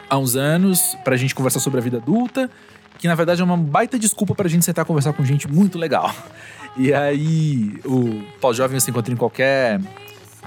há 0.08 0.18
uns 0.18 0.36
anos, 0.36 0.96
pra 1.04 1.16
gente 1.16 1.34
conversar 1.34 1.60
sobre 1.60 1.80
a 1.80 1.82
vida 1.82 1.98
adulta, 1.98 2.50
que 2.98 3.06
na 3.06 3.14
verdade 3.14 3.40
é 3.42 3.44
uma 3.44 3.56
baita 3.56 3.98
desculpa 3.98 4.34
pra 4.34 4.48
gente 4.48 4.64
sentar 4.64 4.84
conversar 4.84 5.12
com 5.12 5.24
gente 5.24 5.48
muito 5.48 5.78
legal. 5.78 6.14
E 6.76 6.92
aí, 6.92 7.80
o 7.84 8.22
Pós-Jovem 8.40 8.78
você 8.78 8.90
encontra 8.90 9.12
em 9.12 9.16
qualquer 9.16 9.80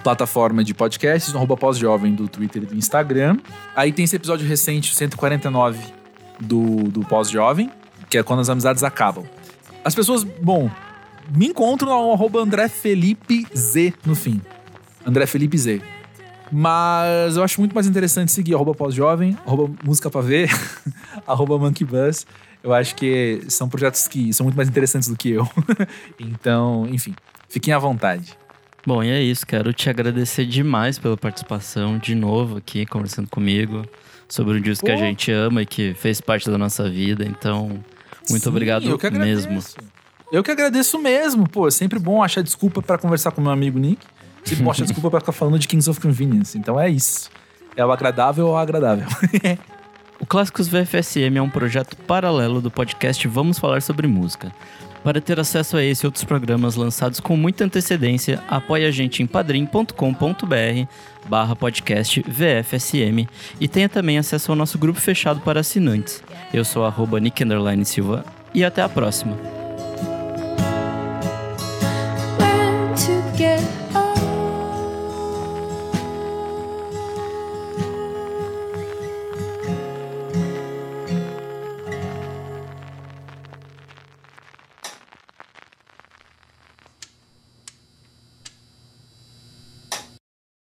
plataforma 0.04 0.64
de 0.64 0.74
podcasts, 0.74 1.34
no 1.34 1.58
pós-jovem 1.58 2.14
do 2.14 2.28
Twitter 2.28 2.64
e 2.64 2.66
do 2.68 2.76
Instagram. 2.76 3.38
Aí 3.76 3.92
tem 3.92 4.06
esse 4.06 4.16
episódio 4.16 4.48
recente, 4.48 4.96
149, 4.96 5.80
do, 6.40 6.84
do 6.90 7.02
Pós-Jovem, 7.02 7.70
que 8.10 8.18
é 8.18 8.24
quando 8.24 8.40
as 8.40 8.50
amizades 8.50 8.84
acabam. 8.84 9.26
As 9.84 9.96
pessoas, 9.96 10.24
bom, 10.24 10.70
me 11.36 11.48
encontram 11.48 11.90
no 11.90 12.14
arroba 12.14 12.40
André 12.40 12.70
Felipe 12.70 13.46
Z 13.56 13.94
no 14.06 14.16
fim. 14.16 14.42
André 15.06 15.26
Felipe 15.26 15.58
Z. 15.58 15.82
Mas 16.52 17.38
eu 17.38 17.44
acho 17.44 17.62
muito 17.62 17.74
mais 17.74 17.86
interessante 17.86 18.32
seguir 18.32 18.56
arroba 18.56 18.74
pós-jovem, 18.74 19.38
arroba 19.46 19.74
música 19.84 20.10
pra 20.10 20.22
ver, 20.22 20.50
arroba 21.28 21.58
monkey 21.58 21.86
bus. 21.86 22.26
Eu 22.64 22.74
acho 22.74 22.96
que 22.96 23.42
são 23.48 23.70
projetos 23.70 24.08
que 24.08 24.34
são 24.34 24.44
muito 24.44 24.56
mais 24.56 24.68
interessantes 24.68 25.08
do 25.08 25.16
que 25.16 25.30
eu. 25.30 25.48
então, 26.20 26.86
enfim, 26.90 27.16
fiquem 27.48 27.74
à 27.74 27.80
vontade. 27.80 28.38
Bom, 28.86 29.04
e 29.04 29.10
é 29.10 29.22
isso. 29.22 29.46
Quero 29.46 29.74
te 29.74 29.90
agradecer 29.90 30.46
demais 30.46 30.98
pela 30.98 31.16
participação 31.16 31.98
de 31.98 32.16
novo 32.16 32.58
aqui, 32.58 32.86
conversando 32.86 33.30
comigo 33.30 33.86
sobre 34.28 34.58
um 34.58 34.62
disco 34.62 34.86
que 34.86 34.92
a 34.92 34.98
gente 34.98 35.32
ama 35.32 35.62
e 35.62 35.66
que 35.66 35.94
fez 35.94 36.22
parte 36.22 36.50
da 36.50 36.58
nossa 36.58 36.90
vida. 36.90 37.26
Então, 37.26 37.84
muito 38.30 38.44
Sim, 38.44 38.50
obrigado 38.50 38.86
eu 38.86 38.98
que 38.98 39.10
mesmo. 39.10 39.60
Eu 40.32 40.44
que 40.44 40.52
agradeço 40.52 41.00
mesmo. 41.00 41.50
Pô, 41.50 41.68
é 41.68 41.72
sempre 41.72 41.98
bom 41.98 42.22
achar 42.22 42.44
desculpa 42.44 42.82
para 42.82 42.98
conversar 42.98 43.32
com 43.32 43.42
meu 43.42 43.52
amigo 43.52 43.80
Nick. 43.80 44.06
Sempre 44.44 44.64
bom 44.64 44.72
achar 44.72 44.84
desculpa 44.86 45.10
para 45.10 45.20
ficar 45.20 45.32
falando 45.32 45.58
de 45.58 45.68
Kings 45.68 45.90
of 45.90 46.00
Convenience. 46.00 46.58
Então 46.58 46.80
é 46.80 46.90
isso. 46.90 47.30
É 47.76 47.86
o 47.86 47.92
agradável 47.92 48.48
ou 48.48 48.58
agradável. 48.58 49.08
O 50.20 50.26
Clássicos 50.26 50.68
VFSM 50.68 51.38
é 51.38 51.42
um 51.42 51.50
projeto 51.50 51.96
paralelo 51.96 52.62
do 52.62 52.70
podcast 52.70 53.26
Vamos 53.28 53.58
Falar 53.58 53.82
Sobre 53.82 54.06
Música. 54.06 54.52
Para 55.02 55.22
ter 55.22 55.40
acesso 55.40 55.78
a 55.78 55.84
esse 55.84 56.06
e 56.06 56.08
outros 56.08 56.26
programas 56.26 56.76
lançados 56.76 57.22
com 57.22 57.38
muita 57.38 57.64
antecedência, 57.64 58.44
apoie 58.50 58.86
a 58.86 58.92
gente 58.92 59.24
em 59.24 59.26
padrim.com.br 59.26 59.94
barra 61.28 61.56
podcast 61.56 62.22
VFSM 62.28 63.30
e 63.62 63.68
tenha 63.68 63.88
também 63.88 64.18
acesso 64.18 64.52
ao 64.52 64.58
nosso 64.58 64.78
grupo 64.78 65.00
fechado 65.00 65.40
para 65.40 65.62
assinantes. 65.62 66.22
Eu 66.54 66.66
sou 66.66 66.86
arroba 66.86 67.18
Nick 67.20 67.42
Silva 67.86 68.26
e 68.54 68.66
até 68.66 68.82
a 68.82 68.90
próxima. 68.90 69.59